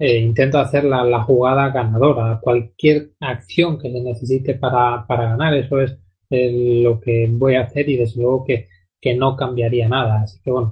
[0.00, 2.38] eh, intento hacer la, jugada ganadora.
[2.40, 5.98] Cualquier acción que se necesite para, ganar, eso es
[6.30, 8.68] eh, lo que voy a hacer y desde luego que,
[9.16, 10.22] no cambiaría nada.
[10.22, 10.70] Así que bueno,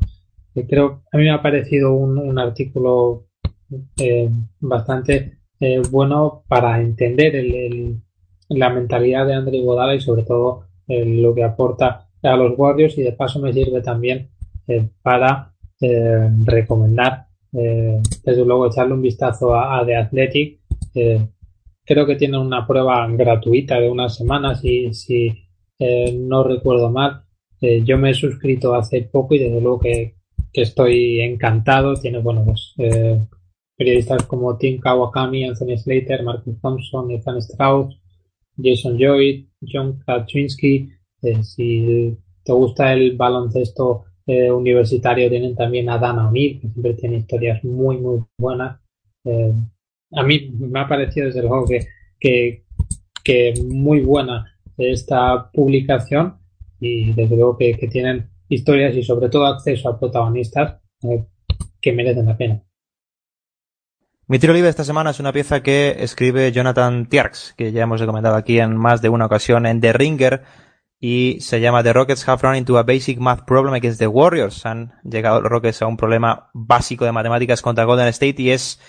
[0.56, 3.26] eh, creo, a mí me ha parecido un, artículo
[4.60, 5.38] bastante
[5.90, 8.00] bueno para entender el,
[8.48, 13.02] la mentalidad de André Godala y sobre todo lo que aporta a los guardios y
[13.02, 14.30] de paso me sirve también
[15.02, 15.52] para
[16.44, 17.26] recomendar
[17.58, 20.60] eh, desde luego echarle un vistazo a, The Athletic.
[20.94, 21.26] Eh,
[21.84, 25.32] creo que tiene una prueba gratuita de unas semanas y si
[25.78, 27.22] eh, no recuerdo mal.
[27.60, 30.14] yo me he suscrito hace poco y desde luego que,
[30.52, 31.94] estoy encantado.
[31.94, 32.74] Tiene bueno pues,
[33.76, 38.00] periodistas como Tim Kawakami, Anthony Slater, Marcus Thompson, Ethan Strauss,
[38.56, 40.90] Jason Lloyd, John Kaczynski.
[41.42, 47.18] si te gusta el baloncesto eh, universitario tienen también a Dana O'Neill, que siempre tiene
[47.18, 48.80] historias muy, muy buenas.
[49.24, 49.52] Eh,
[50.12, 51.64] a mí me ha parecido desde luego
[52.18, 52.64] que,
[53.22, 54.44] que, muy buena
[54.76, 56.38] esta publicación
[56.80, 61.24] y desde luego que, tienen historias y sobre todo acceso a protagonistas eh,
[61.80, 62.62] que merecen la pena.
[64.28, 68.00] Mi tiro libre esta semana es una pieza que escribe Jonathan Tierks, que ya hemos
[68.00, 70.42] recomendado aquí en más de una ocasión en The Ringer,
[70.98, 74.64] y se llama The Rockets have run into a basic math problem against the Warriors.
[74.64, 78.80] Han llegado los Rockets a un problema básico de matemáticas contra Golden State y es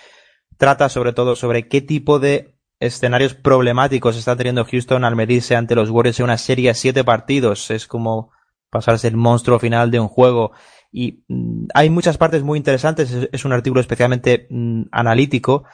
[0.57, 5.75] trata sobre todo sobre qué tipo de escenarios problemáticos está teniendo Houston al medirse ante
[5.75, 7.69] los Warriors en una serie de siete partidos.
[7.71, 8.31] Es como
[8.69, 10.51] pasarse el monstruo final de un juego.
[10.91, 15.65] Y mm, hay muchas partes muy interesantes, es, un artículo especialmente mm, analítico,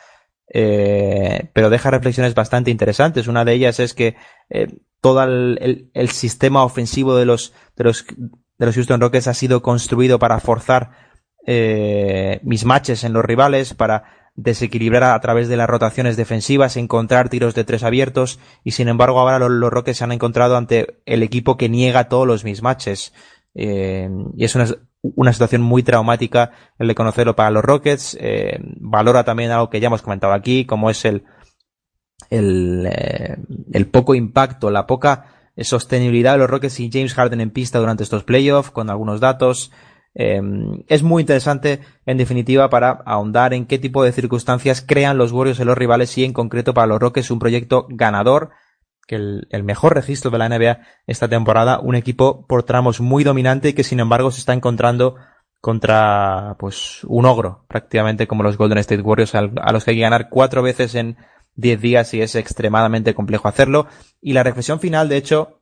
[0.53, 3.27] eh, pero deja reflexiones bastante interesantes.
[3.27, 4.15] Una de ellas es que
[4.49, 4.67] eh,
[5.01, 10.19] todo el, sistema ofensivo de los, de los, de los Houston Rockets ha sido construido
[10.19, 10.91] para forzar
[11.45, 17.53] eh, matches en los rivales, para desequilibrar a través de las rotaciones defensivas, encontrar tiros
[17.53, 21.57] de tres abiertos y sin embargo ahora los, Rockets se han encontrado ante el equipo
[21.57, 23.13] que niega todos los mismatches.
[23.55, 24.65] Eh, y es una,
[25.03, 28.17] una, situación muy traumática el de conocerlo para los Rockets.
[28.19, 31.23] Eh, valora también algo que ya hemos comentado aquí, como es el,
[32.31, 33.37] eh,
[33.71, 38.01] el poco impacto, la poca sostenibilidad de los Rockets y James Harden en pista durante
[38.01, 39.71] estos playoffs, con algunos datos.
[40.15, 45.31] Em, es muy interesante, en definitiva, para ahondar en qué tipo de circunstancias crean los
[45.31, 48.51] Warriors en los rivales y en concreto para los Rockets un proyecto ganador,
[49.07, 53.23] que el, el, mejor registro de la NBA esta temporada, un equipo por tramos muy
[53.23, 55.15] dominante y que sin embargo se está encontrando
[55.63, 60.03] contra pues un ogro, prácticamente como los Golden State Warriors, a los que hay que
[60.03, 61.17] ganar cuatro veces en
[61.55, 63.87] diez días y es extremadamente complejo hacerlo.
[64.21, 65.61] Y la reflexión final, de hecho,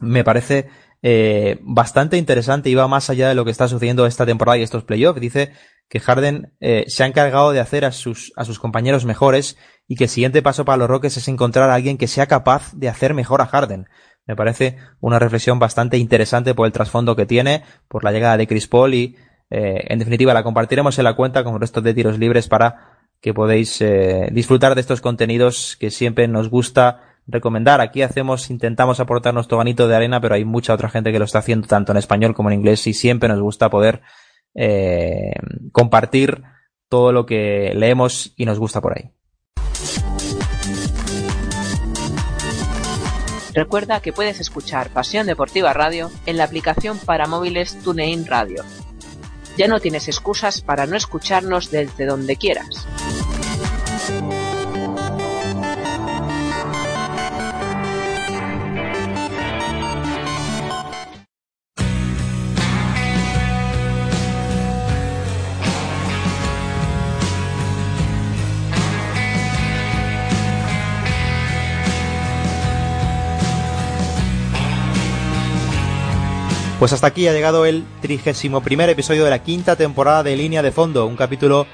[0.00, 0.68] me parece
[1.02, 4.62] eh, bastante interesante y va más allá de lo que está sucediendo esta temporada y
[4.62, 5.20] estos playoffs.
[5.20, 5.52] Dice
[5.88, 9.56] que Harden eh, se ha encargado de hacer a sus, a sus compañeros mejores
[9.88, 12.72] y que el siguiente paso para los Rockets es encontrar a alguien que sea capaz
[12.74, 13.88] de hacer mejor a Harden.
[14.26, 18.46] Me parece una reflexión bastante interesante por el trasfondo que tiene, por la llegada de
[18.46, 19.16] Chris Paul y,
[19.48, 22.98] eh, en definitiva, la compartiremos en la cuenta con el resto de tiros libres para
[23.20, 23.84] que podéis
[24.30, 27.80] disfrutar de estos contenidos que siempre nos gusta recomendar.
[27.80, 31.24] Aquí hacemos, intentamos aportar nuestro granito de arena, pero hay mucha otra gente que lo
[31.24, 34.02] está haciendo tanto en español como en inglés y siempre nos gusta poder
[34.54, 35.32] eh,
[35.72, 36.42] compartir
[36.88, 39.10] todo lo que leemos y nos gusta por ahí.
[43.54, 48.64] Recuerda que puedes escuchar Pasión Deportiva Radio en la aplicación para móviles TuneIn Radio.
[49.56, 52.86] Ya no tienes excusas para no escucharnos desde donde quieras.
[76.80, 80.62] Pues hasta aquí ha llegado el trigésimo primer episodio de la quinta temporada de Línea
[80.62, 81.66] de Fondo, un capítulo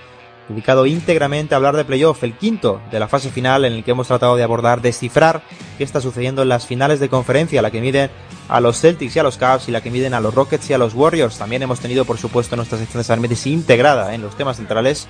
[0.49, 3.93] dedicado íntegramente a hablar de playoff, el quinto de la fase final en el que
[3.93, 5.43] hemos tratado de abordar, descifrar
[5.79, 8.11] qué está sucediendo en las finales de conferencia, la que miden
[8.49, 10.73] a los Celtics y a los Cavs y la que miden a los Rockets y
[10.73, 11.39] a los Warriors.
[11.39, 15.07] También hemos tenido, por supuesto, nuestra sección de Sarmetis integrada en los temas centrales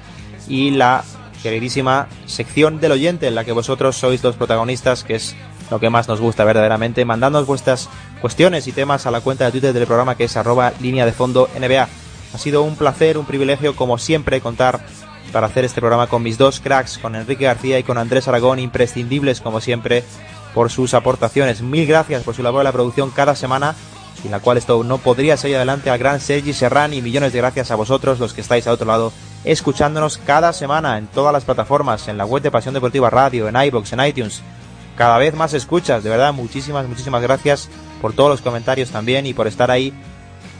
[0.46, 1.04] y la
[1.42, 5.34] queridísima sección del oyente en la que vosotros sois los protagonistas, que es
[5.70, 7.88] lo que más nos gusta verdaderamente, mandándonos vuestras
[8.20, 11.12] cuestiones y temas a la cuenta de Twitter del programa que es arroba línea de
[11.12, 11.88] fondo NBA.
[12.34, 14.80] Ha sido un placer, un privilegio, como siempre, contar
[15.32, 18.58] para hacer este programa con mis dos cracks, con Enrique García y con Andrés Aragón,
[18.58, 20.04] imprescindibles como siempre
[20.54, 21.62] por sus aportaciones.
[21.62, 23.74] Mil gracias por su labor de la producción cada semana,
[24.22, 27.38] sin la cual esto no podría seguir adelante al gran Sergi Serrán y millones de
[27.38, 29.12] gracias a vosotros los que estáis al otro lado
[29.46, 33.56] escuchándonos cada semana en todas las plataformas, en la web de Pasión Deportiva Radio, en
[33.56, 34.42] iBox, en iTunes,
[34.96, 36.02] cada vez más escuchas.
[36.02, 37.68] De verdad, muchísimas, muchísimas gracias
[38.00, 39.92] por todos los comentarios también y por estar ahí,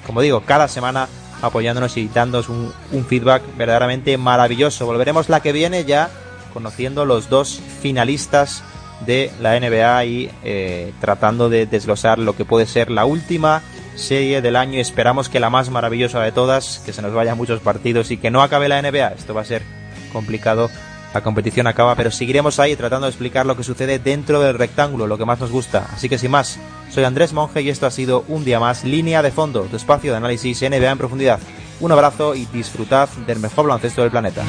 [0.06, 1.08] como digo, cada semana
[1.42, 2.72] apoyándonos y dándonos un,
[3.06, 4.86] feedback verdaderamente maravilloso.
[4.86, 6.10] Volveremos la que viene ya
[6.52, 8.62] conociendo los dos finalistas
[9.04, 13.62] de la NBA y eh, tratando de desglosar lo que puede ser la última
[13.94, 14.80] serie del año.
[14.80, 18.30] Esperamos que la más maravillosa de todas, que se nos vayan muchos partidos y que
[18.30, 19.08] no acabe la NBA.
[19.08, 19.62] Esto va a ser
[20.12, 20.70] complicado
[21.16, 25.06] la competición acaba, pero seguiremos ahí tratando de explicar lo que sucede dentro del rectángulo,
[25.06, 25.88] lo que más nos gusta.
[25.94, 26.58] Así que sin más,
[26.90, 30.10] soy Andrés Monge y esto ha sido un día más Línea de Fondo, tu espacio
[30.10, 31.40] de análisis NBA en profundidad.
[31.80, 34.42] Un abrazo y disfrutad del mejor baloncesto del planeta.